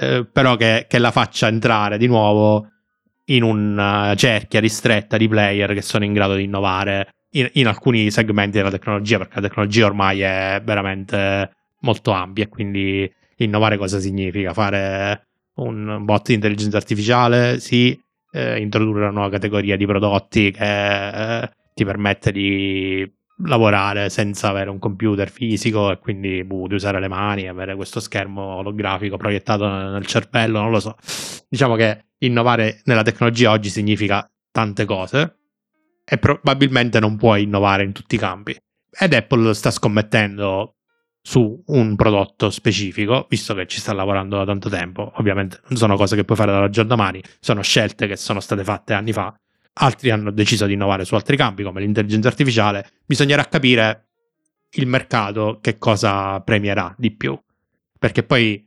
eh, 0.00 0.26
però 0.30 0.56
che, 0.56 0.86
che, 0.88 0.98
la 0.98 1.10
faccia 1.10 1.48
entrare 1.48 1.98
di 1.98 2.06
nuovo 2.06 2.68
in 3.26 3.42
una 3.42 4.14
cerchia 4.16 4.60
ristretta 4.60 5.16
di 5.16 5.28
player 5.28 5.72
che 5.72 5.82
sono 5.82 6.04
in 6.04 6.12
grado 6.12 6.34
di 6.34 6.44
innovare 6.44 7.14
in, 7.32 7.48
in 7.54 7.66
alcuni 7.68 8.10
segmenti 8.10 8.58
della 8.58 8.70
tecnologia, 8.70 9.18
perché 9.18 9.40
la 9.40 9.48
tecnologia 9.48 9.86
ormai 9.86 10.20
è 10.20 10.60
veramente 10.64 11.54
molto 11.82 12.10
ampia 12.10 12.46
quindi 12.48 13.10
innovare 13.36 13.76
cosa 13.76 14.00
significa? 14.00 14.52
Fare 14.52 15.28
un 15.62 16.00
bot 16.04 16.26
di 16.26 16.34
intelligenza 16.34 16.76
artificiale, 16.76 17.60
sì, 17.60 17.98
eh, 18.32 18.60
introdurre 18.60 19.00
una 19.00 19.10
nuova 19.10 19.30
categoria 19.30 19.76
di 19.76 19.86
prodotti 19.86 20.50
che 20.50 21.42
eh, 21.42 21.50
ti 21.74 21.84
permette 21.84 22.32
di 22.32 23.10
lavorare 23.44 24.10
senza 24.10 24.48
avere 24.48 24.70
un 24.70 24.78
computer 24.78 25.30
fisico 25.30 25.90
e 25.90 25.98
quindi 25.98 26.44
buh, 26.44 26.68
di 26.68 26.74
usare 26.74 27.00
le 27.00 27.08
mani, 27.08 27.48
avere 27.48 27.74
questo 27.74 28.00
schermo 28.00 28.56
olografico 28.56 29.16
proiettato 29.16 29.66
nel 29.66 30.06
cervello, 30.06 30.60
non 30.60 30.70
lo 30.70 30.80
so. 30.80 30.96
Diciamo 31.48 31.74
che 31.76 32.06
innovare 32.18 32.80
nella 32.84 33.02
tecnologia 33.02 33.50
oggi 33.50 33.70
significa 33.70 34.28
tante 34.50 34.84
cose 34.84 35.36
e 36.04 36.18
probabilmente 36.18 37.00
non 37.00 37.16
puoi 37.16 37.44
innovare 37.44 37.84
in 37.84 37.92
tutti 37.92 38.16
i 38.16 38.18
campi. 38.18 38.56
Ed 38.90 39.14
Apple 39.14 39.54
sta 39.54 39.70
scommettendo 39.70 40.74
su 41.22 41.62
un 41.66 41.96
prodotto 41.96 42.50
specifico, 42.50 43.26
visto 43.28 43.54
che 43.54 43.66
ci 43.66 43.78
sta 43.78 43.92
lavorando 43.92 44.36
da 44.36 44.44
tanto 44.44 44.68
tempo. 44.68 45.12
Ovviamente 45.16 45.60
non 45.68 45.78
sono 45.78 45.96
cose 45.96 46.16
che 46.16 46.24
puoi 46.24 46.36
fare 46.36 46.52
dalla 46.52 46.70
giorno 46.70 46.94
domani, 46.96 47.22
sono 47.40 47.62
scelte 47.62 48.06
che 48.06 48.16
sono 48.16 48.40
state 48.40 48.64
fatte 48.64 48.94
anni 48.94 49.12
fa. 49.12 49.34
Altri 49.72 50.10
hanno 50.10 50.30
deciso 50.30 50.66
di 50.66 50.72
innovare 50.72 51.04
su 51.04 51.14
altri 51.14 51.36
campi, 51.36 51.62
come 51.62 51.80
l'intelligenza 51.80 52.28
artificiale. 52.28 52.86
Bisognerà 53.06 53.44
capire 53.44 54.08
il 54.72 54.86
mercato 54.86 55.58
che 55.60 55.78
cosa 55.78 56.40
premierà 56.40 56.94
di 56.96 57.10
più. 57.12 57.38
Perché 57.98 58.22
poi 58.22 58.66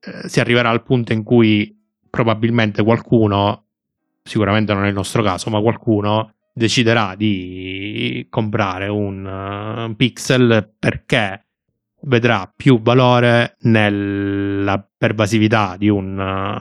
eh, 0.00 0.28
si 0.28 0.40
arriverà 0.40 0.70
al 0.70 0.82
punto 0.82 1.12
in 1.12 1.22
cui 1.22 1.76
probabilmente 2.10 2.82
qualcuno, 2.82 3.66
sicuramente 4.22 4.72
non 4.74 4.84
è 4.84 4.88
il 4.88 4.94
nostro 4.94 5.22
caso, 5.22 5.50
ma 5.50 5.60
qualcuno 5.60 6.34
deciderà 6.52 7.16
di 7.16 8.26
comprare 8.30 8.86
un, 8.86 9.24
uh, 9.24 9.86
un 9.86 9.96
pixel 9.96 10.72
perché 10.78 11.43
vedrà 12.06 12.50
più 12.54 12.80
valore 12.80 13.56
nella 13.60 14.86
pervasività 14.96 15.76
di 15.78 15.88
un, 15.88 16.60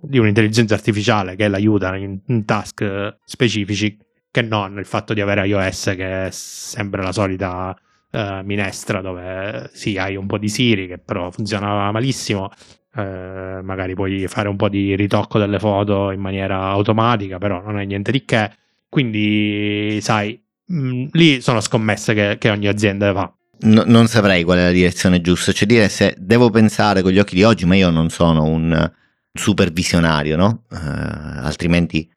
di 0.00 0.18
un'intelligenza 0.18 0.74
artificiale 0.74 1.36
che 1.36 1.48
l'aiuta 1.48 1.94
in, 1.96 2.18
in 2.26 2.44
task 2.44 3.16
specifici 3.24 3.96
che 4.30 4.42
non 4.42 4.78
il 4.78 4.86
fatto 4.86 5.14
di 5.14 5.20
avere 5.20 5.46
iOS 5.46 5.94
che 5.96 6.26
è 6.26 6.28
sempre 6.30 7.02
la 7.02 7.12
solita 7.12 7.76
uh, 8.10 8.44
minestra 8.44 9.00
dove 9.00 9.70
sì 9.72 9.96
hai 9.96 10.16
un 10.16 10.26
po' 10.26 10.38
di 10.38 10.48
Siri 10.48 10.86
che 10.86 10.98
però 10.98 11.30
funziona 11.30 11.90
malissimo 11.90 12.50
uh, 12.94 13.00
magari 13.62 13.94
puoi 13.94 14.26
fare 14.28 14.48
un 14.48 14.56
po' 14.56 14.68
di 14.68 14.94
ritocco 14.96 15.38
delle 15.38 15.58
foto 15.58 16.10
in 16.10 16.20
maniera 16.20 16.64
automatica 16.64 17.38
però 17.38 17.62
non 17.62 17.78
è 17.78 17.84
niente 17.84 18.12
di 18.12 18.24
che. 18.24 18.50
Quindi 18.88 19.98
sai 20.00 20.40
mh, 20.66 20.78
mm, 20.78 21.06
lì 21.12 21.40
sono 21.40 21.60
scommesse 21.60 22.14
che, 22.14 22.36
che 22.38 22.50
ogni 22.50 22.68
azienda 22.68 23.12
fa 23.12 23.32
No, 23.60 23.82
non 23.86 24.06
saprei 24.06 24.44
qual 24.44 24.58
è 24.58 24.64
la 24.64 24.70
direzione 24.70 25.20
giusta, 25.20 25.52
cioè 25.52 25.66
dire 25.66 25.88
se 25.88 26.14
devo 26.18 26.50
pensare 26.50 27.02
con 27.02 27.10
gli 27.10 27.18
occhi 27.18 27.34
di 27.34 27.42
oggi, 27.42 27.66
ma 27.66 27.74
io 27.74 27.90
non 27.90 28.08
sono 28.08 28.44
un 28.44 28.90
supervisionario, 29.32 30.36
no? 30.36 30.64
Uh, 30.70 30.76
altrimenti 30.76 32.08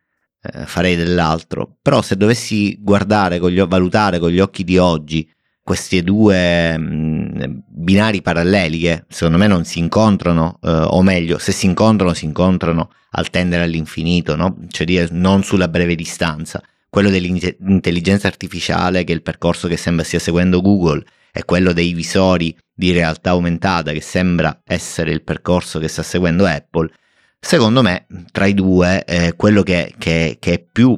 uh, 0.42 0.66
farei 0.66 0.96
dell'altro. 0.96 1.78
Però 1.82 2.02
se 2.02 2.16
dovessi 2.16 2.78
guardare, 2.80 3.40
con 3.40 3.50
gli, 3.50 3.62
valutare 3.62 4.20
con 4.20 4.30
gli 4.30 4.40
occhi 4.40 4.64
di 4.64 4.78
oggi 4.78 5.28
questi 5.64 6.04
due 6.04 6.78
mh, 6.78 6.84
mm, 6.84 7.58
binari 7.68 8.22
paralleli 8.22 8.80
che 8.80 9.06
secondo 9.08 9.38
me 9.38 9.48
non 9.48 9.64
si 9.64 9.80
incontrano, 9.80 10.60
uh, 10.62 10.68
o 10.70 11.02
meglio, 11.02 11.38
se 11.40 11.52
si 11.52 11.66
incontrano, 11.66 12.14
si 12.14 12.26
incontrano 12.26 12.92
al 13.12 13.30
tendere 13.30 13.64
all'infinito, 13.64 14.36
no? 14.36 14.58
Cioè 14.70 14.86
dire 14.86 15.08
non 15.12 15.44
sulla 15.44 15.68
breve 15.68 15.96
distanza. 15.96 16.62
Quello 16.90 17.10
dell'intelligenza 17.10 18.28
artificiale, 18.28 19.04
che 19.06 19.14
è 19.14 19.16
il 19.16 19.22
percorso 19.22 19.68
che 19.68 19.78
sembra 19.78 20.04
stia 20.04 20.20
seguendo 20.20 20.62
Google, 20.62 21.04
è 21.32 21.46
quello 21.46 21.74
dei 21.74 21.94
visori 21.94 22.56
di 22.74 22.92
realtà 22.92 23.32
aumentata 23.32 23.92
che 23.92 24.02
sembra 24.02 24.62
essere 24.66 25.12
il 25.12 25.24
percorso 25.24 25.80
che 25.80 25.88
sta 25.88 26.04
seguendo 26.04 26.46
Apple, 26.46 26.92
secondo 27.40 27.82
me 27.82 28.06
tra 28.32 28.46
i 28.46 28.54
due 28.54 29.04
eh, 29.06 29.34
quello 29.36 29.64
che, 29.64 29.94
che, 29.98 30.38
che, 30.40 30.54
è 30.54 30.60
più 30.60 30.98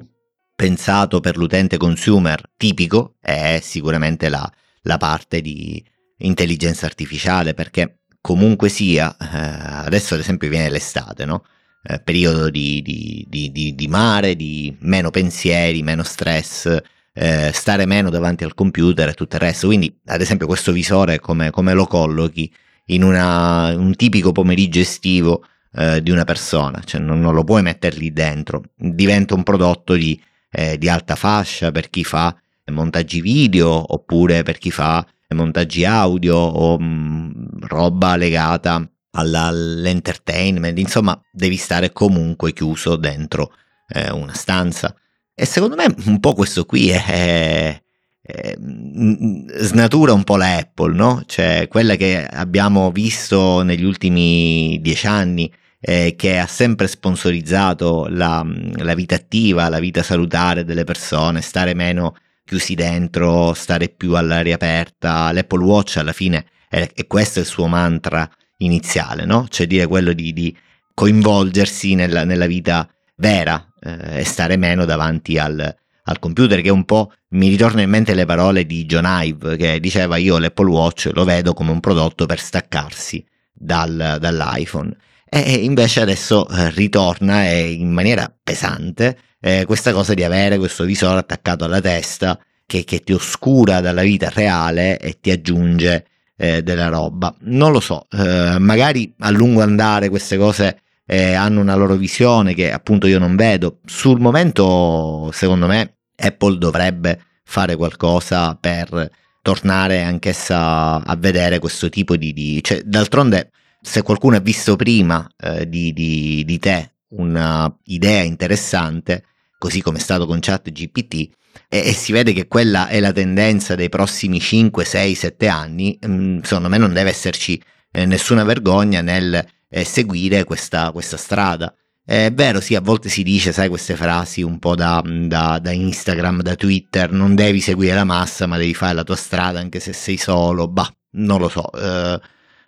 pensato 0.56 1.20
per 1.20 1.38
l'utente 1.38 1.78
consumer 1.78 2.42
tipico 2.58 3.16
è 3.20 3.60
sicuramente 3.62 4.30
la, 4.30 4.50
la 4.84 4.98
parte 4.98 5.42
di 5.42 5.84
intelligenza 6.20 6.86
artificiale 6.86 7.54
perché 7.54 8.00
comunque 8.22 8.70
sia, 8.70 9.16
eh, 9.18 9.86
adesso 9.86 10.14
ad 10.14 10.22
esempio 10.22 10.50
viene 10.50 10.70
l'estate, 10.70 11.26
no? 11.26 11.44
Eh, 11.86 12.00
periodo 12.00 12.50
di, 12.50 12.82
di, 12.82 13.26
di, 13.28 13.76
di, 13.76 13.88
mare, 13.90 14.38
di 14.38 14.74
meno 14.80 15.10
pensieri, 15.12 15.84
meno 15.84 16.04
stress, 16.04 16.82
eh, 17.14 17.52
stare 17.54 17.86
meno 17.86 18.10
davanti 18.10 18.44
al 18.44 18.54
computer 18.54 19.10
e 19.10 19.14
tutto 19.14 19.36
il 19.36 19.42
resto. 19.42 19.68
Quindi, 19.68 20.00
ad 20.06 20.22
esempio, 20.22 20.48
questo 20.48 20.72
visore 20.72 21.20
come, 21.20 21.52
come 21.52 21.74
lo 21.74 21.86
collochi 21.86 22.52
in 22.88 23.04
una, 23.04 23.76
un 23.76 23.96
tipico 23.96 24.32
pomeriggio 24.32 24.80
estivo 24.80 25.46
eh, 25.76 26.02
di 26.02 26.12
una 26.12 26.24
persona, 26.24 26.82
cioè 26.84 27.02
non, 27.02 27.20
non, 27.20 27.34
lo 27.34 27.44
puoi 27.44 27.62
mettere 27.62 27.96
lì 27.96 28.12
dentro, 28.12 28.64
diventa 28.76 29.34
un 29.34 29.44
prodotto 29.44 29.94
di, 29.94 30.22
eh, 30.52 30.78
di 30.78 30.90
alta 30.90 31.16
fascia 31.16 31.72
per 31.72 31.90
chi 31.90 32.04
fa 32.04 32.36
montaggi 32.72 33.22
video 33.22 33.94
oppure 33.94 34.44
per 34.44 34.58
chi 34.58 34.72
fa 34.72 35.06
montaggi 35.30 35.84
audio 35.84 36.38
o 36.38 36.80
mh, 36.80 36.84
mm, 36.86 37.32
roba 37.62 38.16
legata 38.16 38.88
all'entertainment, 39.12 40.78
insomma 40.78 41.20
devi 41.32 41.56
stare 41.56 41.92
comunque 41.92 42.54
chiuso 42.54 42.96
dentro 42.96 43.54
eh, 43.88 44.12
una 44.12 44.34
stanza 44.34 44.96
e 45.36 45.46
secondo 45.46 45.76
me 45.76 45.86
un 46.06 46.20
po' 46.20 46.34
questo 46.34 46.66
qui 46.66 46.90
è, 46.90 47.04
è, 47.06 47.82
è, 48.22 48.56
snatura 48.60 50.14
un 50.14 50.24
po' 50.24 50.38
la 50.38 50.58
Apple, 50.58 50.94
no? 50.94 51.24
Cioè 51.26 51.68
quella 51.68 51.96
che 51.96 52.26
abbiamo 52.26 52.92
visto 52.92 53.64
negli 53.64 53.84
ultimi 53.84 54.80
dieci 54.82 55.08
anni, 55.08 55.52
eh, 55.80 56.14
che 56.16 56.38
ha 56.38 56.46
sempre 56.46 56.88
sponsorizzato 56.88 58.08
la, 58.10 58.46
la 58.76 58.94
vita 58.94 59.16
attiva, 59.16 59.70
la 59.70 59.80
vita 59.80 60.04
salutare 60.04 60.64
delle 60.64 60.84
persone, 60.84 61.42
stare 61.42 61.74
meno 61.74 62.16
chiusi 62.46 62.76
dentro, 62.76 63.54
stare 63.54 63.90
più 63.90 64.16
all'aria 64.16 64.56
aperta. 64.56 65.32
L'Apple 65.32 65.64
Watch 65.64 65.98
alla 65.98 66.14
fine 66.14 66.46
è, 66.70 66.90
è 66.94 67.08
questo 67.08 67.40
il 67.40 67.46
suo 67.46 67.68
mantra 67.68 68.30
iniziale, 68.58 69.26
no? 69.26 69.48
Cioè 69.50 69.66
dire 69.68 69.88
quello 69.88 70.14
di, 70.14 70.32
di 70.32 70.56
coinvolgersi 70.94 71.96
nella, 71.96 72.24
nella 72.24 72.46
vita 72.46 72.88
vera 73.16 73.73
eh, 73.84 74.20
e 74.20 74.24
stare 74.24 74.58
meno 74.58 74.86
davanti 74.86 75.38
al, 75.38 75.76
al 76.04 76.20
computer 76.20 76.62
che 76.62 76.70
un 76.70 76.86
po' 76.86 77.12
mi 77.30 77.50
ritornano 77.50 77.82
in 77.82 77.90
mente 77.90 78.14
le 78.14 78.26
parole 78.26 78.66
di 78.66 78.86
John 78.86 79.06
Ive 79.08 79.58
che 79.58 79.80
diceva 79.80 80.18
io 80.18 80.38
l'Apple 80.38 80.70
Watch 80.70 81.10
lo 81.14 81.24
vedo 81.24 81.54
come 81.54 81.72
un 81.72 81.80
prodotto 81.80 82.26
per 82.26 82.40
staccarsi 82.40 83.26
dal, 83.52 84.18
dall'iPhone 84.20 84.96
e 85.30 85.54
invece 85.56 86.02
adesso 86.02 86.48
eh, 86.48 86.70
ritorna 86.70 87.44
in 87.50 87.92
maniera 87.92 88.32
pesante 88.44 89.18
eh, 89.40 89.66
questa 89.66 89.92
cosa 89.92 90.14
di 90.14 90.24
avere 90.24 90.58
questo 90.58 90.84
visore 90.84 91.20
attaccato 91.20 91.66
alla 91.66 91.82
testa 91.82 92.40
che, 92.66 92.84
che 92.84 93.00
ti 93.00 93.14
oscura 93.14 93.82
dalla 93.82 94.04
vita 94.04 94.30
reale 94.30 95.00
e 95.00 95.20
ti 95.20 95.32
aggiunge 95.32 96.06
eh, 96.38 96.62
della 96.62 96.88
roba. 96.88 97.36
Non 97.42 97.72
lo 97.72 97.80
so 97.80 98.06
eh, 98.12 98.58
magari 98.60 99.14
a 99.20 99.32
lungo 99.32 99.62
andare 99.62 100.10
queste 100.10 100.38
cose 100.38 100.83
eh, 101.06 101.34
hanno 101.34 101.62
una 101.62 101.76
loro 101.76 101.96
visione 101.96 102.54
che 102.54 102.72
appunto 102.72 103.08
io 103.08 103.20
non 103.20 103.36
vedo. 103.36 103.80
Sul 103.86 104.20
momento, 104.20 105.30
secondo 105.34 105.68
me, 105.68 105.98
Apple 106.16 106.58
dovrebbe 106.58 107.22
fare 107.44 107.76
qualcosa 107.76 108.56
per 108.56 109.10
tornare 109.42 110.02
anch'essa 110.04 111.04
a 111.04 111.16
vedere 111.16 111.60
questo 111.60 111.90
tipo 111.90 112.16
di... 112.16 112.34
di 112.34 112.64
cioè, 112.64 112.82
d'altronde, 112.84 113.52
se 113.82 114.02
qualcuno 114.02 114.38
ha 114.38 114.40
visto 114.40 114.76
prima 114.76 115.28
eh, 115.38 115.68
di, 115.68 115.92
di, 115.94 116.44
di 116.46 116.60
te 116.60 116.94
un'idea 117.10 118.22
interessante, 118.24 119.26
così 119.58 119.82
come 119.82 119.98
è 119.98 120.02
stato 120.02 120.26
con 120.26 120.40
ChatGPT, 120.40 121.30
e, 121.70 121.88
e, 121.90 121.94
si 121.94 122.12
vede 122.12 122.34
che 122.34 122.48
quella 122.48 122.88
è 122.88 123.00
la 123.00 123.12
tendenza 123.12 123.76
dei 123.76 123.90
prossimi 123.90 124.40
5, 124.40 124.84
6, 124.84 125.16
7 125.16 125.48
anni, 125.48 126.00
mm, 126.06 126.40
secondo 126.42 126.70
me 126.70 126.78
non 126.78 126.94
deve 126.94 127.10
esserci 127.10 127.62
eh, 127.92 128.06
nessuna 128.06 128.44
vergogna 128.44 129.02
nel 129.02 129.46
eh, 129.74 129.84
seguire 129.84 130.44
questa, 130.44 130.92
questa 130.92 131.18
strada. 131.18 131.74
È 132.06 132.32
vero, 132.32 132.60
sì, 132.62 132.76
a 132.76 132.82
volte 132.82 133.10
si 133.10 133.24
dice, 133.24 133.52
sai, 133.52 133.70
queste 133.70 133.96
frasi 133.96 134.44
un 134.44 134.60
po' 134.60 134.76
da, 134.76 135.02
da, 135.04 135.58
da, 135.60 135.72
Instagram, 135.72 136.42
da 136.42 136.56
Twitter, 136.56 137.12
non 137.12 137.34
devi 137.34 137.60
seguire 137.60 137.96
la 137.96 138.04
massa, 138.04 138.46
ma 138.46 138.58
devi 138.58 138.74
fare 138.74 138.94
la 138.94 139.04
tua 139.04 139.16
strada 139.16 139.60
anche 139.60 139.80
se 139.80 139.94
sei 139.94 140.18
solo. 140.18 140.68
Bah, 140.68 140.94
non 141.12 141.40
lo 141.40 141.50
so. 141.50 141.72
Eh, 141.72 142.20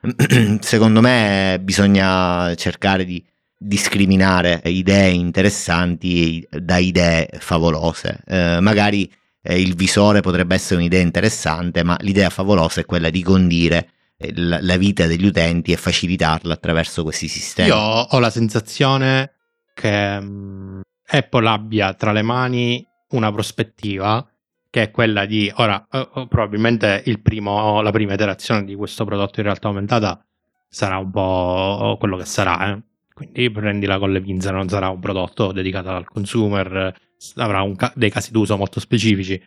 secondo 0.61 1.01
me 1.01 1.59
bisogna 1.61 2.55
cercare 2.55 3.05
di 3.05 3.23
discriminare 3.57 4.61
idee 4.65 5.09
interessanti 5.09 6.47
da 6.49 6.77
idee 6.77 7.29
favolose. 7.37 8.21
Eh, 8.25 8.59
magari 8.61 9.11
eh, 9.43 9.61
il 9.61 9.75
visore 9.75 10.21
potrebbe 10.21 10.55
essere 10.55 10.79
un'idea 10.79 11.01
interessante, 11.01 11.83
ma 11.83 11.97
l'idea 12.01 12.29
favolosa 12.29 12.81
è 12.81 12.85
quella 12.85 13.09
di 13.11 13.21
condire 13.21 13.89
la 14.17 14.78
vita 14.78 15.08
degli 15.08 15.25
utenti 15.25 15.71
e 15.71 15.78
facilitarla 15.78 16.54
attraverso 16.54 17.04
questi 17.04 17.28
sistemi. 17.28 17.67
Io 17.69 17.78
ho 17.78 18.19
la 18.19 18.30
sensazione 18.30 19.34
che 19.73 20.17
um, 20.19 20.82
Apple 21.06 21.47
abbia 21.47 21.93
tra 21.93 22.12
le 22.12 22.21
mani 22.21 22.86
una 23.10 23.32
prospettiva 23.32 24.25
che 24.69 24.84
è 24.84 24.91
quella 24.91 25.25
di 25.25 25.51
ora 25.56 25.86
uh, 25.89 26.28
probabilmente 26.28 27.04
primo, 27.21 27.82
la 27.82 27.91
prima 27.91 28.13
iterazione 28.13 28.63
di 28.63 28.75
questo 28.75 29.06
prodotto 29.06 29.39
in 29.39 29.45
realtà 29.45 29.67
aumentata 29.67 30.25
sarà 30.67 30.97
un 30.97 31.12
po' 31.12 31.95
quello 31.99 32.17
che 32.17 32.25
sarà 32.25 32.71
eh? 32.71 32.82
quindi 33.13 33.49
prendila 33.51 33.99
con 33.99 34.12
le 34.12 34.19
pinze 34.19 34.51
non 34.51 34.67
sarà 34.67 34.89
un 34.89 34.99
prodotto 34.99 35.54
dedicato 35.54 35.89
al 35.89 36.06
consumer 36.06 36.93
avrà 37.36 37.65
ca- 37.75 37.93
dei 37.95 38.10
casi 38.10 38.32
d'uso 38.32 38.58
molto 38.58 38.82
specifici 38.82 39.41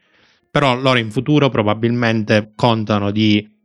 però 0.51 0.75
loro 0.75 0.99
in 0.99 1.11
futuro 1.11 1.51
probabilmente 1.51 2.53
contano 2.55 3.11
di 3.11 3.58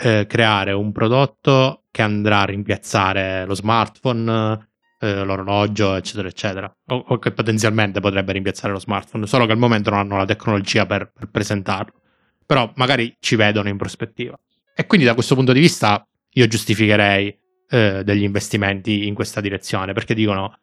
eh, 0.00 0.26
creare 0.28 0.72
un 0.72 0.92
prodotto 0.92 1.84
che 1.90 2.02
andrà 2.02 2.42
a 2.42 2.44
rimpiazzare 2.44 3.44
lo 3.46 3.54
smartphone, 3.54 4.68
eh, 5.00 5.24
l'orologio, 5.24 5.94
eccetera, 5.94 6.28
eccetera, 6.28 6.72
o, 6.86 7.04
o, 7.08 7.18
che 7.18 7.32
potenzialmente 7.32 7.98
potrebbe 7.98 8.32
rimpiazzare 8.32 8.72
lo 8.72 8.78
smartphone, 8.78 9.26
solo 9.26 9.46
che 9.46 9.52
al 9.52 9.58
momento 9.58 9.90
non 9.90 9.98
hanno 9.98 10.16
la 10.16 10.24
tecnologia 10.24 10.86
per, 10.86 11.10
per 11.12 11.28
presentarlo, 11.30 12.00
però 12.46 12.70
magari 12.76 13.16
ci 13.18 13.34
vedono 13.34 13.68
in 13.68 13.76
prospettiva. 13.76 14.38
E 14.74 14.86
quindi 14.86 15.06
da 15.06 15.14
questo 15.14 15.34
punto 15.34 15.52
di 15.52 15.60
vista 15.60 16.06
io 16.30 16.46
giustificherei 16.46 17.36
eh, 17.68 18.02
degli 18.04 18.22
investimenti 18.22 19.06
in 19.06 19.14
questa 19.14 19.40
direzione, 19.40 19.92
perché 19.92 20.14
dicono 20.14 20.58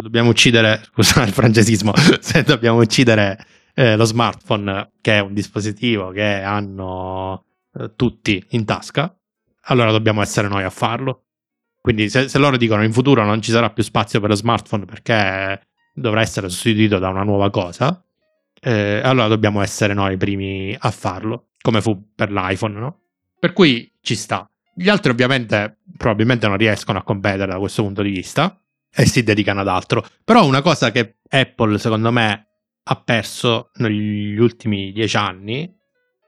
dobbiamo 0.00 0.30
uccidere, 0.30 0.82
scusa 0.90 1.22
il 1.22 1.32
francesismo, 1.32 1.92
se 2.20 2.42
dobbiamo 2.42 2.80
uccidere 2.80 3.38
eh, 3.74 3.96
lo 3.96 4.04
smartphone, 4.04 4.92
che 5.02 5.18
è 5.18 5.20
un 5.20 5.34
dispositivo 5.34 6.10
che 6.10 6.40
hanno 6.40 7.44
eh, 7.78 7.92
tutti 7.96 8.44
in 8.50 8.64
tasca, 8.64 9.16
allora 9.66 9.90
dobbiamo 9.90 10.22
essere 10.22 10.48
noi 10.48 10.62
a 10.62 10.70
farlo. 10.70 11.24
Quindi 11.80 12.08
se, 12.08 12.28
se, 12.28 12.38
loro 12.38 12.56
dicono 12.56 12.82
in 12.82 12.92
futuro 12.92 13.24
non 13.24 13.42
ci 13.42 13.50
sarà 13.50 13.70
più 13.70 13.82
spazio 13.82 14.20
per 14.20 14.30
lo 14.30 14.34
smartphone 14.34 14.86
perché 14.86 15.68
dovrà 15.92 16.22
essere 16.22 16.48
sostituito 16.48 16.98
da 16.98 17.08
una 17.08 17.24
nuova 17.24 17.50
cosa, 17.50 18.02
eh, 18.60 19.00
allora 19.04 19.28
dobbiamo 19.28 19.60
essere 19.60 19.92
noi 19.92 20.14
i 20.14 20.16
primi 20.16 20.74
a 20.78 20.90
farlo, 20.90 21.48
come 21.60 21.82
fu 21.82 22.14
per 22.14 22.32
l'iPhone, 22.32 22.78
no? 22.78 23.00
Per 23.38 23.52
cui 23.52 23.92
ci 24.00 24.14
sta. 24.14 24.48
Gli 24.74 24.88
altri 24.88 25.10
ovviamente 25.10 25.80
probabilmente 25.96 26.48
non 26.48 26.56
riescono 26.56 26.98
a 26.98 27.02
competere 27.02 27.52
da 27.52 27.58
questo 27.58 27.82
punto 27.82 28.02
di 28.02 28.10
vista, 28.10 28.58
e 28.94 29.06
si 29.06 29.22
dedicano 29.22 29.60
ad 29.60 29.68
altro. 29.68 30.06
Però 30.22 30.46
una 30.46 30.62
cosa 30.62 30.90
che 30.92 31.16
Apple, 31.28 31.78
secondo 31.78 32.12
me, 32.12 32.46
ha 32.84 32.96
perso 32.96 33.70
negli 33.76 34.38
ultimi 34.38 34.92
dieci 34.92 35.16
anni 35.16 35.72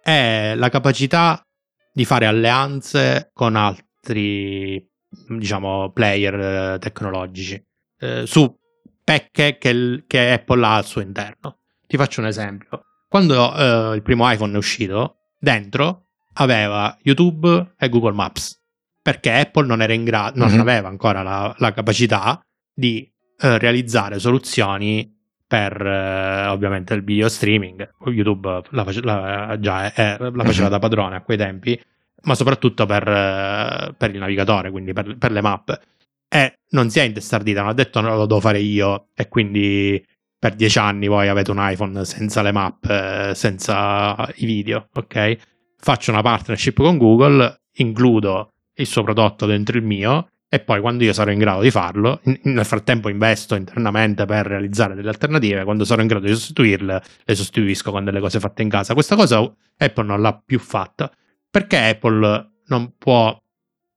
è 0.07 0.55
la 0.55 0.69
capacità 0.69 1.45
di 1.93 2.05
fare 2.05 2.27
alleanze 2.27 3.31
con 3.33 3.57
altri, 3.57 4.81
diciamo, 5.27 5.91
player 5.91 6.35
eh, 6.75 6.79
tecnologici 6.79 7.61
eh, 7.99 8.23
su 8.25 8.57
pecche 9.03 9.59
che, 9.59 10.05
che, 10.07 10.31
Apple 10.31 10.65
ha 10.65 10.77
al 10.77 10.85
suo 10.85 11.01
interno. 11.01 11.59
Ti 11.89 11.97
faccio 11.97 12.21
un 12.21 12.29
esempio. 12.29 12.83
Quando 13.09 13.53
eh, 13.53 13.97
il 13.97 14.03
primo 14.03 14.31
iPhone 14.31 14.55
è 14.55 14.57
uscito, 14.57 15.17
dentro 15.41 16.05
aveva 16.35 16.97
YouTube 17.03 17.75
e 17.77 17.89
Google 17.89 18.15
Maps, 18.15 18.63
perché 19.03 19.33
Apple 19.33 19.67
non, 19.67 19.83
era 19.83 19.93
in 19.93 20.05
gra- 20.05 20.31
non 20.37 20.51
mm-hmm. 20.51 20.61
aveva 20.61 20.87
ancora 20.87 21.25
la, 21.25 21.53
la 21.59 21.73
capacità 21.73 22.41
di 22.73 23.13
eh, 23.41 23.59
realizzare 23.59 24.21
soluzioni 24.21 25.16
per 25.47 25.81
eh, 25.81 26.47
ovviamente 26.49 26.95
il 26.95 27.05
video 27.05 27.29
streaming. 27.29 27.89
YouTube 28.07 28.63
la, 28.71 28.85
face- 28.85 29.03
la, 29.03 29.57
già 29.61 29.93
è, 29.93 30.17
la 30.19 30.45
faceva 30.45 30.69
da 30.69 30.79
padrone 30.79 31.17
a 31.17 31.23
quei 31.23 31.37
tempi, 31.37 31.81
ma 32.23 32.35
soprattutto 32.35 32.87
per, 32.87 33.07
eh, 33.07 33.95
per 33.97 34.11
il 34.11 34.19
navigatore, 34.19 34.71
quindi 34.71 34.93
per, 34.93 35.17
per, 35.17 35.31
le 35.33 35.41
mappe. 35.41 35.81
E 36.29 36.59
non 36.71 36.91
si 36.91 36.99
è 36.99 37.03
intestardita, 37.03 37.61
non 37.61 37.71
ha 37.71 37.75
detto 37.75 38.01
no, 38.01 38.15
lo 38.17 38.27
devo 38.27 38.41
fare 38.41 38.59
io 38.59 39.09
e 39.15 39.29
quindi 39.29 40.05
per 40.39 40.55
dieci 40.55 40.79
anni 40.79 41.07
voi 41.07 41.29
avete 41.29 41.51
un 41.51 41.59
iPhone 41.61 42.05
senza 42.05 42.43
le 42.43 42.53
mappe, 42.53 43.33
senza 43.35 44.29
i 44.37 44.47
video, 44.47 44.89
ok? 44.93 45.37
Faccio 45.79 46.11
una 46.11 46.23
partnership 46.23 46.77
con 46.77 46.99
Google, 46.99 47.63
includo 47.75 48.53
il 48.75 48.87
suo 48.87 49.03
prodotto 49.03 49.47
dentro 49.47 49.79
il 49.79 49.85
mio 49.85 50.31
e 50.49 50.61
poi 50.61 50.81
quando 50.81 51.05
io 51.05 51.13
sarò 51.13 51.31
in 51.31 51.39
grado 51.39 51.63
di 51.63 51.71
farlo, 51.71 52.21
in, 52.25 52.39
nel 52.45 52.65
frattempo 52.65 53.09
investo 53.09 53.55
internamente 53.55 54.25
per 54.27 54.47
realizzare 54.47 54.95
delle 54.95 55.09
alternative, 55.09 55.65
quando 55.65 55.85
sarò 55.85 56.03
in 56.03 56.09
grado 56.09 56.27
di 56.27 56.33
sostituirle, 56.33 57.03
le 57.25 57.35
sostituisco 57.35 57.91
con 57.91 58.05
delle 58.05 58.21
cose 58.21 58.39
fatte 58.39 58.63
in 58.63 58.69
casa. 58.69 58.95
Questa 58.95 59.17
cosa 59.17 59.41
Apple 59.79 60.05
non 60.05 60.21
l'ha 60.21 60.41
più 60.45 60.59
fatta 60.59 61.11
perché 61.51 61.79
Apple 61.79 62.51
non 62.67 62.95
può 62.99 63.41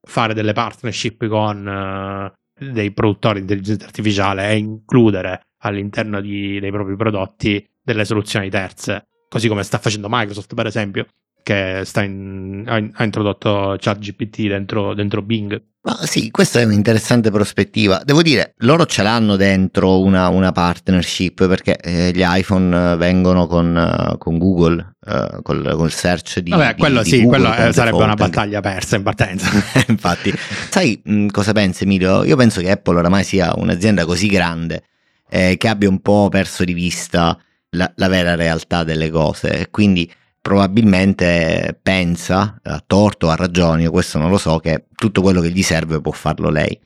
fare 0.02 0.34
delle 0.34 0.52
partnership 0.52 1.26
con 1.26 1.66
uh, 1.66 2.72
dei 2.72 2.92
produttori 2.92 3.34
di 3.34 3.40
intelligenza 3.42 3.84
artificiale 3.84 4.50
e 4.50 4.56
includere 4.56 5.42
all'interno 5.58 6.20
di, 6.20 6.58
dei 6.58 6.70
propri 6.70 6.96
prodotti 6.96 7.66
delle 7.82 8.04
soluzioni 8.04 8.48
terze, 8.50 9.08
così 9.28 9.48
come 9.48 9.62
sta 9.62 9.78
facendo 9.78 10.08
Microsoft 10.10 10.54
per 10.54 10.66
esempio 10.66 11.06
che 11.42 11.84
in, 11.96 12.64
ha, 12.66 12.74
ha, 12.74 13.04
introdotto 13.04 13.76
ChatGPT 13.78 14.46
dentro, 14.46 14.94
dentro 14.94 15.22
Bing. 15.22 15.62
Ma 15.82 15.98
sì, 16.02 16.30
questa 16.30 16.60
è 16.60 16.64
un'interessante 16.64 17.30
prospettiva. 17.30 18.02
Devo 18.04 18.20
dire, 18.20 18.52
loro 18.58 18.84
ce 18.84 19.02
l'hanno 19.02 19.36
dentro 19.36 20.00
una, 20.00 20.28
una 20.28 20.52
partnership 20.52 21.48
perché 21.48 21.78
eh, 21.78 22.10
gli 22.12 22.22
iPhone 22.22 22.96
vengono 22.96 23.46
con, 23.46 24.10
uh, 24.12 24.18
con 24.18 24.36
Google, 24.36 24.96
uh, 25.06 25.40
col, 25.40 25.72
col, 25.74 25.90
search 25.90 26.40
di 26.40 26.50
Vabbè, 26.50 26.76
quello 26.76 27.02
di, 27.02 27.08
sì, 27.08 27.16
di 27.16 27.22
Google, 27.22 27.48
quello 27.48 27.68
eh, 27.68 27.72
sarebbe 27.72 27.96
una 27.96 28.14
battaglia 28.14 28.60
persa 28.60 28.96
in 28.96 29.02
partenza. 29.02 29.48
Infatti, 29.88 30.34
sai 30.68 31.00
mh, 31.02 31.28
cosa 31.28 31.52
pensi 31.52 31.84
Emilio? 31.84 32.24
Io 32.24 32.36
penso 32.36 32.60
che 32.60 32.70
Apple 32.70 32.98
oramai 32.98 33.24
sia 33.24 33.54
un'azienda 33.56 34.04
così 34.04 34.26
grande 34.28 34.82
eh, 35.30 35.56
che 35.56 35.68
abbia 35.68 35.88
un 35.88 36.00
po' 36.00 36.28
perso 36.28 36.62
di 36.64 36.74
vista 36.74 37.38
la, 37.70 37.90
la 37.94 38.08
vera 38.08 38.34
realtà 38.34 38.82
delle 38.84 39.10
cose 39.10 39.68
quindi 39.70 40.10
probabilmente 40.40 41.78
pensa, 41.82 42.60
a 42.62 42.82
torto 42.84 43.26
o 43.26 43.30
a 43.30 43.36
ragione, 43.36 43.82
io 43.82 43.90
questo 43.90 44.18
non 44.18 44.30
lo 44.30 44.38
so, 44.38 44.58
che 44.58 44.86
tutto 44.94 45.22
quello 45.22 45.40
che 45.40 45.50
gli 45.50 45.62
serve 45.62 46.00
può 46.00 46.12
farlo 46.12 46.48
lei. 46.50 46.78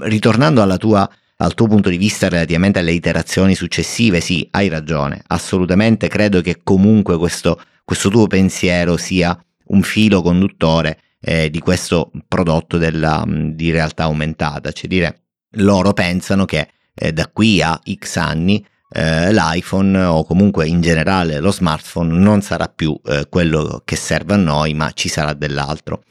Ritornando 0.00 0.76
tua, 0.76 1.08
al 1.38 1.54
tuo 1.54 1.66
punto 1.66 1.88
di 1.88 1.96
vista 1.96 2.28
relativamente 2.28 2.78
alle 2.78 2.92
iterazioni 2.92 3.54
successive, 3.54 4.20
sì, 4.20 4.46
hai 4.52 4.68
ragione, 4.68 5.22
assolutamente 5.26 6.08
credo 6.08 6.40
che 6.40 6.60
comunque 6.62 7.16
questo, 7.16 7.60
questo 7.84 8.08
tuo 8.10 8.26
pensiero 8.26 8.96
sia 8.96 9.36
un 9.66 9.82
filo 9.82 10.22
conduttore 10.22 11.00
eh, 11.20 11.50
di 11.50 11.58
questo 11.58 12.10
prodotto 12.28 12.78
della, 12.78 13.24
di 13.26 13.70
realtà 13.70 14.04
aumentata, 14.04 14.72
cioè 14.72 14.88
dire 14.88 15.22
loro 15.54 15.92
pensano 15.92 16.44
che 16.44 16.68
eh, 16.94 17.12
da 17.12 17.28
qui 17.28 17.62
a 17.62 17.78
X 17.82 18.16
anni 18.16 18.64
eh, 18.92 19.32
l'iPhone 19.32 19.96
o 20.02 20.24
comunque 20.24 20.66
in 20.66 20.80
generale 20.80 21.38
lo 21.38 21.52
smartphone 21.52 22.18
non 22.18 22.42
sarà 22.42 22.66
più 22.66 22.98
eh, 23.04 23.26
quello 23.28 23.82
che 23.84 23.96
serve 23.96 24.34
a 24.34 24.36
noi, 24.36 24.74
ma 24.74 24.90
ci 24.92 25.08
sarà 25.08 25.32
dell'altro. 25.32 26.02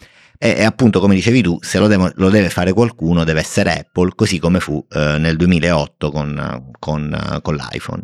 E, 0.42 0.56
e 0.58 0.64
appunto, 0.64 1.02
come 1.02 1.16
dicevi 1.16 1.42
tu, 1.42 1.58
se 1.62 1.80
lo, 1.80 1.88
devo, 1.88 2.10
lo, 2.16 2.30
deve 2.30 2.50
fare 2.50 2.72
qualcuno, 2.72 3.26
deve 3.26 3.42
essere 3.42 3.80
Apple, 3.80 4.12
così 4.16 4.40
come 4.40 4.62
fu 4.62 4.84
eh, 4.90 5.18
nel 5.18 5.36
2008 5.36 6.12
con, 6.12 6.72
con, 6.80 7.40
con, 7.42 7.56
l'iPhone. 7.56 8.04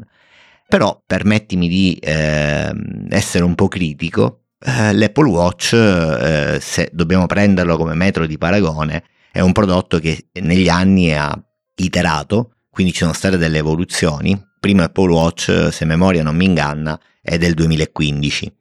Però 0.67 1.01
permettimi 1.05 1.69
di 1.69 1.97
ehm, 2.01 3.07
essere 3.09 3.45
un 3.45 3.55
po' 3.55 3.69
critico. 3.69 4.47
Eh, 4.59 4.93
L'Apple 4.93 5.29
Watch, 5.29 5.73
eh, 5.73 6.57
se 6.59 6.89
dobbiamo 6.91 7.25
prenderlo 7.25 7.77
come 7.77 7.93
metro 7.93 8.25
di 8.25 8.37
paragone, 8.37 9.03
è 9.31 9.39
un 9.39 9.53
prodotto 9.53 9.99
che 9.99 10.27
negli 10.41 10.67
anni 10.67 11.13
ha 11.13 11.33
iterato, 11.75 12.55
quindi 12.69 12.91
ci 12.91 12.99
sono 12.99 13.13
state 13.13 13.37
delle 13.37 13.59
evoluzioni, 13.59 14.37
primo 14.65 14.81
Apple 14.81 15.11
Watch, 15.11 15.67
se 15.71 15.85
memoria 15.85 16.23
non 16.23 16.35
mi 16.35 16.45
inganna, 16.45 16.99
è 17.21 17.37
del 17.37 17.53
2015. 17.53 18.51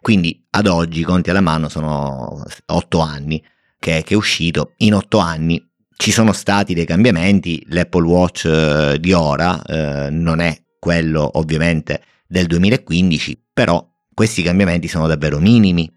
Quindi 0.00 0.44
ad 0.50 0.66
oggi, 0.66 1.04
conti 1.04 1.30
alla 1.30 1.40
mano, 1.40 1.68
sono 1.68 2.42
otto 2.66 2.98
anni 2.98 3.40
che, 3.78 4.02
che 4.04 4.14
è 4.14 4.16
uscito. 4.16 4.72
In 4.78 4.94
otto 4.94 5.18
anni 5.18 5.64
ci 5.96 6.10
sono 6.10 6.32
stati 6.32 6.74
dei 6.74 6.84
cambiamenti, 6.84 7.64
l'Apple 7.68 8.04
Watch 8.04 8.44
eh, 8.44 8.96
di 8.98 9.12
ora 9.12 9.62
eh, 9.62 10.10
non 10.10 10.40
è 10.40 10.60
quello 10.80 11.38
ovviamente 11.38 12.02
del 12.26 12.46
2015, 12.46 13.40
però 13.52 13.88
questi 14.12 14.42
cambiamenti 14.42 14.88
sono 14.88 15.06
davvero 15.06 15.38
minimi. 15.38 15.88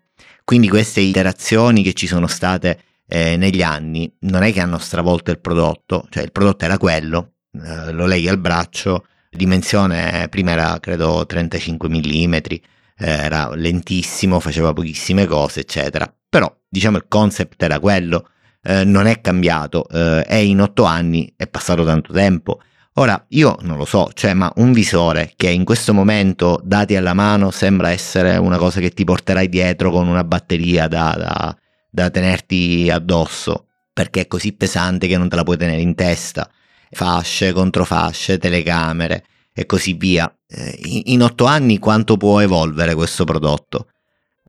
Quindi 0.44 0.70
queste 0.70 1.00
iterazioni 1.00 1.82
che 1.82 1.94
ci 1.94 2.06
sono 2.06 2.28
state 2.28 2.82
eh, 3.08 3.36
negli 3.36 3.64
anni 3.64 4.16
non 4.20 4.44
è 4.44 4.54
che 4.54 4.60
hanno 4.60 4.78
stravolto 4.78 5.32
il 5.32 5.40
prodotto, 5.40 6.06
cioè 6.12 6.22
il 6.22 6.32
prodotto 6.32 6.66
era 6.66 6.78
quello, 6.78 7.38
eh, 7.54 7.92
lo 7.92 8.06
leghi 8.06 8.30
al 8.30 8.38
braccio, 8.38 9.06
dimensione 9.36 10.28
prima 10.30 10.52
era 10.52 10.78
credo 10.80 11.26
35 11.26 11.90
mm, 11.90 12.34
eh, 12.34 12.60
era 12.98 13.54
lentissimo, 13.56 14.40
faceva 14.40 14.74
pochissime 14.74 15.26
cose, 15.26 15.62
eccetera. 15.62 16.12
Però 16.28 16.54
diciamo 16.68 16.98
il 16.98 17.06
concept 17.08 17.62
era 17.62 17.80
quello, 17.80 18.30
eh, 18.64 18.84
non 18.84 19.06
è 19.08 19.22
cambiato 19.22 19.88
eh, 19.90 20.26
e 20.28 20.46
in 20.46 20.62
otto 20.62 20.84
anni 20.84 21.32
è 21.36 21.48
passato 21.48 21.86
tanto 21.86 22.14
tempo. 22.14 22.62
Ora 22.98 23.26
io 23.30 23.58
non 23.62 23.78
lo 23.78 23.86
so, 23.86 24.10
cioè, 24.14 24.34
ma 24.34 24.52
un 24.56 24.72
visore 24.72 25.34
che 25.36 25.50
in 25.50 25.66
questo 25.66 25.94
momento, 25.94 26.62
dati 26.64 26.96
alla 26.96 27.14
mano, 27.14 27.52
sembra 27.52 27.90
essere 27.90 28.38
una 28.38 28.58
cosa 28.58 28.80
che 28.80 28.92
ti 28.92 29.04
porterai 29.04 29.50
dietro 29.50 29.92
con 29.92 30.08
una 30.08 30.24
batteria 30.24 30.88
da, 30.88 31.14
da, 31.18 31.58
da 31.90 32.10
tenerti 32.10 32.90
addosso, 32.90 33.68
perché 33.92 34.22
è 34.22 34.28
così 34.28 34.54
pesante 34.54 35.08
che 35.08 35.18
non 35.18 35.28
te 35.28 35.36
la 35.36 35.44
puoi 35.44 35.58
tenere 35.58 35.82
in 35.82 35.94
testa 35.94 36.50
fasce, 36.96 37.52
controfasce, 37.52 38.38
telecamere 38.38 39.26
e 39.54 39.66
così 39.66 39.94
via. 39.94 40.34
Eh, 40.48 40.80
in 41.06 41.22
otto 41.22 41.46
anni 41.46 41.78
quanto 41.78 42.16
può 42.16 42.40
evolvere 42.40 42.96
questo 42.96 43.26
prodotto? 43.26 43.90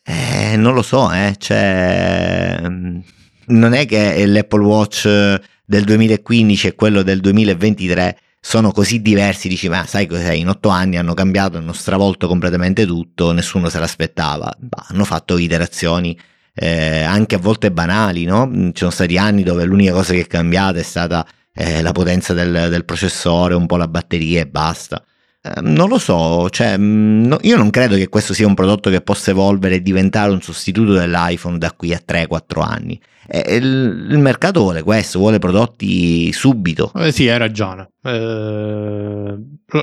Eh, 0.04 0.56
non 0.56 0.72
lo 0.72 0.82
so, 0.82 1.12
eh, 1.12 1.34
cioè, 1.38 2.60
mm, 2.62 2.98
non 3.46 3.72
è 3.72 3.84
che 3.86 4.24
l'Apple 4.26 4.64
Watch 4.64 5.06
del 5.64 5.84
2015 5.84 6.68
e 6.68 6.74
quello 6.76 7.02
del 7.02 7.20
2023 7.20 8.18
sono 8.40 8.70
così 8.70 9.02
diversi, 9.02 9.48
dici 9.48 9.68
ma 9.68 9.84
sai 9.84 10.06
cos'è, 10.06 10.32
in 10.32 10.48
otto 10.48 10.68
anni 10.68 10.98
hanno 10.98 11.14
cambiato, 11.14 11.58
hanno 11.58 11.72
stravolto 11.72 12.28
completamente 12.28 12.86
tutto, 12.86 13.32
nessuno 13.32 13.68
se 13.68 13.80
l'aspettava, 13.80 14.54
bah, 14.56 14.86
hanno 14.90 15.04
fatto 15.04 15.36
iterazioni 15.36 16.16
eh, 16.54 17.02
anche 17.02 17.34
a 17.34 17.38
volte 17.38 17.72
banali, 17.72 18.24
no? 18.24 18.48
Ci 18.48 18.72
sono 18.76 18.90
stati 18.92 19.18
anni 19.18 19.42
dove 19.42 19.64
l'unica 19.64 19.92
cosa 19.92 20.12
che 20.12 20.20
è 20.20 20.26
cambiata 20.28 20.78
è 20.78 20.82
stata 20.84 21.26
eh, 21.56 21.80
la 21.80 21.92
potenza 21.92 22.34
del, 22.34 22.68
del, 22.68 22.84
processore, 22.84 23.54
un 23.54 23.66
po' 23.66 23.78
la 23.78 23.88
batteria 23.88 24.40
e 24.42 24.46
basta. 24.46 25.02
Eh, 25.40 25.60
non 25.62 25.88
lo 25.88 25.98
so, 25.98 26.50
cioè, 26.50 26.76
mm, 26.76 27.24
no, 27.24 27.38
io 27.40 27.56
non 27.56 27.70
credo 27.70 27.96
che 27.96 28.08
questo 28.08 28.34
sia 28.34 28.46
un 28.46 28.54
prodotto 28.54 28.90
che 28.90 29.00
possa 29.00 29.30
evolvere 29.30 29.76
e 29.76 29.82
diventare 29.82 30.30
un 30.30 30.42
sostituto 30.42 30.92
dell'iPhone 30.92 31.56
da 31.56 31.72
qui 31.72 31.94
a 31.94 32.02
3-4 32.06 32.60
anni. 32.60 33.00
Eh, 33.28 33.56
il, 33.56 34.06
il, 34.10 34.18
mercato 34.18 34.60
vuole 34.60 34.82
questo, 34.82 35.18
vuole 35.18 35.38
prodotti 35.38 36.30
subito. 36.32 36.92
Eh, 36.94 37.10
sì, 37.10 37.28
hai 37.28 37.38
ragione. 37.38 37.90
Eh, 38.02 39.38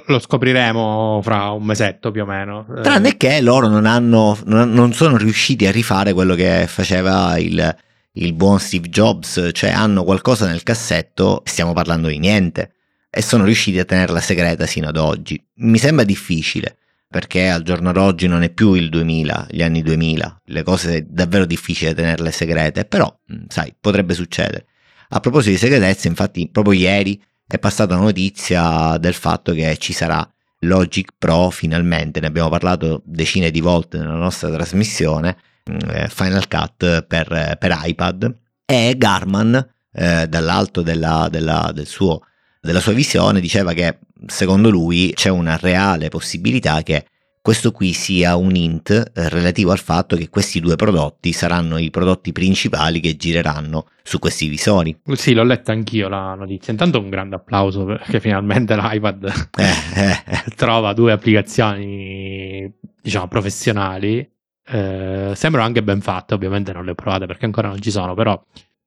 lo, 0.05 0.19
scopriremo 0.19 1.19
fra 1.23 1.49
un 1.49 1.63
mesetto 1.63 2.11
più 2.11 2.21
o 2.21 2.25
meno. 2.25 2.67
Eh. 2.77 2.81
Tranne 2.81 3.17
che 3.17 3.41
loro 3.41 3.67
non, 3.67 3.85
hanno, 3.85 4.37
non, 4.45 4.71
non 4.71 4.93
sono 4.93 5.17
riusciti 5.17 5.65
a 5.65 5.71
rifare 5.71 6.13
quello 6.13 6.35
che 6.35 6.65
faceva 6.67 7.37
il 7.39 7.75
il 8.13 8.33
buon 8.33 8.59
Steve 8.59 8.89
Jobs, 8.89 9.49
cioè 9.53 9.71
hanno 9.71 10.03
qualcosa 10.03 10.47
nel 10.47 10.63
cassetto, 10.63 11.41
stiamo 11.45 11.73
parlando 11.73 12.09
di 12.09 12.19
niente, 12.19 12.73
e 13.09 13.21
sono 13.21 13.45
riusciti 13.45 13.79
a 13.79 13.85
tenerla 13.85 14.19
segreta 14.19 14.65
sino 14.65 14.87
ad 14.89 14.97
oggi. 14.97 15.43
Mi 15.55 15.77
sembra 15.77 16.03
difficile, 16.03 16.77
perché 17.07 17.49
al 17.49 17.63
giorno 17.63 17.91
d'oggi 17.91 18.27
non 18.27 18.43
è 18.43 18.49
più 18.49 18.73
il 18.73 18.89
2000, 18.89 19.47
gli 19.49 19.61
anni 19.61 19.81
2000, 19.81 20.41
le 20.45 20.63
cose 20.63 20.97
è 20.97 21.01
davvero 21.01 21.45
difficile 21.45 21.93
tenerle 21.93 22.31
segrete, 22.31 22.85
però, 22.85 23.11
mm, 23.33 23.45
sai, 23.47 23.73
potrebbe 23.79 24.13
succedere. 24.13 24.65
A 25.09 25.19
proposito 25.19 25.51
di 25.51 25.57
segretezze, 25.57 26.07
infatti, 26.07 26.49
proprio 26.49 26.79
ieri 26.79 27.21
è 27.45 27.59
passata 27.59 27.95
la 27.95 28.01
notizia 28.01 28.97
del 28.97 29.13
fatto 29.13 29.53
che 29.53 29.77
ci 29.77 29.93
sarà 29.93 30.27
Logic 30.59 31.11
Pro 31.17 31.49
finalmente, 31.49 32.19
ne 32.19 32.27
abbiamo 32.27 32.49
parlato 32.49 33.01
decine 33.05 33.51
di 33.51 33.59
volte 33.59 33.97
nella 33.97 34.15
nostra 34.15 34.49
trasmissione, 34.49 35.37
Final 35.63 36.47
Cut 36.47 37.03
per, 37.03 37.57
per 37.57 37.79
iPad 37.83 38.37
e 38.65 38.95
Garman 38.97 39.69
eh, 39.93 40.27
dall'alto 40.27 40.81
della, 40.81 41.27
della, 41.29 41.71
del 41.73 41.87
suo, 41.87 42.21
della 42.59 42.79
sua 42.79 42.93
visione 42.93 43.39
diceva 43.39 43.73
che 43.73 43.99
secondo 44.25 44.69
lui 44.69 45.13
c'è 45.13 45.29
una 45.29 45.57
reale 45.57 46.09
possibilità 46.09 46.81
che 46.81 47.05
questo 47.43 47.73
qui 47.73 47.91
sia 47.91 48.37
un 48.37 48.55
hint 48.55 48.89
eh, 48.89 49.27
relativo 49.27 49.71
al 49.71 49.79
fatto 49.79 50.15
che 50.15 50.29
questi 50.29 50.61
due 50.61 50.77
prodotti 50.77 51.33
saranno 51.33 51.77
i 51.77 51.89
prodotti 51.89 52.31
principali 52.31 53.01
che 53.01 53.17
gireranno 53.17 53.87
su 54.01 54.17
questi 54.17 54.47
visori. 54.47 54.97
Sì, 55.11 55.33
l'ho 55.33 55.43
letta 55.43 55.73
anch'io 55.73 56.07
la 56.07 56.35
notizia. 56.35 56.71
Intanto 56.71 56.99
un 56.99 57.09
grande 57.09 57.35
applauso 57.35 57.83
perché 57.83 58.21
finalmente 58.21 58.77
l'iPad 58.77 59.49
eh, 59.57 59.63
eh. 60.01 60.43
trova 60.55 60.93
due 60.93 61.11
applicazioni, 61.11 62.73
diciamo, 63.01 63.27
professionali. 63.27 64.25
Eh, 64.65 65.33
sembrano 65.35 65.65
anche 65.65 65.83
ben 65.83 66.01
fatte, 66.01 66.33
ovviamente 66.33 66.71
non 66.71 66.85
le 66.85 66.91
ho 66.91 66.95
provate 66.95 67.25
perché 67.25 67.45
ancora 67.45 67.67
non 67.67 67.81
ci 67.81 67.91
sono, 67.91 68.13
però 68.13 68.41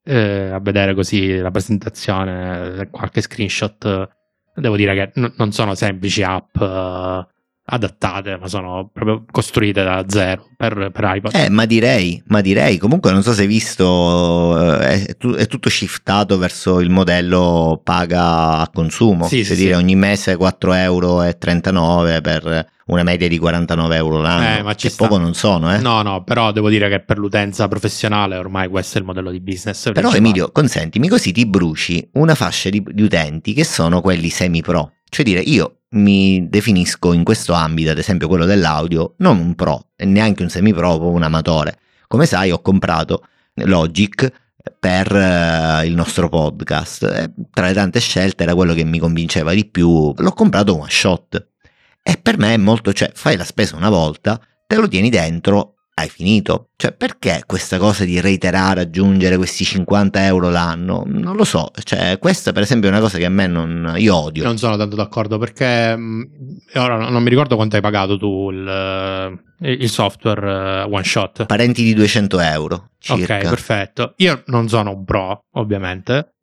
eh, 0.05 0.51
a 0.51 0.61
vedere 0.61 0.95
così 0.95 1.37
la 1.37 1.51
presentazione, 1.51 2.89
qualche 2.91 3.21
screenshot, 3.21 4.09
devo 4.55 4.77
dire 4.77 4.95
che 4.95 5.21
n- 5.21 5.35
non 5.37 5.53
sono 5.53 5.75
semplici 5.75 6.23
app 6.23 6.57
adattate, 7.69 8.39
ma 8.39 8.47
sono 8.47 8.89
proprio 8.93 9.25
costruite 9.31 9.83
da 9.83 10.05
zero 10.07 10.49
per, 10.57 10.91
per 10.93 11.13
iPad. 11.17 11.35
Eh, 11.35 11.49
ma 11.49 11.67
direi, 11.67 12.23
ma 12.27 12.41
direi, 12.41 12.79
comunque 12.79 13.11
non 13.11 13.23
so 13.23 13.33
se 13.33 13.43
hai 13.43 13.49
visto, 13.49 14.79
eh, 14.81 15.05
è, 15.05 15.17
è, 15.17 15.47
tutto 15.47 15.69
shiftato 15.69 16.39
verso 16.39 16.81
il 16.81 16.91
modello 16.91 17.81
paga 17.83 18.59
a 18.59 18.71
consumo, 18.73 19.27
sì, 19.27 19.45
cioè 19.45 19.57
sì, 19.57 19.63
dire 19.63 19.75
sì. 19.75 19.81
ogni 19.81 19.97
mese 19.97 20.37
4,39 20.37 20.79
euro 20.83 22.21
per 22.21 22.75
una 22.87 23.03
media 23.03 23.27
di 23.29 23.39
49 23.39 23.97
euro 23.97 24.21
l'anno, 24.21 24.59
eh, 24.59 24.63
ma 24.63 24.75
che 24.75 24.89
sta. 24.89 25.07
poco 25.07 25.19
non 25.19 25.35
sono, 25.35 25.75
eh? 25.75 25.79
No, 25.79 26.03
no, 26.03 26.23
però 26.23 26.53
devo 26.53 26.69
dire 26.69 26.89
che 26.89 27.01
per 27.01 27.19
l'utenza 27.19 27.67
professionale 27.69 28.37
ormai 28.37 28.69
questo 28.69 28.99
è 28.99 29.01
il 29.01 29.07
modello 29.07 29.31
di 29.31 29.41
business. 29.41 29.83
Però 29.83 29.93
principale. 29.93 30.19
Emilio, 30.19 30.53
consentimi, 30.53 31.09
così 31.09 31.33
ti 31.33 31.47
bruci 31.47 32.09
una 32.15 32.35
fascia 32.35 32.71
di, 32.71 32.85
di 32.89 33.03
utenti 33.03 33.55
che 33.55 33.65
sono 33.65 34.01
quelli 34.01 34.29
semi-pro, 34.29 34.93
cioè 35.09 35.25
dire 35.25 35.41
io 35.41 35.79
mi 35.91 36.49
definisco 36.49 37.13
in 37.13 37.25
questo 37.25 37.53
ambito, 37.53 37.91
ad 37.91 37.99
esempio 37.99 38.29
quello 38.29 38.45
dell'audio, 38.45 39.15
non 39.19 39.39
un 39.39 39.55
pro 39.55 39.89
e 39.97 40.05
neanche 40.05 40.43
un 40.43 40.49
semi-pro 40.49 41.11
un 41.11 41.23
amatore. 41.23 41.79
Come 42.07 42.27
sai, 42.27 42.53
ho 42.53 42.61
comprato 42.61 43.27
Logic 43.55 44.31
per 44.79 45.13
uh, 45.13 45.85
il 45.85 45.95
nostro 45.95 46.29
podcast. 46.29 47.03
E 47.03 47.33
tra 47.51 47.67
le 47.67 47.73
tante 47.73 48.01
scelte 48.01 48.43
era 48.43 48.55
quello 48.55 48.75
che 48.75 48.85
mi 48.85 48.99
convinceva 48.99 49.53
di 49.53 49.65
più. 49.65 50.13
L'ho 50.17 50.33
comprato 50.33 50.79
one 50.79 50.91
shot. 50.91 51.55
E 52.09 52.19
per 52.23 52.39
me 52.39 52.55
è 52.55 52.57
molto, 52.57 52.93
cioè, 52.93 53.11
fai 53.13 53.37
la 53.37 53.43
spesa 53.43 53.75
una 53.75 53.89
volta, 53.89 54.41
te 54.65 54.77
lo 54.77 54.87
tieni 54.87 55.11
dentro 55.11 55.77
hai 55.99 56.09
finito. 56.09 56.69
Cioè, 56.77 56.93
perché 56.93 57.43
questa 57.47 57.79
cosa 57.79 58.05
di 58.05 58.21
reiterare, 58.21 58.83
aggiungere 58.83 59.37
questi 59.37 59.65
50 59.65 60.25
euro 60.27 60.51
l'anno? 60.51 61.03
Non 61.07 61.37
lo 61.37 61.45
so. 61.45 61.71
Cioè, 61.83 62.19
questa, 62.19 62.53
per 62.53 62.63
esempio, 62.63 62.89
è 62.89 62.93
una 62.93 63.01
cosa 63.01 63.19
che 63.19 63.25
a 63.25 63.31
me 63.31 63.47
non. 63.47 63.95
Io 63.97 64.15
odio. 64.15 64.45
Non 64.45 64.59
sono 64.59 64.77
tanto 64.77 64.95
d'accordo 64.95 65.39
perché. 65.39 65.97
Mm, 65.97 66.23
ora 66.75 67.09
non 67.09 67.23
mi 67.23 67.31
ricordo 67.31 67.57
quanto 67.57 67.77
hai 67.77 67.83
pagato 67.83 68.19
tu 68.19 68.51
il, 68.51 69.41
eh, 69.61 69.73
il 69.73 69.89
software 69.89 70.85
uh, 70.85 70.95
one 70.95 71.05
shot. 71.05 71.47
Parenti 71.47 71.83
di 71.83 71.95
200 71.95 72.41
euro. 72.41 72.91
Circa. 72.99 73.39
Ok, 73.39 73.49
perfetto. 73.49 74.13
Io 74.19 74.43
non 74.47 74.69
sono 74.69 74.93
un 74.93 75.05
pro, 75.05 75.47
ovviamente. 75.53 76.35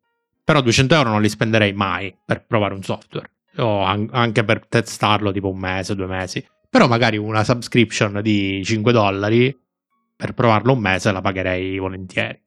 Però 0.42 0.60
200 0.60 0.94
euro 0.94 1.10
non 1.10 1.22
li 1.22 1.28
spenderei 1.28 1.72
mai 1.72 2.14
per 2.24 2.44
provare 2.44 2.74
un 2.74 2.82
software. 2.82 3.30
O 3.56 3.82
anche 3.82 4.44
per 4.44 4.66
testarlo 4.66 5.32
tipo 5.32 5.50
un 5.50 5.58
mese, 5.58 5.94
due 5.94 6.06
mesi. 6.06 6.44
Però 6.68 6.88
magari 6.88 7.16
una 7.16 7.44
subscription 7.44 8.20
di 8.20 8.62
5 8.64 8.92
dollari 8.92 9.56
per 10.16 10.32
provarlo 10.32 10.72
un 10.72 10.80
mese 10.80 11.12
la 11.12 11.20
pagherei 11.20 11.78
volentieri. 11.78 12.40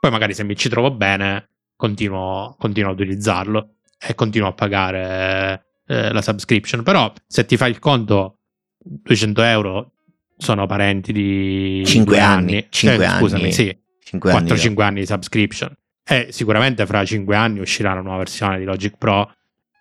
Poi 0.00 0.10
magari 0.10 0.34
se 0.34 0.44
mi 0.44 0.56
ci 0.56 0.68
trovo 0.68 0.90
bene 0.90 1.48
continuo, 1.76 2.56
continuo 2.58 2.90
a 2.90 2.94
utilizzarlo 2.94 3.76
e 3.98 4.14
continuo 4.14 4.48
a 4.48 4.52
pagare 4.52 5.64
eh, 5.86 6.12
la 6.12 6.22
subscription. 6.22 6.82
Però 6.82 7.12
se 7.26 7.44
ti 7.44 7.56
fai 7.56 7.70
il 7.70 7.78
conto 7.78 8.38
200 8.78 9.42
euro 9.42 9.92
sono 10.36 10.66
parenti 10.66 11.12
di 11.12 11.82
5 11.86 12.18
anni, 12.20 12.66
5 12.68 13.02
eh, 13.02 13.06
anni. 13.06 13.20
Scusami, 13.20 13.52
sì, 13.52 13.78
4-5 14.12 14.82
anni 14.82 15.00
di 15.00 15.06
subscription. 15.06 15.72
E 16.06 16.28
sicuramente 16.30 16.84
fra 16.86 17.04
5 17.04 17.34
anni 17.34 17.60
uscirà 17.60 17.92
una 17.92 18.02
nuova 18.02 18.18
versione 18.18 18.58
di 18.58 18.64
Logic 18.64 18.96
Pro 18.98 19.32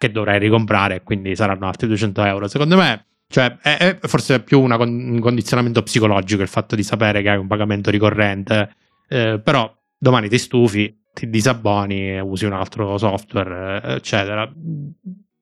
che 0.03 0.11
dovrei 0.11 0.37
ricomprare, 0.37 1.01
quindi 1.01 1.33
saranno 1.33 1.65
altri 1.65 1.87
200 1.87 2.25
euro. 2.25 2.47
Secondo 2.49 2.75
me 2.75 3.05
cioè, 3.29 3.57
è, 3.61 3.77
è 3.77 3.99
forse 4.01 4.41
più 4.41 4.59
una, 4.59 4.75
un 4.75 5.19
condizionamento 5.21 5.81
psicologico 5.81 6.41
il 6.41 6.49
fatto 6.49 6.75
di 6.75 6.83
sapere 6.83 7.21
che 7.21 7.29
hai 7.29 7.37
un 7.37 7.47
pagamento 7.47 7.89
ricorrente, 7.89 8.75
eh, 9.07 9.39
però 9.41 9.73
domani 9.97 10.27
ti 10.27 10.37
stufi, 10.37 10.93
ti 11.13 11.29
disabboni, 11.29 12.19
usi 12.19 12.45
un 12.45 12.51
altro 12.51 12.97
software, 12.97 13.81
eh, 13.81 13.93
eccetera. 13.93 14.51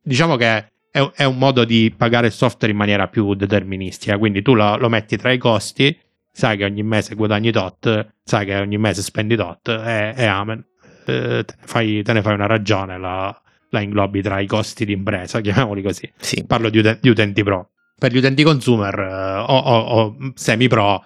Diciamo 0.04 0.36
che 0.36 0.70
è, 0.92 1.10
è, 1.16 1.24
un 1.24 1.38
modo 1.40 1.66
di 1.66 1.92
pagare 1.98 2.28
il 2.28 2.34
software 2.34 2.72
in 2.72 2.78
maniera 2.78 3.08
più 3.08 3.34
deterministica, 3.34 4.20
quindi 4.20 4.44
tu 4.44 4.54
lo, 4.54 4.78
lo 4.78 4.90
metti 4.90 5.18
tra 5.18 5.32
i 5.32 5.40
costi, 5.40 5.98
sai 6.32 6.58
che 6.58 6.66
ogni 6.66 6.84
mese 6.84 7.16
guadagni 7.16 7.52
tot, 7.52 8.14
sai 8.24 8.46
che 8.46 8.60
ogni 8.60 8.78
mese 8.78 9.02
spendi 9.02 9.36
tot 9.36 9.68
e, 9.70 10.14
e 10.16 10.26
amen. 10.26 10.64
Eh, 11.08 11.44
te, 11.46 11.56
ne 11.60 11.66
fai, 11.66 12.04
te, 12.04 12.14
ne 12.14 12.22
fai, 12.22 12.36
una 12.36 12.46
ragione, 12.46 13.00
la, 13.00 13.42
la 13.72 13.82
inglobi 13.82 14.22
tra 14.22 14.40
i 14.40 14.48
costi 14.48 14.86
di 14.86 14.94
impresa, 14.94 15.42
chiamiamoli 15.42 15.82
così. 15.82 16.10
Sì. 16.18 16.46
Parlo 16.46 16.70
di, 16.70 16.78
ut- 16.78 17.00
di 17.02 17.10
utenti 17.10 17.44
pro 17.44 17.72
per 18.02 18.12
gli 18.12 18.18
utenti 18.18 18.42
consumer 18.42 18.98
uh, 18.98 19.52
o, 19.52 19.58
o, 19.58 19.78
o, 19.78 20.16
semi 20.34 20.68
pro, 20.68 21.04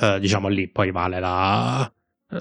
uh, 0.00 0.18
diciamo 0.18 0.48
lì 0.48 0.68
poi 0.68 0.90
vale 0.90 1.18
la, 1.18 1.90
uh, 2.28 2.36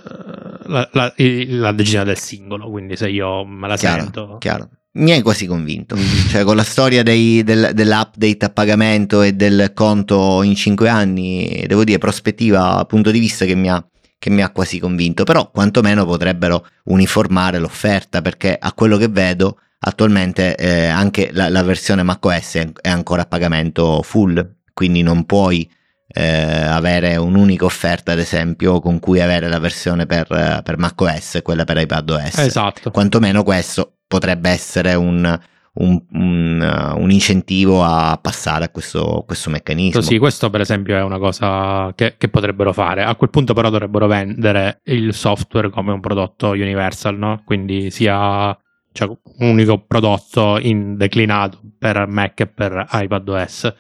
la, 0.66 0.90
la, 0.92 1.14
la, 1.16 1.72
decisione 1.72 2.04
del 2.04 2.18
singolo. 2.18 2.70
Quindi 2.70 2.98
se 2.98 3.08
io 3.08 3.46
me 3.46 3.70
la 3.70 3.78
chiaro, 3.78 4.02
sento. 4.02 4.38
Chiaro. 4.40 4.70
Mi 4.96 5.14
hai 5.14 5.22
quasi 5.22 5.46
convinto, 5.46 5.96
cioè 6.28 6.44
con 6.44 6.58
la 6.58 6.64
storia 6.64 7.02
dei, 7.02 7.44
del, 7.44 7.72
dell'update 7.74 8.44
a 8.44 8.50
pagamento 8.50 9.22
e 9.22 9.32
del 9.32 9.72
conto 9.74 10.44
in 10.44 10.54
5 10.54 10.90
anni, 10.90 11.64
devo 11.66 11.86
dire, 11.86 11.98
prospettiva, 11.98 12.84
punto 12.86 13.10
di 13.10 13.20
vista 13.20 13.46
che 13.46 13.56
mi 13.56 13.70
ha 13.70 13.84
che 14.24 14.30
mi 14.30 14.42
ha 14.42 14.52
quasi 14.52 14.80
convinto, 14.80 15.26
però 15.26 15.52
quantomeno 15.52 16.06
potrebbero 16.06 16.66
uniformare 16.86 17.60
l'offerta 17.60 18.22
perché 18.22 18.56
a 18.58 18.72
quello 18.72 18.96
che 18.96 19.10
vedo 19.10 19.58
attualmente 19.80 20.56
eh, 20.56 20.86
anche 20.86 21.32
la, 21.34 21.50
la, 21.50 21.62
versione 21.62 22.04
macOS 22.04 22.56
è 22.80 22.88
ancora 22.88 23.24
a 23.24 23.26
pagamento 23.26 24.02
full, 24.02 24.60
quindi 24.72 25.02
non 25.02 25.26
puoi 25.26 25.70
eh, 26.08 26.24
avere 26.24 27.18
un'unica 27.18 27.66
offerta, 27.66 28.14
ad 28.14 28.20
esempio, 28.20 28.80
con 28.80 29.00
cui 29.00 29.20
avere 29.20 29.50
la 29.50 29.60
versione 29.60 30.06
per, 30.06 30.62
per 30.64 30.78
macOS 30.78 31.36
e 31.36 31.42
quella 31.42 31.66
per 31.66 31.80
iPadOS. 31.80 32.38
Esatto. 32.38 32.92
Quantomeno 32.92 33.44
questo 33.44 33.98
potrebbe 34.08 34.52
essere 34.52 34.94
un, 34.94 35.38
un, 35.76 36.00
un, 36.12 36.94
un, 36.98 37.12
incentivo 37.12 37.84
a 37.84 38.20
passare 38.22 38.66
a 38.66 38.70
questo, 38.70 39.24
questo, 39.26 39.50
meccanismo. 39.50 40.02
Sì, 40.02 40.20
questo 40.20 40.50
per 40.50 40.62
esempio 40.62 40.96
è 40.96 41.02
una 41.02 41.18
cosa 41.18 41.92
che, 41.96 42.16
che, 42.18 42.30
potrebbero 42.30 42.74
fare. 42.74 43.04
A 43.04 43.16
quel 43.16 43.32
punto 43.32 43.54
però 43.54 43.70
dovrebbero 43.70 44.06
vendere 44.06 44.82
il 44.86 45.14
software 45.14 45.70
come 45.70 45.92
un 45.92 46.00
prodotto 46.00 46.50
universal, 46.50 47.18
no? 47.18 47.42
Quindi 47.44 47.90
sia 47.90 48.56
cioè 48.92 49.08
un 49.08 49.50
unico 49.50 49.80
prodotto 49.80 50.60
in 50.60 50.96
declinato 50.96 51.60
per 51.80 52.06
Mac 52.08 52.40
e 52.42 52.48
per 52.48 52.88
iPadOS, 52.92 53.74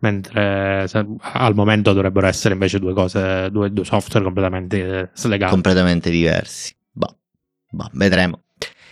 mentre 0.00 0.86
al 1.18 1.54
momento 1.54 1.94
dovrebbero 1.94 2.26
essere 2.26 2.52
invece 2.52 2.78
due 2.78 2.92
cose, 2.92 3.48
due, 3.50 3.72
due 3.72 3.84
software 3.86 4.24
completamente 4.24 5.10
slegati. 5.14 5.52
Completamente 5.52 6.10
diversi. 6.10 6.74
Bah, 6.92 7.14
bah, 7.70 7.88
vedremo. 7.94 8.42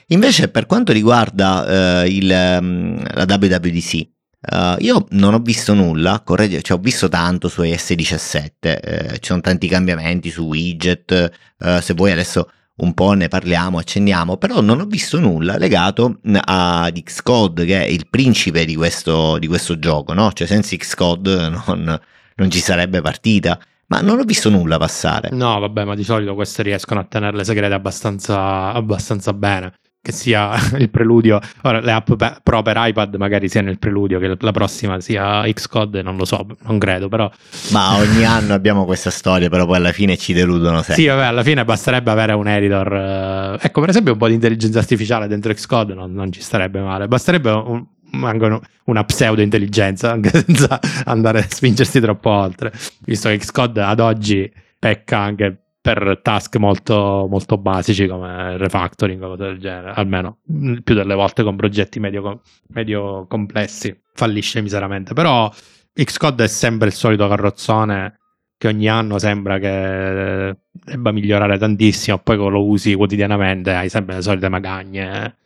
Invece 0.08 0.48
per 0.48 0.66
quanto 0.66 0.92
riguarda 0.92 2.02
uh, 2.02 2.06
il, 2.06 2.58
um, 2.60 3.02
la 3.14 3.24
WWDC, 3.28 4.14
Uh, 4.48 4.76
io 4.78 5.06
non 5.10 5.34
ho 5.34 5.40
visto 5.40 5.74
nulla, 5.74 6.22
corregge, 6.24 6.62
cioè 6.62 6.78
ho 6.78 6.80
visto 6.80 7.08
tanto 7.08 7.48
su 7.48 7.62
S17, 7.62 8.48
eh, 8.60 9.08
ci 9.14 9.24
sono 9.24 9.40
tanti 9.40 9.66
cambiamenti 9.66 10.30
su 10.30 10.44
widget, 10.44 11.32
uh, 11.58 11.80
se 11.80 11.94
vuoi 11.94 12.12
adesso 12.12 12.48
un 12.76 12.94
po' 12.94 13.12
ne 13.12 13.26
parliamo, 13.26 13.78
accenniamo, 13.78 14.36
però 14.36 14.60
non 14.60 14.80
ho 14.80 14.84
visto 14.84 15.18
nulla 15.18 15.56
legato 15.56 16.20
ad 16.22 17.02
Xcode, 17.02 17.64
che 17.64 17.84
è 17.84 17.86
il 17.86 18.06
principe 18.08 18.64
di 18.64 18.76
questo, 18.76 19.38
di 19.38 19.46
questo 19.46 19.78
gioco, 19.78 20.12
no? 20.12 20.30
Cioè 20.32 20.46
senza 20.46 20.76
Xcode 20.76 21.48
non, 21.66 22.00
non 22.36 22.50
ci 22.50 22.60
sarebbe 22.60 23.00
partita. 23.00 23.58
Ma 23.88 24.00
non 24.00 24.18
ho 24.18 24.24
visto 24.24 24.50
nulla 24.50 24.78
passare. 24.78 25.28
No, 25.30 25.60
vabbè, 25.60 25.84
ma 25.84 25.94
di 25.94 26.02
solito 26.02 26.34
queste 26.34 26.64
riescono 26.64 26.98
a 26.98 27.04
tenerle 27.04 27.44
segrete 27.44 27.72
abbastanza, 27.72 28.72
abbastanza 28.72 29.32
bene. 29.32 29.74
Che 30.06 30.12
sia 30.12 30.54
il 30.78 30.88
preludio, 30.88 31.40
ora 31.62 31.80
le 31.80 31.90
app 31.90 32.12
pro 32.44 32.62
per 32.62 32.76
iPad 32.78 33.16
magari 33.16 33.48
siano 33.48 33.70
il 33.70 33.78
preludio, 33.78 34.20
che 34.20 34.36
la 34.38 34.52
prossima 34.52 35.00
sia 35.00 35.42
Xcode, 35.42 36.00
non 36.02 36.16
lo 36.16 36.24
so, 36.24 36.46
non 36.62 36.78
credo, 36.78 37.08
però... 37.08 37.28
Ma 37.72 37.96
ogni 37.96 38.24
anno 38.24 38.54
abbiamo 38.54 38.84
questa 38.84 39.10
storia, 39.10 39.48
però 39.48 39.66
poi 39.66 39.76
alla 39.76 39.90
fine 39.90 40.16
ci 40.16 40.32
deludono 40.32 40.76
sempre. 40.82 40.94
Sì, 40.94 41.06
vabbè, 41.06 41.24
alla 41.24 41.42
fine 41.42 41.64
basterebbe 41.64 42.10
avere 42.12 42.34
un 42.34 42.46
editor, 42.46 42.94
eh, 42.94 43.58
ecco 43.60 43.80
per 43.80 43.88
esempio 43.88 44.12
un 44.12 44.18
po' 44.18 44.28
di 44.28 44.34
intelligenza 44.34 44.78
artificiale 44.78 45.26
dentro 45.26 45.52
Xcode 45.52 45.94
non, 45.94 46.12
non 46.12 46.30
ci 46.30 46.40
starebbe 46.40 46.80
male, 46.80 47.08
basterebbe 47.08 47.50
un, 47.50 47.84
anche 48.22 48.60
una 48.84 49.02
pseudo 49.02 49.42
intelligenza, 49.42 50.12
anche 50.12 50.30
senza 50.46 50.78
andare 51.04 51.40
a 51.40 51.46
spingersi 51.48 51.98
troppo 51.98 52.30
oltre, 52.30 52.72
visto 53.04 53.28
che 53.28 53.38
Xcode 53.38 53.82
ad 53.82 53.98
oggi 53.98 54.48
pecca 54.78 55.18
anche 55.18 55.65
per 55.86 56.18
task 56.20 56.56
molto, 56.56 57.28
molto 57.30 57.58
basici 57.58 58.08
come 58.08 58.56
refactoring 58.56 59.22
o 59.22 59.28
cose 59.28 59.44
del 59.44 59.58
genere, 59.60 59.92
almeno 59.94 60.38
più 60.44 60.94
delle 60.96 61.14
volte 61.14 61.44
con 61.44 61.54
progetti 61.54 62.00
medio, 62.00 62.40
medio 62.70 63.24
complessi, 63.28 63.96
fallisce 64.12 64.60
miseramente. 64.62 65.14
Però 65.14 65.48
Xcode 65.92 66.42
è 66.42 66.48
sempre 66.48 66.88
il 66.88 66.92
solito 66.92 67.28
carrozzone 67.28 68.18
che 68.58 68.66
ogni 68.66 68.88
anno 68.88 69.20
sembra 69.20 69.60
che 69.60 70.56
debba 70.72 71.12
migliorare 71.12 71.56
tantissimo, 71.56 72.18
poi 72.18 72.36
lo 72.36 72.64
usi 72.64 72.94
quotidianamente 72.94 73.72
hai 73.72 73.88
sempre 73.88 74.16
le 74.16 74.22
solite 74.22 74.48
magagne, 74.48 75.36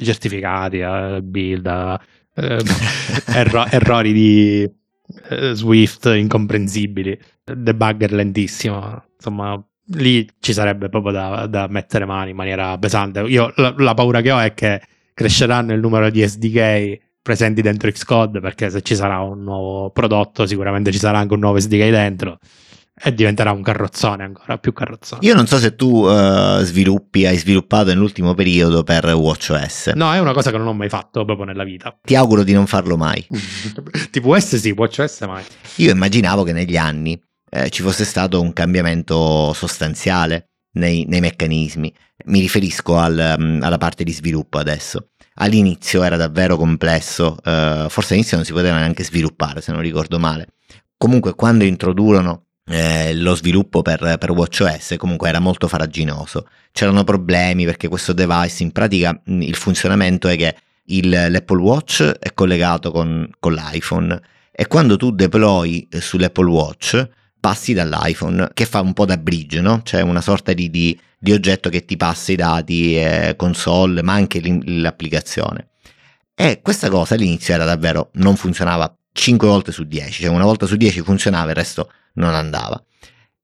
certificati, 0.00 0.78
eh, 0.78 1.20
build, 1.24 1.66
eh, 2.36 2.62
erro- 3.34 3.66
errori 3.66 4.12
di 4.12 4.70
eh, 5.30 5.54
Swift 5.54 6.06
incomprensibili, 6.06 7.18
debugger 7.42 8.12
lentissimo, 8.12 9.02
insomma 9.16 9.60
lì 9.94 10.28
ci 10.40 10.52
sarebbe 10.52 10.88
proprio 10.88 11.12
da, 11.12 11.46
da, 11.46 11.66
mettere 11.68 12.04
mani 12.04 12.30
in 12.30 12.36
maniera 12.36 12.76
pesante. 12.78 13.20
Io 13.20 13.52
la, 13.56 13.74
la, 13.76 13.94
paura 13.94 14.20
che 14.20 14.30
ho 14.30 14.38
è 14.38 14.54
che 14.54 14.80
cresceranno 15.14 15.72
il 15.72 15.80
numero 15.80 16.10
di 16.10 16.26
SDK 16.26 17.06
presenti 17.22 17.60
dentro 17.62 17.90
Xcode 17.90 18.40
perché 18.40 18.70
se 18.70 18.82
ci 18.82 18.94
sarà 18.94 19.20
un 19.20 19.42
nuovo 19.42 19.90
prodotto 19.90 20.46
sicuramente 20.46 20.92
ci 20.92 20.98
sarà 20.98 21.18
anche 21.18 21.34
un 21.34 21.40
nuovo 21.40 21.58
SDK 21.58 21.90
dentro 21.90 22.38
e 23.00 23.14
diventerà 23.14 23.52
un 23.52 23.62
carrozzone 23.62 24.24
ancora 24.24 24.58
più 24.58 24.72
carrozzone. 24.72 25.24
Io 25.24 25.34
non 25.34 25.46
so 25.46 25.58
se 25.58 25.76
tu 25.76 26.04
uh, 26.04 26.60
sviluppi, 26.62 27.26
hai 27.26 27.36
sviluppato 27.36 27.88
nell'ultimo 27.88 28.34
periodo 28.34 28.82
per 28.82 29.06
WatchOS. 29.06 29.92
No, 29.94 30.12
è 30.12 30.18
una 30.18 30.32
cosa 30.32 30.50
che 30.50 30.58
non 30.58 30.66
ho 30.66 30.72
mai 30.72 30.88
fatto 30.88 31.24
proprio 31.24 31.46
nella 31.46 31.64
vita. 31.64 31.96
Ti 32.02 32.16
auguro 32.16 32.42
di 32.42 32.52
non 32.52 32.66
farlo 32.66 32.96
mai. 32.96 33.24
tipo 34.10 34.38
S 34.38 34.56
sì, 34.56 34.70
WatchOS 34.70 35.20
mai. 35.22 35.44
Io 35.76 35.92
immaginavo 35.92 36.42
che 36.42 36.52
negli 36.52 36.76
anni 36.76 37.20
eh, 37.50 37.70
ci 37.70 37.82
fosse 37.82 38.04
stato 38.04 38.40
un 38.40 38.52
cambiamento 38.52 39.52
sostanziale 39.52 40.48
nei, 40.72 41.04
nei 41.06 41.20
meccanismi. 41.20 41.92
Mi 42.26 42.40
riferisco 42.40 42.96
al, 42.98 43.36
um, 43.38 43.60
alla 43.62 43.78
parte 43.78 44.04
di 44.04 44.12
sviluppo 44.12 44.58
adesso. 44.58 45.10
All'inizio 45.40 46.02
era 46.02 46.16
davvero 46.16 46.56
complesso, 46.56 47.36
eh, 47.44 47.86
forse 47.88 48.12
all'inizio 48.12 48.36
non 48.36 48.44
si 48.44 48.52
poteva 48.52 48.78
neanche 48.78 49.04
sviluppare 49.04 49.60
se 49.60 49.72
non 49.72 49.80
ricordo 49.80 50.18
male. 50.18 50.48
Comunque 50.96 51.34
quando 51.34 51.62
introdurono 51.64 52.46
eh, 52.70 53.14
lo 53.14 53.34
sviluppo 53.34 53.82
per, 53.82 54.16
per 54.18 54.30
WatchOS 54.32 54.94
comunque 54.98 55.28
era 55.28 55.38
molto 55.38 55.68
faraginoso. 55.68 56.48
C'erano 56.72 57.04
problemi 57.04 57.64
perché 57.64 57.88
questo 57.88 58.12
device 58.12 58.62
in 58.62 58.72
pratica 58.72 59.18
il 59.26 59.54
funzionamento 59.54 60.26
è 60.28 60.36
che 60.36 60.56
il, 60.86 61.08
l'Apple 61.08 61.60
Watch 61.60 62.02
è 62.02 62.32
collegato 62.34 62.90
con, 62.90 63.30
con 63.38 63.52
l'iPhone 63.52 64.20
e 64.50 64.66
quando 64.66 64.96
tu 64.96 65.12
deploy 65.12 65.86
sull'Apple 65.90 66.50
Watch 66.50 67.08
passi 67.48 67.72
dall'iPhone, 67.72 68.50
che 68.52 68.66
fa 68.66 68.82
un 68.82 68.92
po' 68.92 69.06
da 69.06 69.16
bridge, 69.16 69.62
no? 69.62 69.80
Cioè 69.82 70.02
una 70.02 70.20
sorta 70.20 70.52
di, 70.52 70.68
di, 70.68 70.98
di 71.18 71.32
oggetto 71.32 71.70
che 71.70 71.86
ti 71.86 71.96
passa 71.96 72.30
i 72.32 72.36
dati, 72.36 72.94
eh, 72.98 73.34
console, 73.38 74.02
ma 74.02 74.12
anche 74.12 74.42
l'applicazione. 74.66 75.68
E 76.34 76.60
questa 76.60 76.90
cosa 76.90 77.14
all'inizio 77.14 77.54
era 77.54 77.64
davvero, 77.64 78.10
non 78.14 78.36
funzionava 78.36 78.94
5 79.12 79.48
volte 79.48 79.72
su 79.72 79.84
10, 79.84 80.24
cioè 80.24 80.30
una 80.30 80.44
volta 80.44 80.66
su 80.66 80.76
10 80.76 81.00
funzionava, 81.00 81.48
il 81.48 81.56
resto 81.56 81.90
non 82.14 82.34
andava. 82.34 82.82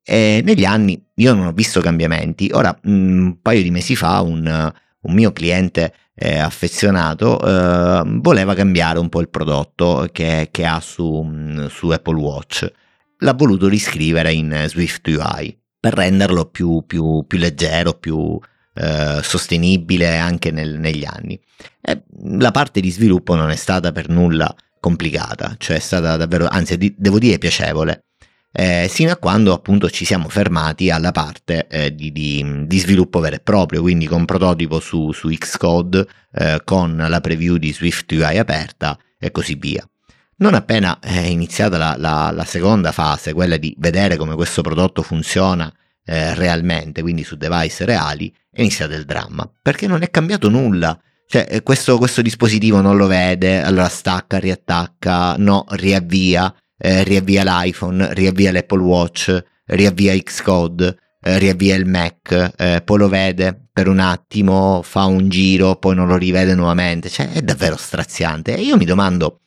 E 0.02 0.42
negli 0.44 0.66
anni 0.66 1.02
io 1.14 1.32
non 1.32 1.46
ho 1.46 1.52
visto 1.52 1.80
cambiamenti. 1.80 2.50
Ora, 2.52 2.78
un 2.84 3.38
paio 3.40 3.62
di 3.62 3.70
mesi 3.70 3.96
fa, 3.96 4.20
un, 4.20 4.70
un 5.00 5.14
mio 5.14 5.32
cliente 5.32 5.94
eh, 6.14 6.38
affezionato 6.38 7.40
eh, 7.40 8.02
voleva 8.20 8.55
cambiare 8.55 8.98
un 8.98 9.09
po' 9.09 9.22
il 9.22 9.30
prodotto 9.30 10.07
che, 10.12 10.48
che 10.50 10.66
ha 10.66 10.78
su, 10.80 11.66
su 11.70 11.88
Apple 11.88 12.18
Watch 12.18 12.70
l'ha 13.19 13.35
voluto 13.35 13.69
riscrivere 13.69 14.33
in 14.33 14.65
Swift 14.69 15.07
UI 15.07 15.57
per 15.79 15.95
renderlo 15.95 16.47
più, 16.47 16.85
più, 16.87 17.25
più 17.27 17.39
leggero, 17.39 17.95
più 17.95 18.39
eh, 18.75 19.21
sostenibile 19.23 20.17
anche 20.17 20.51
nel, 20.51 20.79
negli 20.79 21.05
anni. 21.05 21.39
E 21.81 22.03
la 22.39 22.51
parte 22.51 22.81
di 22.81 22.91
sviluppo 22.91 23.35
non 23.35 23.51
è 23.51 23.57
stata 23.57 23.93
per 23.93 24.09
nulla 24.09 24.55
complicata, 24.81 25.55
cioè 25.59 25.77
è 25.77 25.81
stata 25.81 26.17
davvero, 26.17 26.47
anzi 26.47 26.77
di, 26.77 26.95
devo 26.97 27.19
dire 27.19 27.39
piacevole, 27.39 28.05
eh, 28.53 28.87
sino 28.89 29.11
a 29.11 29.17
quando 29.17 29.53
appunto 29.53 29.91
ci 29.91 30.05
siamo 30.05 30.29
fermati 30.29 30.91
alla 30.91 31.11
parte 31.11 31.67
eh, 31.69 31.95
di, 31.95 32.12
di, 32.12 32.67
di, 32.67 32.79
sviluppo 32.79 33.21
vero 33.21 33.37
e 33.37 33.41
proprio, 33.41 33.81
quindi 33.81 34.07
con 34.07 34.25
prototipo 34.25 34.81
su, 34.81 35.11
su 35.12 35.29
Xcode, 35.29 36.07
eh, 36.33 36.61
con 36.65 36.97
la 36.97 37.21
preview 37.21 37.57
di 37.57 37.73
Swift 37.73 38.11
UI 38.12 38.39
aperta 38.39 38.99
e 39.19 39.31
così 39.31 39.55
via. 39.55 39.89
Non 40.37 40.55
appena 40.55 40.99
è 41.01 41.20
iniziata 41.20 41.78
la, 41.78 41.95
la, 41.97 42.30
la, 42.32 42.45
seconda 42.45 42.91
fase, 42.93 43.32
quella 43.32 43.57
di 43.57 43.74
vedere 43.78 44.16
come 44.16 44.35
questo 44.35 44.62
prodotto 44.62 45.03
funziona 45.03 45.72
eh, 46.05 46.35
realmente, 46.35 47.03
quindi 47.03 47.22
su 47.22 47.37
device 47.37 47.85
reali, 47.85 48.32
è 48.51 48.61
iniziato 48.61 48.95
il 48.95 49.05
dramma, 49.05 49.49
perché 49.62 49.87
non 49.87 50.03
è 50.03 50.11
cambiato 50.11 50.49
nulla. 50.49 50.99
Cioè, 51.26 51.47
eh, 51.49 51.62
questo, 51.62 51.99
questo 51.99 52.20
dispositivo 52.20 52.80
non 52.80 52.97
lo 52.97 53.07
vede, 53.07 53.62
allora 53.62 53.89
stacca, 53.89 54.39
riattacca, 54.39 55.37
no, 55.37 55.64
riavvia, 55.70 56.53
eh, 56.76 57.03
riavvia 57.05 57.45
l'iPhone, 57.45 58.12
riavvia 58.12 58.53
l'Apple 58.53 58.82
Watch, 58.82 59.45
riavvia 59.66 60.16
Xcode, 60.16 60.97
eh, 61.20 61.39
riavvia 61.39 61.74
il 61.76 61.87
Mac, 61.87 62.53
eh, 62.57 62.82
poi 62.85 62.99
lo 62.99 63.09
vede 63.09 63.68
per 63.72 63.89
un 63.89 63.99
attimo, 63.99 64.82
fa 64.82 65.05
un 65.05 65.28
giro, 65.28 65.76
poi 65.76 65.95
non 65.95 66.07
lo 66.07 66.16
rivede 66.16 66.55
nuovamente. 66.55 67.09
Cioè, 67.09 67.32
è 67.32 67.43
davvero 67.43 67.76
straziante. 67.76 68.57
E 68.57 68.61
io 68.61 68.76
mi 68.76 68.85
domando, 68.85 69.41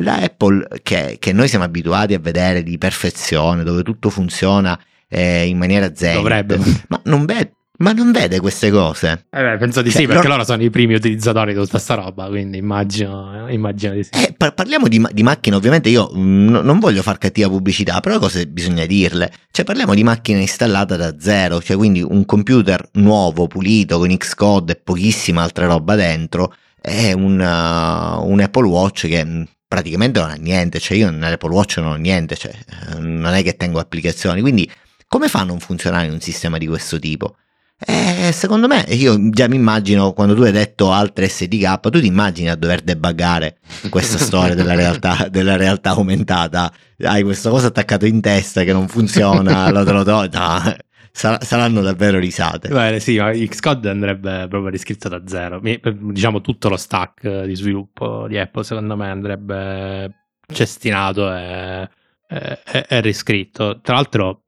la 0.00 0.16
Apple 0.16 0.66
che, 0.82 1.16
che, 1.18 1.32
noi 1.32 1.48
siamo 1.48 1.64
abituati 1.64 2.14
a 2.14 2.18
vedere 2.18 2.62
di 2.62 2.78
perfezione, 2.78 3.62
dove 3.62 3.82
tutto 3.82 4.10
funziona 4.10 4.78
eh, 5.08 5.46
in 5.46 5.58
maniera 5.58 5.94
zen, 5.94 6.14
dovrebbe, 6.14 6.58
ma 6.88 7.00
non 7.04 7.24
vede. 7.24 7.54
Ma 7.80 7.92
non 7.92 8.12
vede 8.12 8.40
queste 8.40 8.70
cose? 8.70 9.24
Eh 9.30 9.42
beh, 9.42 9.56
penso 9.56 9.80
di 9.80 9.90
cioè, 9.90 10.02
sì, 10.02 10.06
perché 10.06 10.24
loro... 10.24 10.34
loro 10.34 10.44
sono 10.44 10.62
i 10.62 10.68
primi 10.68 10.92
utilizzatori 10.92 11.54
di 11.54 11.58
tutta 11.58 11.78
sta 11.78 11.94
roba, 11.94 12.26
quindi 12.26 12.58
immagino, 12.58 13.46
immagino 13.48 13.94
di 13.94 14.04
sì. 14.04 14.10
Eh, 14.12 14.34
par- 14.36 14.52
parliamo 14.52 14.86
di, 14.86 15.02
di, 15.10 15.22
macchine, 15.22 15.56
ovviamente 15.56 15.88
io 15.88 16.12
mm, 16.14 16.56
non 16.56 16.78
voglio 16.78 17.00
far 17.00 17.16
cattiva 17.16 17.48
pubblicità, 17.48 18.00
però 18.00 18.18
cose 18.18 18.46
bisogna 18.46 18.84
dirle. 18.84 19.32
Cioè 19.50 19.64
parliamo 19.64 19.94
di 19.94 20.04
macchine 20.04 20.40
installate 20.40 20.98
da 20.98 21.18
zero, 21.18 21.62
cioè 21.62 21.78
quindi 21.78 22.02
un 22.02 22.26
computer 22.26 22.86
nuovo, 22.94 23.46
pulito, 23.46 23.96
con 23.96 24.14
Xcode 24.14 24.72
e 24.72 24.76
pochissima 24.76 25.42
altra 25.42 25.64
roba 25.64 25.94
dentro, 25.94 26.52
è 26.78 27.12
un, 27.12 27.40
uh, 27.40 28.30
un 28.30 28.40
Apple 28.40 28.66
Watch 28.66 29.06
che 29.06 29.24
mm, 29.24 29.42
praticamente 29.70 30.18
non 30.18 30.30
ha 30.30 30.34
niente, 30.34 30.80
cioè 30.80 30.96
io 30.96 31.10
nell'Apple 31.10 31.54
Watch 31.54 31.76
non 31.76 31.92
ho 31.92 31.94
niente, 31.94 32.34
cioè 32.34 32.50
eh, 32.52 32.98
non 32.98 33.32
è 33.34 33.44
che 33.44 33.54
tengo 33.54 33.78
applicazioni, 33.78 34.40
quindi 34.40 34.68
come 35.06 35.28
fa 35.28 35.42
a 35.42 35.44
non 35.44 35.60
funzionare 35.60 36.08
un 36.08 36.20
sistema 36.20 36.58
di 36.58 36.66
questo 36.66 36.98
tipo? 36.98 37.36
Eh, 37.78 38.32
secondo 38.32 38.66
me, 38.66 38.84
io 38.88 39.30
già 39.30 39.46
mi 39.46 39.54
immagino 39.54 40.12
quando 40.12 40.34
tu 40.34 40.42
hai 40.42 40.50
detto 40.50 40.90
altre 40.90 41.28
SDK, 41.28 41.88
tu 41.88 42.00
ti 42.00 42.06
immagini 42.06 42.50
a 42.50 42.56
dover 42.56 42.80
debuggare 42.80 43.58
questa 43.90 44.18
storia 44.18 44.56
della 44.56 44.74
realtà, 44.74 45.28
della 45.30 45.54
realtà 45.54 45.90
aumentata. 45.90 46.72
Hai 47.04 47.22
questa 47.22 47.48
cosa 47.48 47.68
attaccato 47.68 48.06
in 48.06 48.20
testa 48.20 48.64
che 48.64 48.72
non 48.72 48.88
funziona, 48.88 49.70
lo 49.70 49.84
te 49.84 49.92
lo 49.92 50.02
do, 50.02 50.28
no, 50.32 50.76
Sar- 51.12 51.42
saranno 51.44 51.80
davvero 51.80 52.18
risate. 52.18 52.68
Bene, 52.68 53.00
sì, 53.00 53.18
ma 53.18 53.30
Xcode 53.32 53.88
andrebbe 53.90 54.46
proprio 54.48 54.68
riscritto 54.70 55.08
da 55.08 55.22
zero. 55.26 55.60
Mi, 55.60 55.80
diciamo 56.12 56.40
tutto 56.40 56.68
lo 56.68 56.76
stack 56.76 57.44
di 57.44 57.54
sviluppo 57.54 58.26
di 58.28 58.38
Apple, 58.38 58.64
secondo 58.64 58.96
me, 58.96 59.08
andrebbe 59.08 60.26
cestinato 60.46 61.32
e, 61.34 61.88
e, 62.28 62.86
e 62.88 63.00
riscritto. 63.00 63.80
Tra 63.80 63.94
l'altro, 63.94 64.44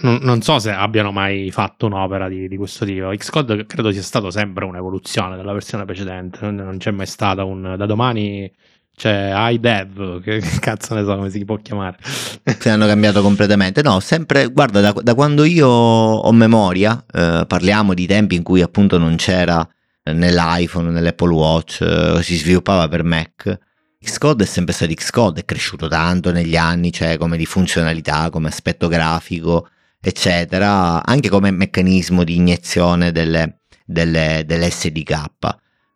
non, 0.00 0.18
non, 0.22 0.40
so 0.42 0.58
se 0.58 0.70
abbiano 0.70 1.12
mai 1.12 1.50
fatto 1.50 1.86
un'opera 1.86 2.28
di, 2.28 2.48
di, 2.48 2.56
questo 2.56 2.84
tipo. 2.84 3.08
Xcode 3.08 3.66
credo 3.66 3.90
sia 3.90 4.02
stato 4.02 4.30
sempre 4.30 4.64
un'evoluzione 4.64 5.36
della 5.36 5.52
versione 5.52 5.84
precedente. 5.84 6.50
Non 6.50 6.76
c'è 6.78 6.90
mai 6.90 7.06
stata 7.06 7.44
un 7.44 7.74
da 7.76 7.86
domani 7.86 8.50
cioè 8.98 9.32
iDev, 9.52 10.20
che, 10.20 10.42
cazzo 10.60 10.94
ne 10.94 11.04
so 11.04 11.14
come 11.14 11.30
si 11.30 11.44
può 11.44 11.56
chiamare. 11.56 11.96
Si 12.02 12.68
hanno 12.68 12.86
cambiato 12.86 13.22
completamente. 13.22 13.80
No, 13.80 14.00
sempre, 14.00 14.48
guarda, 14.48 14.80
da, 14.80 14.92
da 14.92 15.14
quando 15.14 15.44
io 15.44 15.68
ho 15.68 16.32
memoria, 16.32 17.02
eh, 17.10 17.44
parliamo 17.46 17.94
di 17.94 18.06
tempi 18.06 18.34
in 18.34 18.42
cui 18.42 18.60
appunto 18.60 18.98
non 18.98 19.14
c'era 19.16 19.66
nell'iPhone, 20.02 20.90
nell'Apple 20.90 21.32
Watch, 21.32 21.80
eh, 21.80 22.22
si 22.22 22.36
sviluppava 22.36 22.88
per 22.88 23.04
Mac. 23.04 23.58
Xcode 24.00 24.44
è 24.44 24.46
sempre 24.46 24.74
stato 24.74 24.92
Xcode, 24.92 25.40
è 25.40 25.44
cresciuto 25.44 25.86
tanto 25.86 26.32
negli 26.32 26.56
anni, 26.56 26.92
cioè 26.92 27.16
come 27.18 27.36
di 27.36 27.46
funzionalità, 27.46 28.30
come 28.30 28.48
aspetto 28.48 28.88
grafico, 28.88 29.68
eccetera, 30.00 31.04
anche 31.04 31.28
come 31.28 31.50
meccanismo 31.50 32.24
di 32.24 32.36
iniezione 32.36 33.12
delle, 33.12 33.60
delle, 33.84 34.42
dell'SDK, 34.44 35.24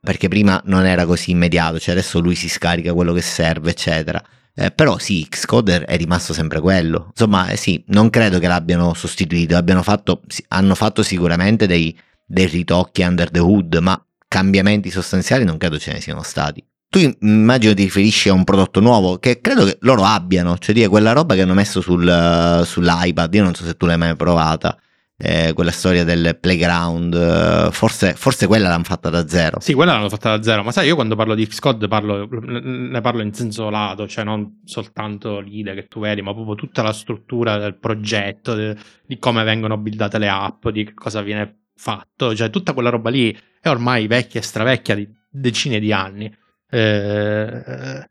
perché 0.05 0.27
prima 0.27 0.61
non 0.65 0.85
era 0.85 1.07
così 1.07 1.31
immediato, 1.31 1.79
cioè 1.79 1.95
adesso 1.95 2.19
lui 2.19 2.35
si 2.35 2.49
scarica 2.49 2.93
quello 2.93 3.13
che 3.13 3.23
serve, 3.23 3.71
eccetera. 3.71 4.21
Eh, 4.55 4.73
però 4.73 4.99
sì, 4.99 5.25
Xcode 5.29 5.85
è 5.85 5.97
rimasto 5.97 6.33
sempre 6.33 6.61
quello. 6.61 7.07
Insomma, 7.11 7.49
eh, 7.49 7.57
sì, 7.57 7.83
non 7.89 8.11
credo 8.11 8.41
che 8.41 8.49
l'abbiano 8.49 8.95
sostituito, 8.95 9.57
abbiano 9.57 9.83
fatto, 9.85 10.23
hanno 10.49 10.75
fatto 10.75 11.05
sicuramente 11.05 11.69
dei, 11.69 11.97
dei 12.27 12.47
ritocchi 12.47 13.03
under 13.03 13.31
the 13.31 13.39
hood, 13.39 13.77
ma 13.77 14.05
cambiamenti 14.27 14.91
sostanziali 14.91 15.45
non 15.45 15.57
credo 15.57 15.79
ce 15.79 15.93
ne 15.93 16.01
siano 16.01 16.23
stati. 16.23 16.65
Tu 16.89 16.99
immagino 17.21 17.73
ti 17.73 17.85
riferisci 17.85 18.29
a 18.29 18.33
un 18.33 18.43
prodotto 18.43 18.81
nuovo 18.81 19.19
che 19.19 19.41
credo 19.41 19.65
che 19.65 19.79
loro 19.83 20.03
abbiano, 20.05 20.59
cioè 20.59 20.75
dire 20.75 20.89
quella 20.89 21.13
roba 21.13 21.37
che 21.37 21.43
hanno 21.43 21.55
messo 21.55 21.81
sul, 21.81 22.63
sull'iPad, 22.67 23.35
io 23.35 23.45
non 23.45 23.55
so 23.55 23.65
se 23.65 23.77
tu 23.77 23.87
l'hai 23.87 23.97
mai 23.97 24.17
provata, 24.17 24.77
eh, 25.25 25.53
quella 25.55 25.71
storia 25.71 26.03
del 26.03 26.37
playground, 26.41 27.15
eh, 27.15 27.69
forse, 27.71 28.15
forse, 28.15 28.49
quella 28.49 28.69
l'hanno 28.69 28.83
fatta 28.83 29.09
da 29.09 29.29
zero. 29.29 29.61
Sì, 29.61 29.73
quella 29.73 29.93
l'hanno 29.93 30.09
fatta 30.09 30.37
da 30.37 30.43
zero, 30.43 30.65
ma 30.65 30.73
sai, 30.73 30.89
io 30.89 30.97
quando 30.97 31.15
parlo 31.15 31.37
di 31.37 31.47
Xcode 31.47 31.87
parlo, 31.87 32.27
ne 32.29 33.01
parlo 33.01 33.23
in 33.23 33.33
senso 33.33 33.71
lato, 33.71 34.09
cioè 34.09 34.25
non 34.25 34.63
soltanto 34.65 35.39
l'idea 35.39 35.75
che 35.75 35.87
tu 35.87 36.01
vedi, 36.01 36.23
ma 36.23 36.35
proprio 36.35 36.57
tutta 36.57 36.83
la 36.83 36.93
struttura 36.93 37.57
del 37.57 37.77
progetto, 37.77 38.55
de, 38.55 38.77
di 39.07 39.17
come 39.21 39.45
vengono 39.45 39.77
buildate 39.77 40.19
le 40.19 40.29
app, 40.29 40.67
di 40.71 40.93
cosa 40.93 41.23
viene 41.23 41.67
fatto, 41.77 42.35
cioè 42.35 42.51
tutta 42.51 42.73
quella 42.73 42.91
roba 42.91 43.11
lì 43.11 43.37
è 43.61 43.69
ormai 43.69 44.09
vecchia 44.09 44.41
e 44.41 44.43
stravecchia 44.43 44.97
di 44.97 45.09
decine 45.31 45.79
di 45.79 45.93
anni. 45.93 46.37
Eh, 46.69 48.09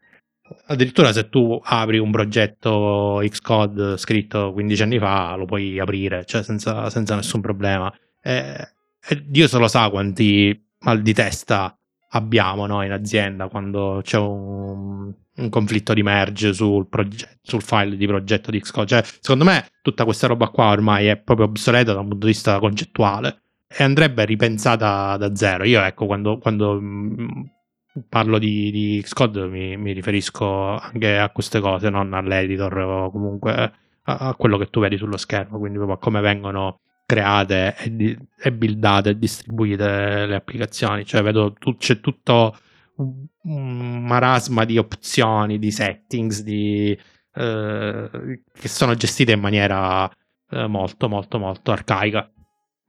addirittura 0.68 1.12
se 1.12 1.30
tu 1.30 1.60
apri 1.64 1.98
un 1.98 2.12
progetto 2.12 3.22
Xcode 3.24 3.98
scritto 3.98 4.52
15 4.54 4.84
anni 4.84 5.00
fa, 5.00 5.36
lo 5.36 5.46
puoi 5.46 5.80
aprire, 5.80 6.26
cioè 6.26 6.44
senza, 6.44 6.90
senza 6.90 7.16
nessun 7.16 7.42
problema. 7.42 7.94
Eh, 8.22 8.68
e 9.08 9.24
Dio 9.26 9.48
se 9.48 9.58
lo 9.58 9.68
sa 9.68 9.90
quanti 9.90 10.68
mal 10.80 11.02
di 11.02 11.14
testa 11.14 11.76
abbiamo 12.12 12.66
noi 12.66 12.86
in 12.86 12.92
azienda 12.92 13.48
quando 13.48 14.02
c'è 14.04 14.18
un, 14.18 15.14
un 15.36 15.50
conflitto 15.50 15.94
di 15.94 16.04
merge 16.04 16.54
sul, 16.54 16.88
proget- 16.88 17.40
sul, 17.42 17.62
file 17.62 17.96
di 17.96 18.06
progetto 18.06 18.52
di 18.52 18.60
Xcode. 18.60 18.88
Cioè, 18.88 19.04
secondo 19.20 19.44
me 19.44 19.68
tutta 19.82 20.04
questa 20.04 20.28
roba 20.28 20.50
qua 20.50 20.70
ormai 20.70 21.08
è 21.08 21.18
proprio 21.18 21.48
obsoleta 21.48 21.94
da 21.94 22.00
un 22.00 22.10
punto 22.10 22.26
di 22.26 22.32
vista 22.32 22.60
concettuale 22.60 23.44
e 23.68 23.84
andrebbe 23.84 24.26
ripensata 24.26 25.18
da 25.18 25.36
zero. 25.36 25.64
Io 25.64 25.82
ecco, 25.82 26.06
quando, 26.06 26.38
quando 26.38 26.80
parlo 28.08 28.38
di, 28.40 28.72
di 28.72 29.02
Xcode 29.04 29.48
mi, 29.48 29.76
mi, 29.78 29.92
riferisco 29.92 30.78
anche 30.78 31.18
a 31.18 31.30
queste 31.30 31.60
cose, 31.60 31.90
non 31.90 32.14
all'editor 32.14 32.78
o 32.78 33.12
comunque 33.12 33.54
a, 33.54 33.74
a, 34.04 34.36
quello 34.36 34.58
che 34.58 34.70
tu 34.70 34.80
vedi 34.80 34.98
sullo 34.98 35.18
schermo, 35.18 35.58
quindi 35.58 35.78
proprio 35.78 35.98
a 35.98 36.00
come 36.00 36.22
vengono 36.22 36.80
create 37.06 37.76
e, 37.78 37.96
di, 37.96 38.18
e 38.40 38.54
buildate 38.54 39.10
e 39.10 39.18
distribuite 39.18 40.26
le 40.26 40.36
applicazioni. 40.36 41.06
Cioè 41.06 41.22
vedo 41.22 41.54
tu, 41.54 41.76
c'è 41.76 42.00
tutto 42.00 42.58
un, 42.98 44.06
marasma 44.06 44.64
di 44.64 44.78
opzioni, 44.78 45.60
di 45.60 45.72
settings, 45.72 46.44
di, 46.44 46.98
eh, 47.34 48.10
che 48.54 48.68
sono 48.68 48.96
gestite 48.96 49.34
in 49.34 49.40
maniera 49.42 50.10
eh, 50.50 50.68
molto 50.68 51.10
molto 51.10 51.38
molto 51.40 51.72
arcaica. 51.72 52.32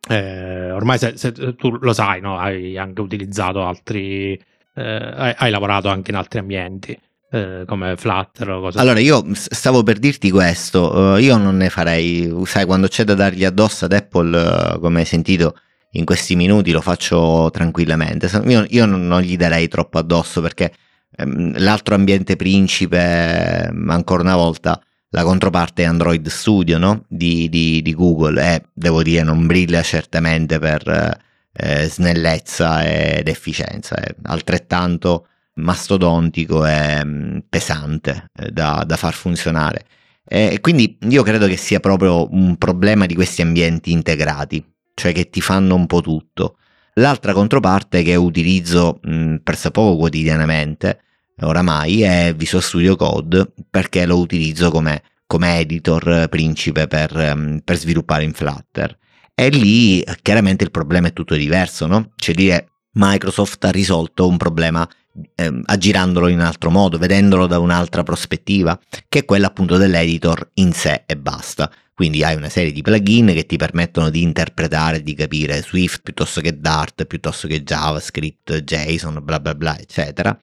Eh, 0.08 0.70
ormai 0.72 0.98
se, 0.98 1.16
se, 1.16 1.32
tu 1.56 1.70
lo 1.70 1.92
sai, 1.92 2.20
no? 2.20 2.36
hai 2.38 2.76
anche 2.76 3.00
utilizzato 3.00 3.64
altri 3.64 4.32
eh, 4.34 4.44
hai, 4.74 5.34
hai, 5.36 5.50
lavorato 5.50 5.88
anche 5.88 6.10
in 6.10 6.16
altri 6.16 6.38
ambienti. 6.38 6.98
Eh, 7.34 7.64
come 7.66 7.96
Flutter 7.96 8.50
o 8.50 8.60
cose 8.60 8.78
Allora, 8.78 9.00
io 9.00 9.24
stavo 9.32 9.82
per 9.82 9.98
dirti 9.98 10.30
questo, 10.30 10.94
uh, 10.94 11.16
io 11.16 11.38
non 11.38 11.56
ne 11.56 11.70
farei, 11.70 12.30
sai, 12.44 12.66
quando 12.66 12.88
c'è 12.88 13.04
da 13.04 13.14
dargli 13.14 13.46
addosso 13.46 13.86
ad 13.86 13.94
Apple, 13.94 14.78
come 14.80 15.00
hai 15.00 15.06
sentito 15.06 15.56
in 15.92 16.04
questi 16.04 16.36
minuti, 16.36 16.72
lo 16.72 16.82
faccio 16.82 17.48
tranquillamente. 17.50 18.28
Io, 18.44 18.66
io 18.68 18.84
non, 18.84 19.20
gli 19.22 19.36
darei 19.36 19.68
troppo 19.68 19.96
addosso 19.96 20.42
perché 20.42 20.72
um, 21.18 21.54
l'altro 21.56 21.94
ambiente 21.94 22.36
principe, 22.36 23.68
um, 23.70 23.88
ancora 23.88 24.22
una 24.22 24.36
volta, 24.36 24.78
la 25.08 25.22
controparte 25.22 25.82
è 25.82 25.86
Android 25.86 26.26
Studio 26.28 26.76
no? 26.76 27.04
di, 27.08 27.48
di, 27.48 27.82
di, 27.82 27.94
Google 27.94 28.42
e 28.42 28.62
devo 28.72 29.02
dire 29.02 29.22
non 29.22 29.46
brilla 29.46 29.82
certamente 29.82 30.58
per... 30.58 31.30
Eh, 31.54 31.86
snellezza 31.86 32.82
ed 32.82 33.28
efficienza, 33.28 33.96
è 33.96 34.14
altrettanto 34.22 35.26
mastodontico 35.56 36.64
e 36.66 37.04
mm, 37.04 37.38
pesante 37.48 38.30
eh, 38.34 38.50
da, 38.50 38.84
da, 38.86 38.96
far 38.96 39.12
funzionare. 39.12 39.84
E 40.24 40.60
quindi 40.60 40.96
io 41.08 41.22
credo 41.22 41.46
che 41.46 41.56
sia 41.56 41.80
proprio 41.80 42.32
un 42.32 42.56
problema 42.56 43.04
di 43.06 43.14
questi 43.14 43.42
ambienti 43.42 43.92
integrati, 43.92 44.64
cioè 44.94 45.12
che 45.12 45.28
ti 45.28 45.40
fanno 45.40 45.74
un 45.74 45.86
po' 45.86 46.00
tutto. 46.00 46.56
L'altra 46.94 47.32
controparte 47.32 48.02
che 48.02 48.14
utilizzo 48.14 49.00
mh, 49.02 49.14
mm, 49.14 49.36
poco 49.72 49.96
quotidianamente, 49.96 51.00
oramai, 51.40 52.02
è 52.02 52.34
Visual 52.34 52.62
Studio 52.62 52.96
Code 52.96 53.52
perché 53.68 54.06
lo 54.06 54.18
utilizzo 54.18 54.70
come, 54.70 55.02
come 55.26 55.58
editor 55.58 56.28
principe 56.28 56.86
per, 56.86 57.14
um, 57.14 57.60
per 57.64 57.76
sviluppare 57.76 58.24
in 58.24 58.32
Flutter. 58.32 58.96
E 59.34 59.48
lì 59.48 60.04
chiaramente 60.22 60.64
il 60.64 60.70
problema 60.70 61.08
è 61.08 61.12
tutto 61.12 61.34
diverso, 61.34 61.86
no? 61.86 62.12
Cioè 62.16 62.34
dire 62.34 62.68
Microsoft 62.92 63.64
ha 63.64 63.70
risolto 63.70 64.28
un 64.28 64.36
problema 64.36 64.88
eh, 65.34 65.60
aggirandolo 65.64 66.28
in 66.28 66.38
un 66.38 66.44
altro 66.44 66.70
modo, 66.70 66.98
vedendolo 66.98 67.46
da 67.46 67.58
un'altra 67.58 68.02
prospettiva, 68.02 68.78
che 69.08 69.20
è 69.20 69.24
quella 69.24 69.48
appunto 69.48 69.76
dell'editor 69.76 70.50
in 70.54 70.72
sé 70.72 71.04
e 71.06 71.16
basta. 71.16 71.70
Quindi 71.94 72.24
hai 72.24 72.34
una 72.34 72.48
serie 72.48 72.72
di 72.72 72.82
plugin 72.82 73.26
che 73.26 73.46
ti 73.46 73.56
permettono 73.56 74.10
di 74.10 74.22
interpretare 74.22 75.02
di 75.02 75.14
capire 75.14 75.62
Swift 75.62 76.00
piuttosto 76.02 76.40
che 76.40 76.58
Dart, 76.58 77.04
piuttosto 77.04 77.46
che 77.46 77.62
JavaScript, 77.62 78.60
JSON, 78.62 79.20
bla 79.22 79.40
bla 79.40 79.54
bla, 79.54 79.78
eccetera. 79.78 80.36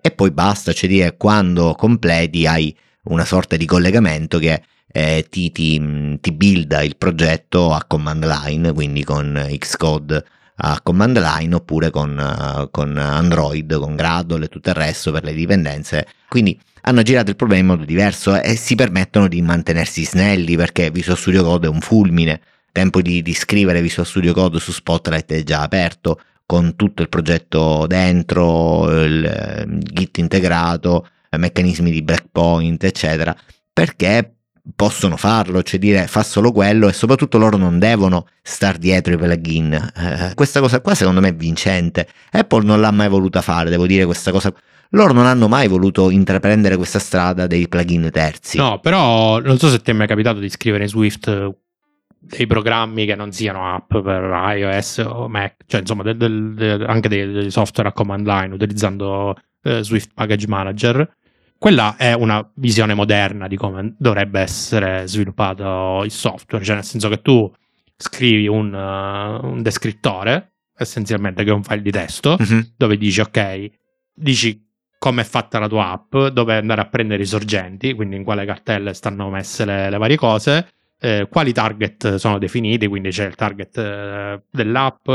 E 0.00 0.10
poi 0.10 0.30
basta, 0.30 0.72
cioè 0.72 0.88
dire 0.88 1.16
quando 1.16 1.74
completi 1.74 2.46
hai 2.46 2.74
una 3.04 3.24
sorta 3.24 3.56
di 3.56 3.66
collegamento 3.66 4.38
che 4.38 4.62
eh, 4.96 5.26
ti, 5.28 5.50
ti, 5.50 6.18
ti 6.20 6.30
builda 6.30 6.80
il 6.82 6.96
progetto 6.96 7.72
a 7.72 7.84
command 7.84 8.24
line, 8.24 8.72
quindi 8.72 9.02
con 9.02 9.44
Xcode 9.58 10.24
a 10.58 10.80
command 10.80 11.18
line 11.18 11.52
oppure 11.52 11.90
con, 11.90 12.16
uh, 12.16 12.70
con, 12.70 12.96
Android, 12.96 13.76
con 13.76 13.96
Gradle 13.96 14.44
e 14.44 14.48
tutto 14.48 14.68
il 14.68 14.76
resto 14.76 15.10
per 15.10 15.24
le 15.24 15.34
dipendenze. 15.34 16.06
Quindi 16.28 16.56
hanno 16.82 17.02
girato 17.02 17.30
il 17.30 17.34
problema 17.34 17.62
in 17.62 17.66
modo 17.66 17.84
diverso 17.84 18.40
e 18.40 18.54
si 18.54 18.76
permettono 18.76 19.26
di 19.26 19.42
mantenersi 19.42 20.04
snelli 20.04 20.54
perché 20.54 20.92
Visual 20.92 21.18
Studio 21.18 21.42
Code 21.42 21.66
è 21.66 21.70
un 21.70 21.80
fulmine. 21.80 22.40
Tempo 22.70 23.02
di, 23.02 23.20
di 23.20 23.34
scrivere 23.34 23.82
Visual 23.82 24.06
Studio 24.06 24.32
Code 24.32 24.60
su 24.60 24.70
Spotlight 24.70 25.32
è 25.32 25.42
già 25.42 25.62
aperto 25.62 26.20
con 26.46 26.76
tutto 26.76 27.02
il 27.02 27.08
progetto 27.08 27.86
dentro, 27.88 28.88
il, 29.02 29.64
il 29.66 29.82
Git 29.92 30.18
integrato, 30.18 31.08
meccanismi 31.36 31.90
di 31.90 32.02
breakpoint, 32.02 32.84
eccetera, 32.84 33.36
perché 33.72 34.34
possono 34.74 35.16
farlo, 35.16 35.62
cioè 35.62 35.78
dire 35.78 36.06
fa 36.06 36.22
solo 36.22 36.50
quello 36.50 36.88
e 36.88 36.92
soprattutto 36.92 37.36
loro 37.36 37.56
non 37.56 37.78
devono 37.78 38.26
star 38.42 38.78
dietro 38.78 39.12
i 39.12 39.16
plugin. 39.16 39.72
Eh, 39.72 40.32
questa 40.34 40.60
cosa 40.60 40.80
qua 40.80 40.94
secondo 40.94 41.20
me 41.20 41.28
è 41.28 41.34
vincente. 41.34 42.08
Apple 42.30 42.64
non 42.64 42.80
l'ha 42.80 42.90
mai 42.90 43.08
voluta 43.08 43.42
fare, 43.42 43.70
devo 43.70 43.86
dire 43.86 44.04
questa 44.04 44.30
cosa. 44.30 44.52
Loro 44.90 45.12
non 45.12 45.26
hanno 45.26 45.48
mai 45.48 45.66
voluto 45.66 46.10
intraprendere 46.10 46.76
questa 46.76 46.98
strada 46.98 47.46
dei 47.46 47.68
plugin 47.68 48.08
terzi. 48.10 48.56
No, 48.56 48.78
però 48.80 49.40
non 49.40 49.58
so 49.58 49.68
se 49.68 49.80
ti 49.80 49.90
è 49.90 49.94
mai 49.94 50.06
capitato 50.06 50.38
di 50.38 50.48
scrivere 50.48 50.84
in 50.84 50.88
Swift 50.88 51.54
dei 52.26 52.46
programmi 52.46 53.04
che 53.04 53.14
non 53.14 53.32
siano 53.32 53.74
app 53.74 53.90
per 53.98 54.54
iOS 54.56 54.98
o 55.06 55.28
Mac, 55.28 55.56
cioè 55.66 55.80
insomma 55.80 56.02
del, 56.02 56.16
del, 56.16 56.84
anche 56.86 57.08
dei, 57.08 57.30
dei, 57.30 57.50
software 57.50 57.90
a 57.90 57.92
command 57.92 58.26
line 58.26 58.54
utilizzando 58.54 59.36
eh, 59.62 59.82
Swift 59.82 60.12
Package 60.14 60.48
Manager 60.48 61.16
quella 61.64 61.96
è 61.96 62.12
una 62.12 62.46
visione 62.56 62.92
moderna 62.92 63.48
di 63.48 63.56
come 63.56 63.94
dovrebbe 63.98 64.38
essere 64.38 65.06
sviluppato 65.06 66.02
il 66.04 66.10
software, 66.10 66.62
cioè 66.62 66.74
nel 66.74 66.84
senso 66.84 67.08
che 67.08 67.22
tu 67.22 67.50
scrivi 67.96 68.46
un, 68.46 68.74
uh, 68.74 69.46
un 69.46 69.62
descrittore, 69.62 70.56
essenzialmente 70.76 71.42
che 71.42 71.48
è 71.48 71.54
un 71.54 71.62
file 71.62 71.80
di 71.80 71.90
testo, 71.90 72.36
uh-huh. 72.38 72.72
dove 72.76 72.98
dici 72.98 73.18
ok, 73.22 73.70
dici 74.12 74.62
come 74.98 75.22
è 75.22 75.24
fatta 75.24 75.58
la 75.58 75.66
tua 75.66 75.88
app, 75.88 76.14
dove 76.34 76.54
andare 76.54 76.82
a 76.82 76.86
prendere 76.86 77.22
i 77.22 77.26
sorgenti, 77.26 77.94
quindi 77.94 78.16
in 78.16 78.24
quale 78.24 78.44
cartelle 78.44 78.92
stanno 78.92 79.30
messe 79.30 79.64
le, 79.64 79.88
le 79.88 79.96
varie 79.96 80.16
cose, 80.16 80.68
eh, 81.00 81.28
quali 81.30 81.54
target 81.54 82.16
sono 82.16 82.36
definiti, 82.36 82.86
quindi 82.88 83.08
c'è 83.08 83.24
il 83.24 83.36
target 83.36 83.78
eh, 83.78 84.42
dell'app, 84.50 85.08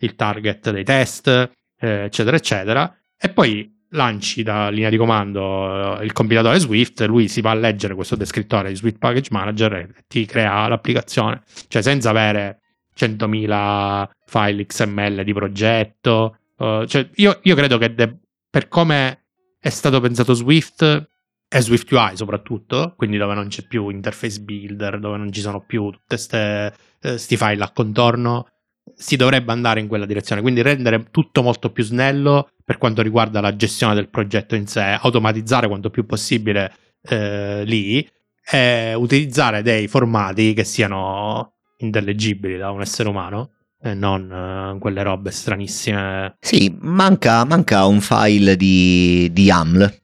il 0.00 0.14
target 0.16 0.70
dei 0.70 0.84
test, 0.84 1.28
eh, 1.28 1.88
eccetera, 1.88 2.36
eccetera, 2.36 2.94
e 3.18 3.30
poi 3.30 3.73
lanci 3.94 4.42
da 4.42 4.68
linea 4.68 4.90
di 4.90 4.96
comando 4.96 5.98
eh, 5.98 6.04
il 6.04 6.12
compilatore 6.12 6.58
Swift, 6.58 7.00
lui 7.02 7.28
si 7.28 7.40
va 7.40 7.50
a 7.50 7.54
leggere 7.54 7.94
questo 7.94 8.16
descrittore 8.16 8.68
di 8.68 8.76
Swift 8.76 8.98
Package 8.98 9.28
Manager 9.32 9.72
e 9.74 9.88
ti 10.06 10.24
crea 10.26 10.68
l'applicazione, 10.68 11.42
cioè 11.68 11.82
senza 11.82 12.10
avere 12.10 12.60
100.000 12.96 14.08
file 14.26 14.66
XML 14.66 15.24
di 15.24 15.32
progetto. 15.32 16.38
Uh, 16.56 16.86
cioè 16.86 17.08
io, 17.16 17.38
io, 17.42 17.54
credo 17.54 17.78
che 17.78 17.94
de- 17.94 18.16
per 18.48 18.68
come 18.68 19.24
è 19.58 19.68
stato 19.70 20.00
pensato 20.00 20.34
Swift 20.34 21.08
e 21.48 21.60
Swift 21.60 21.90
UI 21.90 22.16
soprattutto, 22.16 22.94
quindi 22.96 23.16
dove 23.16 23.34
non 23.34 23.48
c'è 23.48 23.66
più 23.66 23.88
interface 23.88 24.40
builder, 24.40 24.98
dove 24.98 25.16
non 25.16 25.32
ci 25.32 25.40
sono 25.40 25.64
più 25.64 25.90
tutti 25.90 26.04
questi 26.06 27.34
uh, 27.34 27.36
file 27.36 27.62
a 27.62 27.70
contorno, 27.72 28.48
si 28.96 29.16
dovrebbe 29.16 29.52
andare 29.52 29.80
in 29.80 29.88
quella 29.88 30.06
direzione, 30.06 30.40
quindi 30.40 30.62
rendere 30.62 31.06
tutto 31.10 31.42
molto 31.42 31.70
più 31.70 31.84
snello 31.84 32.50
per 32.64 32.78
quanto 32.78 33.02
riguarda 33.02 33.40
la 33.40 33.56
gestione 33.56 33.94
del 33.94 34.08
progetto 34.08 34.54
in 34.54 34.66
sé, 34.66 34.98
automatizzare 35.00 35.68
quanto 35.68 35.90
più 35.90 36.06
possibile 36.06 36.72
eh, 37.02 37.62
lì 37.64 38.06
e 38.50 38.94
utilizzare 38.94 39.62
dei 39.62 39.88
formati 39.88 40.52
che 40.52 40.64
siano 40.64 41.54
intellegibili 41.78 42.56
da 42.56 42.70
un 42.70 42.80
essere 42.80 43.08
umano 43.08 43.50
e 43.84 43.92
non 43.92 44.30
uh, 44.30 44.78
quelle 44.78 45.02
robe 45.02 45.30
stranissime. 45.30 46.36
Sì, 46.40 46.74
manca, 46.80 47.44
manca 47.44 47.84
un 47.84 48.00
file 48.00 48.56
di, 48.56 49.28
di 49.30 49.42
YAML, 49.42 50.00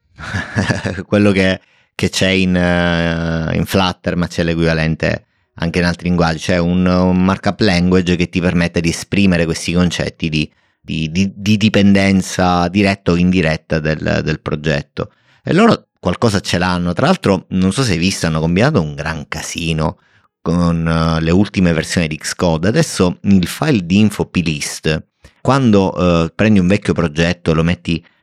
quello 1.07 1.33
che, 1.33 1.61
che, 1.95 2.11
c'è 2.11 2.29
in, 2.29 2.55
uh, 2.55 3.55
in, 3.55 3.65
Flutter, 3.65 4.17
ma 4.17 4.27
c'è 4.27 4.43
l'equivalente 4.43 5.29
anche 5.61 5.79
in 5.79 5.85
altri 5.85 6.09
linguaggi, 6.09 6.39
c'è 6.39 6.59
un, 6.59 6.85
un, 6.87 7.23
markup 7.23 7.61
language 7.61 8.17
che 8.17 8.29
ti 8.29 8.41
permette 8.41 8.81
di 8.81 8.89
esprimere 8.89 9.45
questi 9.45 9.73
concetti 9.73 10.29
di, 10.29 10.51
di, 10.81 11.11
di, 11.11 11.33
di 11.35 11.57
dipendenza 11.57 12.67
diretta 12.69 13.13
o 13.13 13.17
indiretta 13.17 13.79
del, 13.79 14.21
del 14.25 14.41
progetto. 14.41 15.13
E 15.43 15.53
loro 15.53 15.89
qualcosa 15.99 16.41
ce 16.41 16.59
l'hanno, 16.59 16.93
tra 16.95 17.07
l'altro 17.07 17.45
non 17.51 17.73
so 17.73 17.83
se 17.83 17.93
hai 17.93 17.99
visto, 17.99 18.27
hanno 18.27 18.41
combinato 18.41 18.81
un 18.81 18.95
gran 18.95 19.29
casino 19.29 19.99
con 20.41 20.87
uh, 20.87 21.23
le 21.23 21.31
ultime 21.31 21.73
versioni 21.73 22.09
di 22.09 22.17
Xcode. 22.17 22.69
Adesso 22.69 23.19
il 23.23 23.47
file 23.47 23.85
di 23.85 23.99
info 23.99 24.27
plist, 24.27 25.09
quando 25.43 25.93
uh, 25.95 26.33
prendi 26.35 26.59
un 26.59 26.67
vecchio 26.67 26.95
progetto 26.95 27.51
e 27.51 27.55
lo 27.55 27.65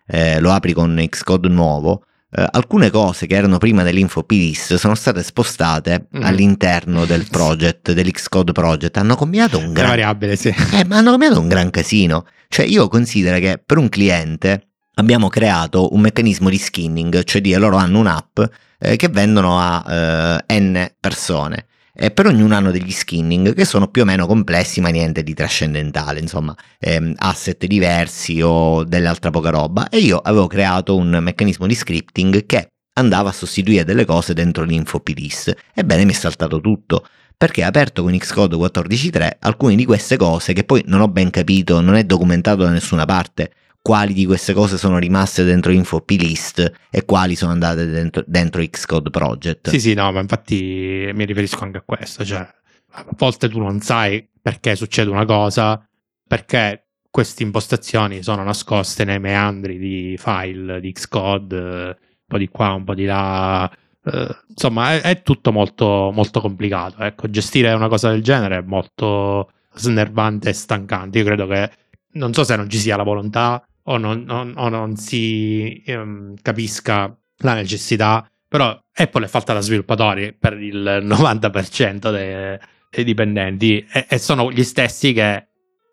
eh, 0.09 0.39
lo 0.39 0.51
apri 0.51 0.73
con 0.73 1.05
Xcode 1.07 1.49
nuovo, 1.49 2.05
Uh, 2.30 2.43
alcune 2.51 2.89
cose 2.89 3.25
che 3.25 3.36
erano 3.36 3.57
prima 3.57 3.84
dell'info 3.84 4.23
plist 4.23 4.75
sono 4.75 4.95
state 4.95 5.23
spostate 5.23 6.07
mm. 6.17 6.23
all'interno 6.23 7.05
del 7.05 7.25
project, 7.32 7.93
dell'Xcode 7.93 8.51
project. 8.51 8.97
Hanno 8.97 9.15
combinato 9.15 9.57
un 9.57 9.71
gran... 9.71 9.88
variabile, 9.88 10.36
sì. 10.36 10.53
Eh, 10.73 10.84
ma 10.86 10.97
hanno 10.97 11.11
combinato 11.11 11.39
un 11.39 11.47
gran 11.47 11.69
casino. 11.69 12.25
Cioè 12.49 12.65
io 12.65 12.89
considero 12.89 13.39
che 13.39 13.61
per 13.63 13.78
un 13.78 13.88
cliente 13.88 14.69
abbiamo 14.95 15.30
creato 15.30 15.93
un 15.93 16.01
meccanismo 16.01 16.49
di 16.49 16.57
skinning, 16.57 17.23
cioè 17.23 17.39
di 17.39 17.53
loro 17.53 17.78
hanno 17.78 17.99
un'app 17.99 18.39
eh, 18.80 18.95
che 18.97 19.07
vendono 19.07 19.59
a 19.59 20.43
eh, 20.47 20.59
n 20.59 20.91
persone 20.99 21.67
eh, 21.97 22.11
per 22.11 22.27
ognuno 22.27 22.55
hanno 22.55 22.71
degli 22.71 22.91
skinning 22.91 23.53
che 23.53 23.65
sono 23.65 23.87
più 23.87 24.03
o 24.03 24.05
meno 24.05 24.27
complessi 24.27 24.81
ma 24.81 24.89
niente 24.89 25.23
di 25.23 25.33
trascendentale, 25.33 26.19
insomma 26.19 26.55
ehm, 26.79 27.13
asset 27.17 27.65
diversi 27.65 28.39
o 28.41 28.83
dell'altra 28.83 29.31
poca 29.31 29.49
roba 29.49 29.89
e 29.89 29.97
io 29.97 30.19
avevo 30.19 30.47
creato 30.47 30.95
un 30.95 31.17
meccanismo 31.21 31.65
di 31.65 31.73
scripting 31.73 32.45
che 32.45 32.69
andava 32.93 33.29
a 33.29 33.33
sostituire 33.33 33.83
delle 33.83 34.05
cose 34.05 34.33
dentro 34.33 34.63
l'info 34.63 34.99
plist. 34.99 35.55
Ebbene 35.73 36.05
mi 36.05 36.11
è 36.11 36.15
saltato 36.15 36.61
tutto 36.61 37.05
perché 37.35 37.63
aperto 37.63 38.01
con 38.03 38.17
Xcode 38.17 38.55
14.3 38.55 39.29
alcune 39.39 39.75
di 39.75 39.85
queste 39.85 40.17
cose 40.17 40.53
che 40.53 40.63
poi 40.63 40.83
non 40.87 41.01
ho 41.01 41.07
ben 41.07 41.29
capito, 41.29 41.81
non 41.81 41.95
è 41.95 42.03
documentato 42.03 42.63
da 42.63 42.69
nessuna 42.69 43.05
parte, 43.05 43.51
quali 43.82 44.13
di 44.13 44.25
queste 44.25 44.53
cose 44.53 44.78
sono 44.78 44.97
rimaste 44.97 45.43
dentro 45.43 45.71
info 45.71 46.01
plist 46.01 46.71
e 46.89 47.05
quali 47.05 47.36
sono 47.36 47.51
andate 47.51 47.86
dentro, 47.86 48.23
dentro 48.28 48.61
Xcode 48.61 49.09
Project. 49.09 49.69
Sì, 49.69 49.80
sì, 49.80 49.93
no, 49.93 50.11
ma 50.11 50.19
infatti 50.19 51.09
mi 51.13 51.25
riferisco 51.25 51.63
anche 51.63 51.78
a 51.78 51.84
questo, 51.86 52.25
cioè 52.25 52.39
a 52.39 53.05
volte 53.17 53.47
tu 53.49 53.59
non 53.59 53.80
sai 53.80 54.28
perché 54.41 54.75
succede 54.75 55.09
una 55.09 55.25
cosa, 55.25 55.82
perché 56.28 56.88
queste 57.09 57.43
impostazioni 57.43 58.21
sono 58.21 58.43
nascoste 58.43 59.03
nei 59.03 59.19
meandri 59.19 59.78
di 59.78 60.15
file 60.17 60.80
di 60.80 60.91
Xcode, 60.91 61.57
un 61.57 61.95
po' 62.28 62.38
di 62.38 62.47
qua, 62.47 62.73
un 62.73 62.84
po' 62.84 62.93
di 62.93 63.05
là. 63.05 63.69
Uh, 64.03 64.28
insomma, 64.49 64.93
è, 64.93 65.01
è, 65.01 65.21
tutto 65.21 65.51
molto, 65.51 66.11
molto 66.13 66.39
complicato. 66.39 67.01
Ecco, 67.03 67.30
gestire 67.30 67.73
una 67.73 67.88
cosa 67.88 68.09
del 68.09 68.21
genere 68.21 68.57
è 68.57 68.61
molto 68.61 69.51
snervante 69.73 70.49
e 70.49 70.53
stancante. 70.53 71.17
Io 71.17 71.25
credo 71.25 71.47
che 71.47 71.71
non 72.18 72.34
so 72.34 72.43
se 72.43 72.55
non 72.55 72.70
ci 72.70 72.78
sia 72.78 72.97
la 72.97 73.03
volontà 73.03 73.63
o 73.84 73.97
non, 73.97 74.24
non, 74.24 74.53
o 74.55 74.70
non 74.70 74.97
si 74.97 75.84
um, 75.88 76.34
capisca 76.41 77.15
la 77.39 77.53
necessità, 77.53 78.30
però 78.47 78.78
Apple 78.93 79.26
è 79.26 79.28
fatta 79.28 79.53
da 79.53 79.61
sviluppatori 79.61 80.34
per 80.34 80.53
il 80.61 81.01
90% 81.03 82.11
dei, 82.11 82.57
dei 82.89 83.03
dipendenti 83.03 83.86
e, 83.91 84.05
e, 84.09 84.18
sono 84.18 84.51
gli 84.51 84.63
stessi 84.63 85.13
che 85.13 85.47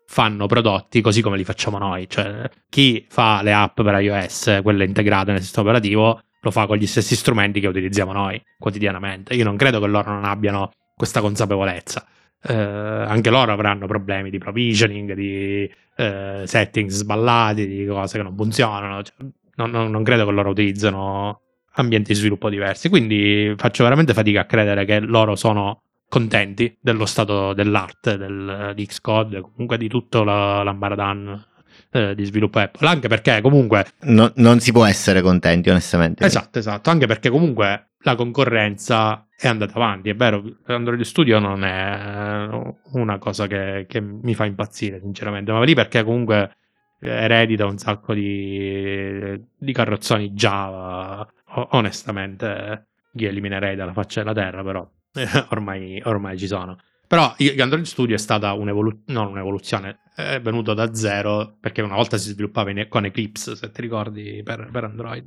fanno 0.07 0.45
prodotti 0.45 1.01
così 1.01 1.21
come 1.21 1.37
li 1.37 1.43
facciamo 1.43 1.77
noi, 1.77 2.09
cioè 2.09 2.49
chi 2.69 3.05
fa 3.09 3.41
le 3.41 3.53
app 3.53 3.81
per 3.81 4.01
iOS, 4.01 4.59
quelle 4.61 4.85
integrate 4.85 5.31
nel 5.31 5.41
sistema 5.41 5.69
operativo, 5.69 6.21
lo 6.41 6.51
fa 6.51 6.67
con 6.67 6.77
gli 6.77 6.87
stessi 6.87 7.15
strumenti 7.15 7.59
che 7.59 7.67
utilizziamo 7.67 8.11
noi 8.11 8.41
quotidianamente. 8.57 9.33
Io 9.33 9.43
non 9.43 9.57
credo 9.57 9.79
che 9.79 9.87
loro 9.87 10.11
non 10.11 10.25
abbiano 10.25 10.71
questa 10.95 11.21
consapevolezza 11.21 12.05
eh, 12.47 12.53
anche 12.53 13.29
loro 13.29 13.51
avranno 13.51 13.87
problemi 13.87 14.29
di 14.29 14.37
provisioning, 14.37 15.13
di 15.13 15.69
eh, 15.95 16.43
settings 16.45 16.95
sballati, 16.95 17.67
di 17.67 17.85
cose 17.85 18.17
che 18.17 18.23
non 18.23 18.35
funzionano. 18.35 19.01
Cioè, 19.01 19.15
non, 19.55 19.71
non, 19.71 19.89
non, 19.89 20.03
credo 20.03 20.25
che 20.25 20.31
loro 20.31 20.49
utilizzano 20.49 21.41
ambienti 21.73 22.11
di 22.13 22.19
sviluppo 22.19 22.49
diversi. 22.49 22.89
Quindi 22.89 23.53
faccio 23.57 23.83
veramente 23.83 24.13
fatica 24.13 24.41
a 24.41 24.45
credere 24.45 24.85
che 24.85 24.99
loro 24.99 25.35
sono 25.35 25.81
contenti 26.07 26.77
dello 26.79 27.05
stato 27.05 27.53
dell'arte 27.53 28.17
del, 28.17 28.73
di 28.75 28.85
Xcode, 28.85 29.41
comunque 29.41 29.77
di 29.77 29.87
tutto 29.87 30.23
la, 30.23 30.61
l'ambaradan 30.61 31.53
eh, 31.95 32.13
di 32.13 32.25
sviluppo 32.25 32.59
Apple. 32.59 32.85
Anche 32.87 33.07
perché 33.07 33.39
comunque. 33.39 33.85
No, 34.01 34.29
non 34.35 34.59
si 34.59 34.73
può 34.73 34.85
essere 34.85 35.21
contenti, 35.21 35.69
onestamente. 35.69 36.25
Esatto, 36.25 36.59
esatto. 36.59 36.89
Anche 36.89 37.07
perché 37.07 37.29
comunque 37.29 37.91
la 37.99 38.15
concorrenza 38.15 39.25
è 39.37 39.47
andata 39.47 39.73
avanti. 39.75 40.09
È 40.09 40.15
vero, 40.15 40.43
Android 40.65 41.01
Studio 41.01 41.39
non 41.39 41.63
è 41.63 42.49
una 42.91 43.17
cosa 43.17 43.47
che, 43.47 43.85
che 43.87 44.01
mi 44.01 44.35
fa 44.35 44.43
impazzire, 44.43 44.99
sinceramente, 44.99 45.53
ma 45.53 45.63
lì 45.63 45.73
perché 45.73 46.03
comunque 46.03 46.57
eredita 46.99 47.65
un 47.65 47.77
sacco 47.77 48.13
di, 48.13 49.41
di 49.57 49.71
carrozzoni 49.71 50.31
Java. 50.31 51.25
onestamente, 51.69 52.87
li 53.11 53.25
eliminerei 53.25 53.77
dalla 53.77 53.93
faccia 53.93 54.19
della 54.19 54.33
terra, 54.33 54.63
però 54.63 54.85
ormai, 55.51 56.01
ormai 56.03 56.37
ci 56.37 56.47
sono. 56.47 56.77
Però 57.07 57.35
Android 57.59 57.85
Studio 57.85 58.15
è 58.15 58.19
stata 58.19 58.53
un'evoluzione, 58.53 59.03
non 59.07 59.27
un'evoluzione, 59.27 59.99
è 60.15 60.39
venuto 60.41 60.73
da 60.73 60.93
zero 60.93 61.55
perché 61.59 61.81
una 61.81 61.95
volta 61.95 62.17
si 62.17 62.29
sviluppava 62.29 62.71
in, 62.71 62.85
con 62.89 63.05
Eclipse, 63.05 63.55
se 63.55 63.71
ti 63.71 63.81
ricordi, 63.81 64.41
per, 64.43 64.69
per 64.71 64.83
Android. 64.85 65.25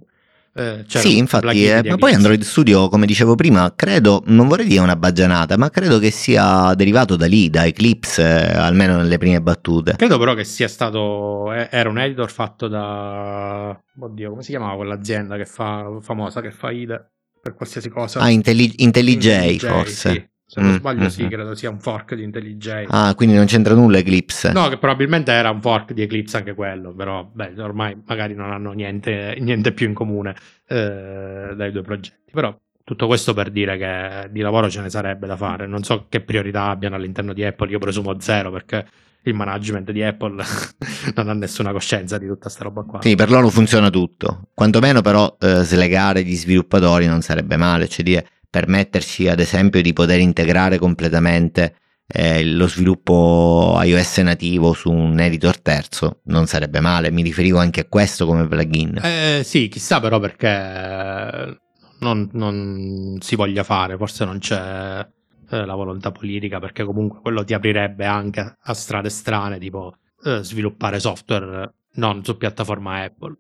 Eh, 0.55 0.85
sì, 0.89 1.19
infatti, 1.19 1.69
eh, 1.69 1.85
ma 1.85 1.97
poi 1.97 2.15
Android 2.15 2.43
Studio, 2.43 2.89
come 2.89 3.07
dicevo 3.07 3.37
prima, 3.37 3.73
credo, 3.77 4.25
non 4.27 4.49
vorrei 4.49 4.67
dire 4.67 4.81
una 4.81 4.97
baggianata, 4.97 5.57
ma 5.57 5.71
credo 5.71 6.01
che 6.01 6.11
sia 6.11 6.75
derivato 6.75 7.15
da 7.15 7.27
lì, 7.27 7.49
da 7.49 7.65
Eclipse, 7.65 8.23
eh, 8.23 8.57
almeno 8.57 8.97
nelle 8.97 9.19
prime 9.19 9.41
battute. 9.41 9.95
Credo 9.95 10.19
però 10.19 10.35
che 10.35 10.43
sia 10.43 10.67
stato, 10.67 11.53
eh, 11.53 11.69
era 11.71 11.89
un 11.89 11.99
editor 11.99 12.29
fatto 12.29 12.67
da, 12.67 13.79
oddio, 14.01 14.31
come 14.31 14.43
si 14.43 14.51
chiamava 14.51 14.75
quell'azienda 14.75 15.37
che 15.37 15.45
fa, 15.45 15.99
famosa, 16.01 16.41
che 16.41 16.51
fa 16.51 16.73
IDE 16.73 17.09
per 17.41 17.55
qualsiasi 17.55 17.89
cosa? 17.89 18.19
Ah, 18.19 18.31
Intelli- 18.31 18.83
IntelliJ, 18.83 19.27
IntelliJ 19.27 19.59
forse. 19.59 20.11
Sì. 20.11 20.29
Se 20.51 20.63
non 20.63 20.71
mm, 20.71 20.77
sbaglio, 20.77 21.05
mm, 21.05 21.09
sì, 21.09 21.25
mm. 21.25 21.29
credo 21.29 21.55
sia 21.55 21.69
un 21.69 21.79
fork 21.79 22.15
di 22.15 22.23
IntelliJ. 22.23 22.85
Ah, 22.89 23.15
quindi 23.15 23.37
non 23.37 23.45
c'entra 23.45 23.75
nulla 23.75 23.99
Eclipse. 23.99 24.51
No, 24.53 24.69
che 24.69 24.79
probabilmente 24.79 25.31
era 25.31 25.51
un 25.51 25.61
fork 25.61 25.93
di 25.93 26.01
Eclipse 26.01 26.39
anche 26.39 26.55
quello, 26.55 26.95
però 26.95 27.29
beh, 27.31 27.53
ormai 27.59 27.95
magari 28.07 28.33
non 28.33 28.51
hanno 28.51 28.73
niente, 28.73 29.37
niente 29.41 29.73
più 29.73 29.87
in 29.87 29.93
comune 29.93 30.35
eh, 30.67 31.53
dai 31.55 31.71
due 31.71 31.83
progetti. 31.83 32.31
Però 32.33 32.59
tutto 32.83 33.07
questo 33.07 33.35
per 33.35 33.51
dire 33.51 33.77
che 33.77 34.31
di 34.31 34.41
lavoro 34.41 34.71
ce 34.71 34.81
ne 34.81 34.89
sarebbe 34.89 35.27
da 35.27 35.37
fare. 35.37 35.67
Non 35.67 35.83
so 35.83 36.07
che 36.09 36.23
priorità 36.23 36.71
abbiano 36.71 36.97
all'interno 36.97 37.35
di 37.35 37.45
Apple, 37.45 37.69
io 37.69 37.79
presumo 37.79 38.19
zero 38.19 38.51
perché 38.51 38.87
il 39.25 39.35
management 39.35 39.91
di 39.91 40.03
Apple 40.03 40.43
non 41.15 41.29
ha 41.29 41.35
nessuna 41.35 41.73
coscienza 41.73 42.17
di 42.17 42.27
tutta 42.27 42.49
sta 42.49 42.65
roba 42.65 42.85
qua. 42.85 43.03
Sì, 43.03 43.17
per 43.17 43.31
loro 43.31 43.51
funziona 43.51 43.91
tutto. 43.91 44.49
Quantomeno 44.55 45.03
però 45.03 45.37
eh, 45.39 45.63
slegare 45.63 46.23
gli 46.23 46.35
sviluppatori 46.35 47.07
non 47.07 47.21
sarebbe 47.21 47.59
male, 47.59 47.87
cioè 47.87 48.03
dire 48.03 48.27
permetterci 48.51 49.29
ad 49.29 49.41
esempio 49.41 49.83
di 49.83 49.93
poter 49.93 50.21
integrare 50.21 50.79
completamente 50.79 51.75
eh, 52.11 52.45
lo 52.45 52.67
sviluppo 52.67 53.79
iOS 53.83 54.19
nativo 54.19 54.73
su 54.73 54.91
un 54.91 55.21
editor 55.21 55.61
terzo 55.61 56.21
non 56.25 56.47
sarebbe 56.47 56.81
male, 56.81 57.11
mi 57.11 57.23
riferivo 57.23 57.59
anche 57.59 57.81
a 57.81 57.87
questo 57.87 58.25
come 58.25 58.49
plugin. 58.49 58.99
Eh, 59.03 59.43
sì, 59.45 59.69
chissà 59.69 60.01
però 60.01 60.19
perché 60.19 61.59
non, 62.01 62.29
non 62.33 63.19
si 63.21 63.37
voglia 63.37 63.63
fare, 63.63 63.97
forse 63.97 64.25
non 64.25 64.39
c'è 64.39 65.07
eh, 65.51 65.65
la 65.67 65.75
volontà 65.75 66.11
politica 66.11 66.59
perché 66.61 66.85
comunque 66.85 67.21
quello 67.21 67.45
ti 67.45 67.53
aprirebbe 67.53 68.07
anche 68.07 68.57
a 68.59 68.75
strade 68.75 69.11
strane 69.11 69.59
tipo 69.59 69.97
eh, 70.25 70.43
sviluppare 70.43 71.01
software 71.01 71.75
non 71.95 72.25
su 72.25 72.37
piattaforma 72.37 73.03
Apple, 73.03 73.37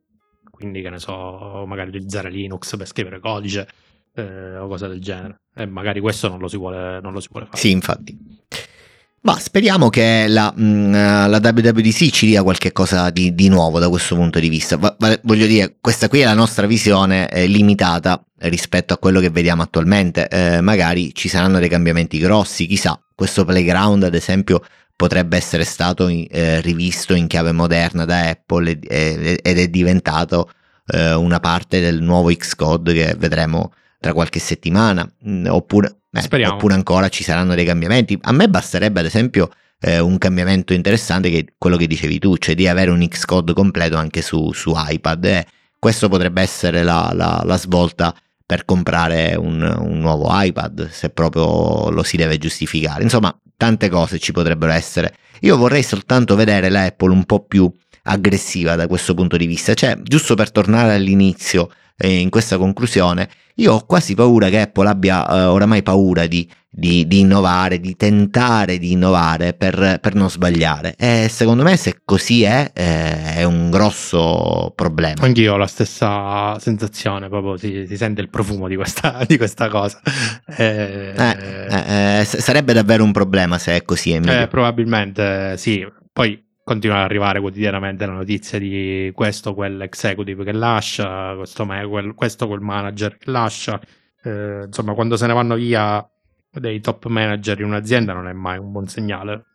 quindi 0.51 0.83
che 0.83 0.91
ne 0.91 0.99
so, 0.99 1.65
magari 1.67 1.89
utilizzare 1.89 2.31
Linux 2.31 2.77
per 2.77 2.87
scrivere 2.87 3.21
codice 3.21 3.69
eh, 4.19 4.57
o 4.59 4.69
cose 4.69 4.89
del 4.89 5.01
genere. 5.01 5.41
E 5.55 5.67
magari 5.67 6.01
questo 6.01 6.29
non 6.29 6.39
lo 6.39 6.49
si 6.49 6.57
vuole, 6.57 7.01
lo 7.01 7.21
si 7.21 7.29
vuole 7.31 7.47
fare. 7.47 7.59
Sì, 7.59 7.71
infatti. 7.71 8.17
Ma 9.21 9.37
speriamo 9.39 9.89
che 9.89 10.27
la, 10.29 10.55
mm, 10.57 10.93
la, 10.93 11.41
WWDC 11.43 12.11
ci 12.11 12.27
dia 12.27 12.43
qualche 12.43 12.73
cosa 12.73 13.11
di, 13.11 13.35
di, 13.35 13.49
nuovo 13.49 13.79
da 13.79 13.89
questo 13.89 14.15
punto 14.15 14.39
di 14.39 14.49
vista. 14.49 14.79
Voglio 15.23 15.47
dire, 15.47 15.77
questa 15.81 16.09
qui 16.09 16.21
è 16.21 16.25
la 16.25 16.35
nostra 16.35 16.67
visione 16.67 17.29
eh, 17.29 17.47
limitata 17.47 18.25
rispetto 18.39 18.95
a 18.95 18.99
quello 18.99 19.19
che 19.21 19.31
vediamo 19.31 19.63
attualmente. 19.63 20.29
Eh, 20.29 20.61
magari 20.61 21.13
ci 21.15 21.29
saranno 21.29 21.59
dei 21.59 21.69
cambiamenti 21.69 22.19
grossi, 22.19 22.67
chissà. 22.67 22.99
Questo 23.15 23.45
playground, 23.45 24.05
ad 24.05 24.15
esempio, 24.15 24.63
potrebbe 24.95 25.37
essere 25.37 25.65
stato 25.65 26.09
eh, 26.09 26.61
rivisto 26.61 27.15
in 27.15 27.27
chiave 27.27 27.53
moderna 27.53 28.05
da 28.05 28.29
Apple 28.29 28.79
ed 28.81 29.41
è 29.43 29.69
diventato 29.69 30.51
eh, 30.87 31.15
una 31.15 31.41
parte 31.41 31.81
del 31.81 32.01
nuovo 32.03 32.35
Xcode 32.35 32.93
che 32.93 33.15
vedremo 33.19 33.73
tra 33.99 34.13
qualche 34.13 34.39
settimana, 34.39 35.11
mm, 35.27 35.47
oppure, 35.47 36.01
eh, 36.13 36.47
oppure 36.47 36.75
ancora 36.75 37.09
ci 37.09 37.23
saranno 37.23 37.55
dei 37.55 37.65
cambiamenti. 37.65 38.19
A 38.23 38.33
me 38.33 38.49
basterebbe 38.49 39.01
ad 39.01 39.07
esempio 39.07 39.51
eh, 39.81 39.99
un 39.99 40.19
cambiamento 40.19 40.73
interessante 40.73 41.31
che 41.31 41.39
è 41.39 41.45
quello 41.57 41.77
che 41.77 41.87
dicevi 41.87 42.19
tu, 42.19 42.37
cioè 42.37 42.55
di 42.55 42.67
avere 42.67 42.91
un 42.91 43.07
Xcode 43.07 43.53
completo 43.53 43.97
anche 43.97 44.23
su, 44.23 44.53
su 44.53 44.73
iPad. 44.75 45.25
Eh, 45.25 45.47
questo 45.79 46.09
potrebbe 46.09 46.43
essere 46.43 46.83
la, 46.83 47.11
la, 47.13 47.43
la 47.45 47.57
svolta 47.57 48.15
per 48.45 48.65
comprare 48.65 49.35
un, 49.37 49.61
un, 49.61 49.99
nuovo 50.01 50.29
iPad, 50.31 50.89
se 50.91 51.11
proprio 51.11 51.91
lo 51.91 52.03
si 52.03 52.17
deve 52.17 52.39
giustificare. 52.39 53.03
Insomma, 53.03 53.37
tante 53.57 53.89
cose 53.89 54.19
ci 54.19 54.33
potrebbero 54.33 54.73
essere. 54.73 55.15
Io 55.41 55.57
vorrei 55.57 55.83
soltanto 55.83 56.35
vedere 56.35 56.71
la 56.71 56.85
Apple 56.85 57.13
un 57.13 57.25
po' 57.25 57.45
più 57.45 57.71
aggressiva 58.05 58.75
da 58.75 58.87
questo 58.87 59.15
punto 59.15 59.37
di 59.37 59.47
vista, 59.47 59.75
cioè 59.75 59.99
giusto 60.03 60.35
per 60.35 60.51
tornare 60.51 60.95
all'inizio 60.95 61.71
eh, 61.99 62.21
in 62.21 62.31
questa 62.31 62.57
conclusione, 62.57 63.29
io 63.57 63.73
ho 63.73 63.85
quasi 63.85 64.15
paura 64.15 64.49
che 64.49 64.61
Apple 64.61 64.89
abbia 64.89 65.29
eh, 65.29 65.45
oramai 65.45 65.83
paura 65.83 66.27
di, 66.27 66.49
di, 66.71 67.09
di, 67.09 67.19
innovare, 67.19 67.81
di 67.81 67.97
tentare 67.97 68.79
di 68.79 68.93
innovare 68.93 69.53
per, 69.53 69.99
per, 70.01 70.15
non 70.15 70.31
sbagliare. 70.31 70.95
E 70.97 71.27
secondo 71.29 71.65
me 71.65 71.77
se 71.77 72.03
così 72.05 72.45
è, 72.45 72.71
eh, 72.73 73.35
è 73.35 73.45
un 73.45 73.69
grosso 73.71 74.73
problema. 74.77 75.23
Anch'io 75.23 75.55
ho 75.55 75.57
la 75.57 75.67
stessa 75.67 76.57
sensazione, 76.61 77.29
proprio 77.29 77.57
si, 77.57 77.85
si 77.89 77.97
sente 77.97 78.21
il 78.21 78.31
profumo 78.31 78.69
di 78.69 78.77
questa, 78.77 79.25
di 79.27 79.37
questa 79.37 79.69
cosa. 79.69 80.01
Eh, 80.57 81.15
eh, 81.17 82.21
eh 82.21 82.25
sarebbe 82.25 82.73
davvero 82.73 83.03
un 83.03 83.13
problema 83.13 83.59
se 83.59 83.75
è 83.75 83.83
così. 83.83 84.13
Emilio. 84.13 84.47
probabilmente 84.47 85.57
sì. 85.57 85.85
Poi 86.13 86.47
continuano 86.69 87.03
ad 87.03 87.09
arrivare 87.09 87.41
quotidianamente 87.41 88.05
la 88.05 88.13
notizia 88.13 88.59
di 88.59 89.11
questo, 89.15 89.55
quel 89.55 89.81
executive 89.81 90.45
che 90.45 90.53
lascia, 90.53 91.35
questo, 91.35 91.65
quel, 91.65 92.13
questo, 92.15 92.47
quel 92.47 92.61
manager 92.61 93.17
che 93.17 93.31
lascia. 93.31 93.81
Eh, 94.23 94.65
insomma, 94.67 94.93
quando 94.93 95.17
se 95.17 95.27
ne 95.27 95.33
vanno 95.33 95.55
via 95.55 96.07
dei 96.51 96.81
top 96.81 97.07
manager 97.07 97.59
in 97.61 97.67
un'azienda 97.67 98.13
non 98.13 98.29
è 98.29 98.35
mai 98.35 98.59
un 98.59 98.71
buon 98.71 98.87
segnale, 98.87 99.47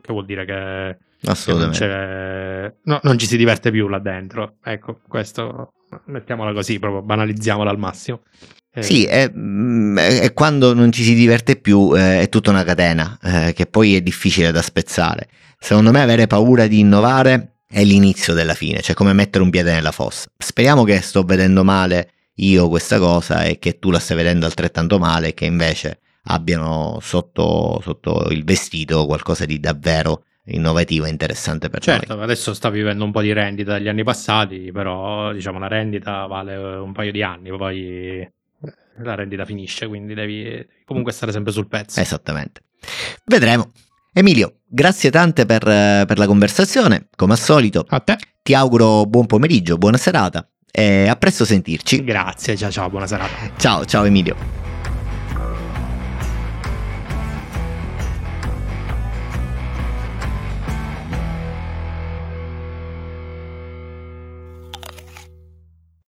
che 0.00 0.12
vuol 0.12 0.24
dire 0.24 0.44
che, 0.44 0.98
che 1.20 1.54
non, 1.56 2.72
no, 2.84 3.00
non, 3.02 3.18
ci 3.18 3.26
si 3.26 3.36
diverte 3.36 3.72
più 3.72 3.88
là 3.88 3.98
dentro. 3.98 4.58
Ecco, 4.62 5.00
questo 5.08 5.72
mettiamola 6.04 6.52
così, 6.52 6.78
proprio 6.78 7.02
banalizziamola 7.02 7.68
al 7.68 7.78
massimo. 7.78 8.22
Eh. 8.72 8.84
Sì, 8.84 9.06
è, 9.06 9.28
mm, 9.28 9.98
è, 9.98 10.32
quando 10.32 10.72
non 10.72 10.92
ci 10.92 11.02
si 11.02 11.14
diverte 11.14 11.56
più 11.56 11.92
eh, 11.96 12.20
è 12.20 12.28
tutta 12.28 12.50
una 12.50 12.62
catena 12.62 13.18
eh, 13.20 13.52
che 13.54 13.66
poi 13.66 13.96
è 13.96 14.00
difficile 14.00 14.52
da 14.52 14.62
spezzare. 14.62 15.26
Secondo 15.62 15.92
me 15.92 16.00
avere 16.00 16.26
paura 16.26 16.66
di 16.66 16.80
innovare 16.80 17.58
è 17.68 17.84
l'inizio 17.84 18.32
della 18.32 18.54
fine, 18.54 18.80
cioè 18.80 18.94
come 18.96 19.12
mettere 19.12 19.44
un 19.44 19.50
piede 19.50 19.72
nella 19.72 19.92
fossa. 19.92 20.28
Speriamo 20.36 20.84
che 20.84 21.00
sto 21.02 21.22
vedendo 21.22 21.62
male 21.62 22.12
io 22.36 22.68
questa 22.68 22.98
cosa 22.98 23.44
e 23.44 23.58
che 23.58 23.78
tu 23.78 23.90
la 23.90 23.98
stai 23.98 24.16
vedendo 24.16 24.46
altrettanto 24.46 24.98
male 24.98 25.28
e 25.28 25.34
che 25.34 25.44
invece 25.44 26.00
abbiano 26.24 26.98
sotto, 27.02 27.78
sotto 27.82 28.28
il 28.30 28.42
vestito 28.44 29.04
qualcosa 29.04 29.44
di 29.44 29.60
davvero 29.60 30.24
innovativo 30.46 31.04
e 31.04 31.10
interessante 31.10 31.68
per 31.68 31.80
certo, 31.80 31.98
noi. 31.98 32.06
Certo, 32.08 32.22
adesso 32.22 32.54
sta 32.54 32.70
vivendo 32.70 33.04
un 33.04 33.12
po' 33.12 33.20
di 33.20 33.32
rendita 33.32 33.72
dagli 33.72 33.88
anni 33.88 34.02
passati, 34.02 34.72
però 34.72 35.30
diciamo 35.32 35.58
la 35.58 35.68
rendita 35.68 36.26
vale 36.26 36.56
un 36.56 36.92
paio 36.92 37.12
di 37.12 37.22
anni, 37.22 37.50
poi 37.50 38.28
la 39.02 39.14
rendita 39.14 39.44
finisce, 39.44 39.86
quindi 39.86 40.14
devi, 40.14 40.42
devi 40.42 40.66
comunque 40.84 41.12
stare 41.12 41.32
sempre 41.32 41.52
sul 41.52 41.68
pezzo. 41.68 42.00
Esattamente. 42.00 42.62
Vedremo. 43.26 43.70
Emilio, 44.12 44.60
grazie 44.66 45.10
tante 45.10 45.46
per, 45.46 45.62
per, 45.62 46.18
la 46.18 46.26
conversazione, 46.26 47.08
come 47.14 47.32
al 47.32 47.38
solito. 47.38 47.84
A 47.88 48.00
te. 48.00 48.18
Ti 48.42 48.54
auguro 48.54 49.04
buon 49.06 49.26
pomeriggio, 49.26 49.76
buona 49.76 49.98
serata 49.98 50.48
e 50.70 51.08
a 51.08 51.16
presto 51.16 51.44
sentirci. 51.44 52.02
Grazie, 52.02 52.56
ciao 52.56 52.70
ciao, 52.70 52.90
buona 52.90 53.06
serata. 53.06 53.52
Ciao, 53.56 53.84
ciao 53.84 54.04
Emilio. 54.04 54.69